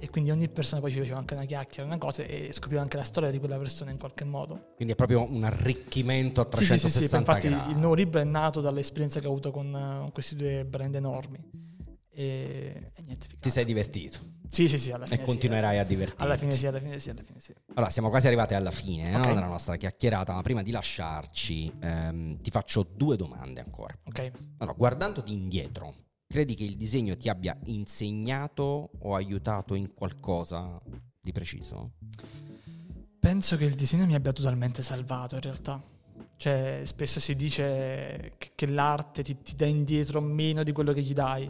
E 0.00 0.10
quindi 0.10 0.30
ogni 0.30 0.48
persona 0.48 0.80
poi 0.80 0.92
ci 0.92 0.98
faceva 0.98 1.18
anche 1.18 1.34
una 1.34 1.44
chiacchiera, 1.44 1.84
una 1.86 1.98
cosa 1.98 2.22
e 2.22 2.52
scoprivo 2.52 2.80
anche 2.80 2.96
la 2.96 3.02
storia 3.02 3.30
di 3.30 3.38
quella 3.38 3.58
persona 3.58 3.90
in 3.90 3.98
qualche 3.98 4.24
modo. 4.24 4.72
Quindi 4.76 4.92
è 4.94 4.96
proprio 4.96 5.28
un 5.30 5.42
arricchimento 5.44 6.40
a 6.40 6.44
Sì, 6.44 6.64
sì, 6.64 6.66
360 6.66 6.98
sì, 7.00 7.08
sì, 7.08 7.16
infatti 7.16 7.48
gradi. 7.48 7.70
il 7.72 7.78
nuovo 7.78 7.94
libro 7.94 8.20
è 8.20 8.24
nato 8.24 8.60
dall'esperienza 8.60 9.18
che 9.20 9.26
ho 9.26 9.30
avuto 9.30 9.50
con, 9.50 9.66
eh, 9.74 9.98
con 9.98 10.12
questi 10.12 10.36
due 10.36 10.64
brand 10.64 10.94
enormi. 10.94 11.66
E, 12.10 12.90
e 12.94 13.02
niente, 13.02 13.26
Ti 13.38 13.50
sei 13.50 13.64
divertito 13.64 14.18
Sì, 14.48 14.66
sì, 14.68 14.78
sì, 14.78 14.90
alla 14.90 15.04
fine 15.04 15.16
e 15.16 15.20
sì, 15.20 15.24
continuerai 15.24 15.76
eh. 15.76 15.80
a 15.80 15.84
divertirti. 15.84 16.22
Alla 16.22 16.36
fine 16.36 16.52
sì, 16.52 16.66
alla 16.66 16.78
fine 16.80 16.98
sì, 16.98 17.10
alla 17.10 17.22
fine 17.24 17.40
sì. 17.40 17.54
Allora, 17.74 17.90
siamo 17.90 18.08
quasi 18.08 18.26
arrivati 18.26 18.54
alla 18.54 18.70
fine 18.70 19.10
no, 19.10 19.18
Ok. 19.18 19.26
della 19.34 19.46
nostra 19.46 19.76
chiacchierata, 19.76 20.32
ma 20.32 20.42
prima 20.42 20.62
di 20.62 20.70
lasciarci 20.70 21.72
ehm, 21.80 22.40
ti 22.40 22.50
faccio 22.50 22.82
due 22.82 23.16
domande 23.16 23.60
ancora. 23.60 23.96
Ok. 24.04 24.30
Allora, 24.58 24.76
guardandoti 24.76 25.32
indietro, 25.32 25.94
credi 26.28 26.54
che 26.54 26.64
il 26.64 26.76
disegno 26.76 27.16
ti 27.16 27.30
abbia 27.30 27.58
insegnato 27.64 28.90
o 28.98 29.14
aiutato 29.14 29.74
in 29.74 29.94
qualcosa 29.94 30.80
di 31.20 31.32
preciso? 31.32 31.92
Penso 33.18 33.56
che 33.56 33.64
il 33.64 33.74
disegno 33.74 34.04
mi 34.06 34.14
abbia 34.14 34.32
totalmente 34.32 34.82
salvato 34.82 35.36
in 35.36 35.40
realtà. 35.40 35.82
Cioè, 36.36 36.82
spesso 36.84 37.18
si 37.18 37.34
dice 37.34 38.34
che, 38.54 38.66
l'arte 38.66 39.22
ti, 39.22 39.40
ti 39.42 39.56
dà 39.56 39.64
indietro 39.64 40.20
meno 40.20 40.62
di 40.62 40.70
quello 40.70 40.92
che 40.92 41.02
gli 41.02 41.14
dai, 41.14 41.48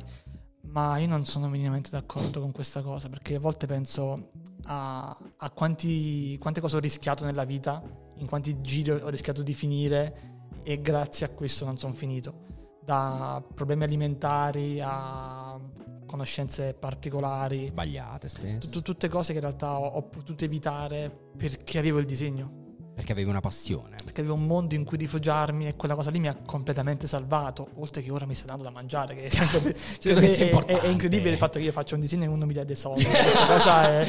ma 0.69 0.97
io 0.97 1.09
non 1.09 1.27
sono 1.27 1.49
minimamente 1.49 1.91
d'accordo 1.91 2.41
con 2.41 2.53
questa 2.53 2.81
cosa, 2.81 3.09
perché 3.09 3.35
a 3.35 3.41
volte 3.41 3.67
penso 3.67 4.31
a, 4.65 5.15
a 5.37 5.51
quanti- 5.51 6.39
quante 6.39 6.61
cose 6.61 6.77
ho 6.77 6.81
rischiato 6.81 7.25
nella 7.25 7.45
vita, 7.45 7.83
in 8.17 8.27
quanti 8.27 8.61
giri 8.63 8.91
ho 8.91 9.09
rischiato 9.09 9.43
di 9.43 9.55
finire 9.55 10.37
e 10.63 10.81
grazie 10.81 11.27
a 11.27 11.31
questo 11.31 11.65
non 11.65 11.77
sono 11.77 11.93
finito. 11.93 12.48
Da 12.89 13.45
problemi 13.55 13.85
alimentari 13.85 14.81
a 14.83 15.61
conoscenze 16.07 16.73
particolari, 16.73 17.67
Sbagliate 17.67 18.31
spesso. 18.31 18.71
Tut- 18.71 18.83
tutte 18.83 19.09
cose 19.09 19.33
che 19.33 19.41
in 19.41 19.45
realtà 19.45 19.79
ho, 19.79 19.89
ho 19.89 20.03
potuto 20.05 20.47
evitare 20.47 21.15
perché 21.37 21.79
avevo 21.79 21.99
il 21.99 22.07
disegno, 22.07 22.68
Perché 22.99 23.13
avevi 23.13 23.31
una 23.31 23.41
passione. 23.41 23.97
perché 24.03 24.23
avevo 24.23 24.35
un 24.35 24.45
mondo 24.45 24.75
in 24.75 24.83
cui 24.85 24.97
rifugiarmi 24.99 25.69
e 25.69 25.77
quella 25.77 25.95
cosa 25.95 26.11
lì 26.11 26.19
mi 26.19 26.27
ha 26.27 26.35
completamente 26.35 27.07
salvato, 27.07 27.69
oltre 27.75 28.03
che 28.03 28.11
ora 28.11 28.27
mi 28.27 28.35
sta 28.35 28.47
dando 28.47 28.65
da 28.65 28.71
mangiare. 28.71 29.15
Che, 29.15 29.31
cioè, 29.31 29.75
Credo 30.01 30.21
che 30.21 30.27
sia 30.29 30.37
è- 30.37 30.41
è, 30.41 30.45
importante. 30.51 30.81
è 30.83 30.89
incredibile 30.89 31.31
il 31.31 31.37
fatto 31.39 31.59
che 31.61 31.65
io 31.65 31.71
faccia 31.73 31.95
un 31.95 32.01
disegno 32.01 32.25
e 32.25 32.27
uno 32.27 32.45
mi 32.45 32.53
dà 32.55 32.65
dei 32.65 32.75
soldi. 32.75 33.05
Questa 33.07 33.47
cosa 33.47 33.89
è... 34.01 34.09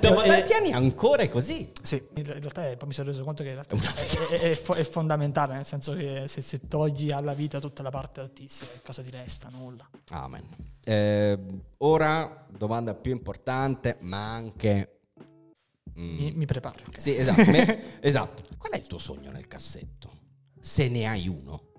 Dopo 0.00 0.22
è- 0.22 0.28
tanti 0.28 0.52
anni 0.54 0.72
ancora 0.72 1.22
è 1.22 1.28
così. 1.28 1.70
Sì, 1.82 2.02
in 2.14 2.24
realtà 2.24 2.70
è- 2.70 2.76
poi 2.78 2.88
mi 2.88 2.94
sono 2.94 3.10
reso 3.10 3.22
conto 3.24 3.42
che 3.42 3.50
in 3.50 3.54
realtà 3.62 3.76
è, 3.76 4.36
è- 4.36 4.40
è 4.50 4.54
fo- 4.54 4.74
è 4.74 4.84
fondamentale, 4.84 5.54
nel 5.56 5.66
senso 5.66 5.92
che 5.94 6.24
se, 6.26 6.40
se 6.40 6.66
togli 6.66 7.10
alla 7.10 7.34
vita 7.34 7.60
tutta 7.60 7.82
la 7.82 7.90
parte 7.90 8.20
artistica, 8.20 8.70
che 8.72 8.80
cosa 8.82 9.02
ti 9.02 9.10
resta? 9.10 9.48
Nulla. 9.52 9.86
Amen. 10.10 10.44
Eh, 10.82 11.38
ora, 11.78 12.46
domanda 12.48 12.94
più 12.94 13.12
importante, 13.12 13.98
ma 14.00 14.32
anche... 14.34 14.93
mm, 15.98 16.16
Mi, 16.16 16.32
mi 16.32 16.46
preparo. 16.46 16.84
ok? 16.88 17.00
Sì, 17.00 17.16
esatto. 17.16 17.50
me- 17.50 18.00
esatto. 18.02 18.42
Qual 18.58 18.72
è 18.72 18.76
il 18.76 18.86
tuo 18.86 18.98
sogno 18.98 19.30
nel 19.30 19.46
cassetto? 19.46 20.20
Se 20.60 20.88
ne 20.88 21.06
hai 21.06 21.28
uno. 21.28 21.72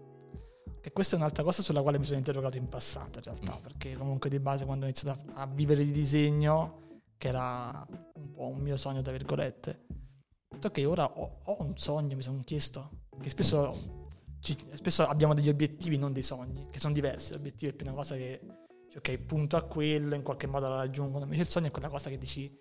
Che 0.82 0.92
questa 0.92 1.16
è 1.16 1.20
un'altra 1.20 1.44
cosa 1.44 1.64
sulla 1.64 1.82
quale 1.82 1.98
mi 1.98 2.06
sono 2.06 2.18
interrogato 2.18 2.58
in 2.58 2.68
passato, 2.70 3.18
in 3.20 3.26
realtà, 3.26 3.58
Mm. 3.58 3.62
perché 3.62 3.96
comunque 3.96 4.30
di 4.30 4.40
base 4.40 4.66
quando 4.66 4.86
ho 4.86 4.88
iniziato 4.88 5.20
a, 5.34 5.42
a 5.42 5.48
vivere 5.48 5.84
di 5.84 5.92
disegno, 5.92 7.00
che 7.18 7.28
era 7.30 7.86
un 8.16 8.32
po' 8.32 8.48
un 8.48 8.60
mio 8.60 8.78
sogno, 8.78 9.02
tra 9.02 9.12
virgolette, 9.12 9.86
detto 10.48 10.68
ok, 10.68 10.84
ora 10.86 11.06
ho, 11.20 11.40
ho 11.44 11.58
un 11.64 11.76
sogno, 11.78 12.16
mi 12.16 12.22
sono 12.22 12.40
chiesto, 12.46 13.08
che 13.20 13.30
spesso, 13.32 14.04
ci- 14.42 14.58
spesso 14.76 15.04
abbiamo 15.08 15.34
degli 15.34 15.50
obiettivi, 15.50 15.98
non 15.98 16.14
dei 16.14 16.22
sogni, 16.24 16.68
che 16.70 16.80
sono 16.80 16.94
diversi, 16.94 17.32
l'obiettivo 17.34 17.72
è 17.72 17.74
più 17.74 17.88
una 17.88 17.96
cosa 17.96 18.16
che, 18.16 18.40
dici, 18.86 18.98
ok, 18.98 19.18
punto 19.26 19.58
a 19.58 19.64
quello, 19.64 20.14
in 20.14 20.22
qualche 20.22 20.46
modo 20.46 20.70
la 20.70 20.76
raggiungo, 20.76 21.20
invece 21.20 21.42
il 21.42 21.48
sogno 21.50 21.68
è 21.68 21.72
quella 21.72 21.90
cosa 21.90 22.12
che 22.12 22.20
dici, 22.20 22.56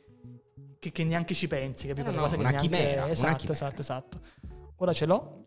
che, 0.84 0.92
che 0.92 1.04
neanche 1.04 1.34
ci 1.34 1.46
pensi, 1.48 1.86
capito? 1.86 2.10
No, 2.10 2.16
no, 2.20 2.26
una 2.26 2.36
neanche- 2.36 2.58
chimera, 2.58 3.04
una 3.04 3.12
Esatto, 3.12 3.36
chimera. 3.36 3.52
esatto, 3.54 3.80
esatto. 3.80 4.20
Ora 4.76 4.92
ce 4.92 5.06
l'ho, 5.06 5.46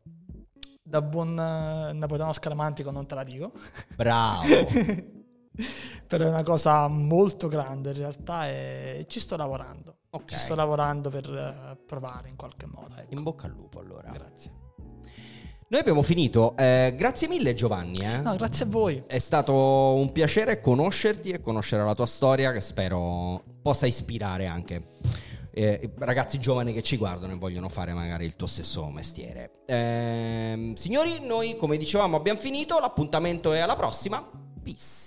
da 0.82 1.02
buon 1.02 1.38
eh, 1.38 1.94
napoletano 1.94 2.34
scaramantico 2.34 2.90
non 2.92 3.06
te 3.06 3.14
la 3.16 3.24
dico, 3.24 3.52
Bravo. 3.96 4.42
però 6.08 6.26
è 6.26 6.30
una 6.30 6.44
cosa 6.44 6.88
molto 6.88 7.48
grande 7.48 7.90
in 7.92 7.98
realtà 7.98 8.48
e 8.48 9.06
ci 9.08 9.20
sto 9.20 9.36
lavorando. 9.36 9.98
Ok. 10.12 10.32
Ci 10.32 10.38
sto 10.40 10.56
lavorando 10.56 11.10
per 11.10 11.30
eh, 11.30 11.78
provare 11.86 12.30
in 12.30 12.36
qualche 12.36 12.66
modo. 12.66 12.96
ecco. 12.98 13.14
In 13.14 13.22
bocca 13.24 13.46
al 13.46 13.52
lupo 13.54 13.80
allora. 13.80 14.10
Grazie. 14.12 14.52
Noi 15.70 15.82
abbiamo 15.82 16.02
finito. 16.02 16.56
Eh, 16.56 16.96
grazie 16.98 17.28
mille 17.28 17.54
Giovanni. 17.54 17.98
eh. 18.00 18.22
No, 18.22 18.36
grazie 18.38 18.64
a 18.66 18.70
voi. 18.70 19.04
È 19.06 19.20
stato 19.20 19.54
un 19.54 20.12
piacere 20.14 20.62
conoscerti 20.62 21.30
e 21.32 21.42
conoscere 21.42 21.84
la 21.84 21.94
tua 21.94 22.06
storia 22.06 22.54
che 22.54 22.62
spero 22.62 23.44
possa 23.62 23.86
ispirare 23.86 24.46
anche 24.46 24.92
eh, 25.58 25.90
ragazzi 25.98 26.40
giovani 26.40 26.72
che 26.72 26.84
ci 26.84 26.98
guardano 26.98 27.34
e 27.34 27.38
vogliono 27.38 27.68
fare 27.68 27.92
magari 27.94 28.26
il 28.26 28.36
tuo 28.36 28.46
stesso 28.46 28.86
mestiere. 28.90 29.64
Ehm, 29.66 30.76
signori, 30.76 31.20
noi 31.22 31.56
come 31.56 31.78
dicevamo 31.78 32.16
abbiamo 32.16 32.40
finito, 32.40 32.80
l'appuntamento 32.80 33.54
è 33.54 33.60
alla 33.60 33.76
prossima. 33.76 34.24
Peace. 34.64 35.07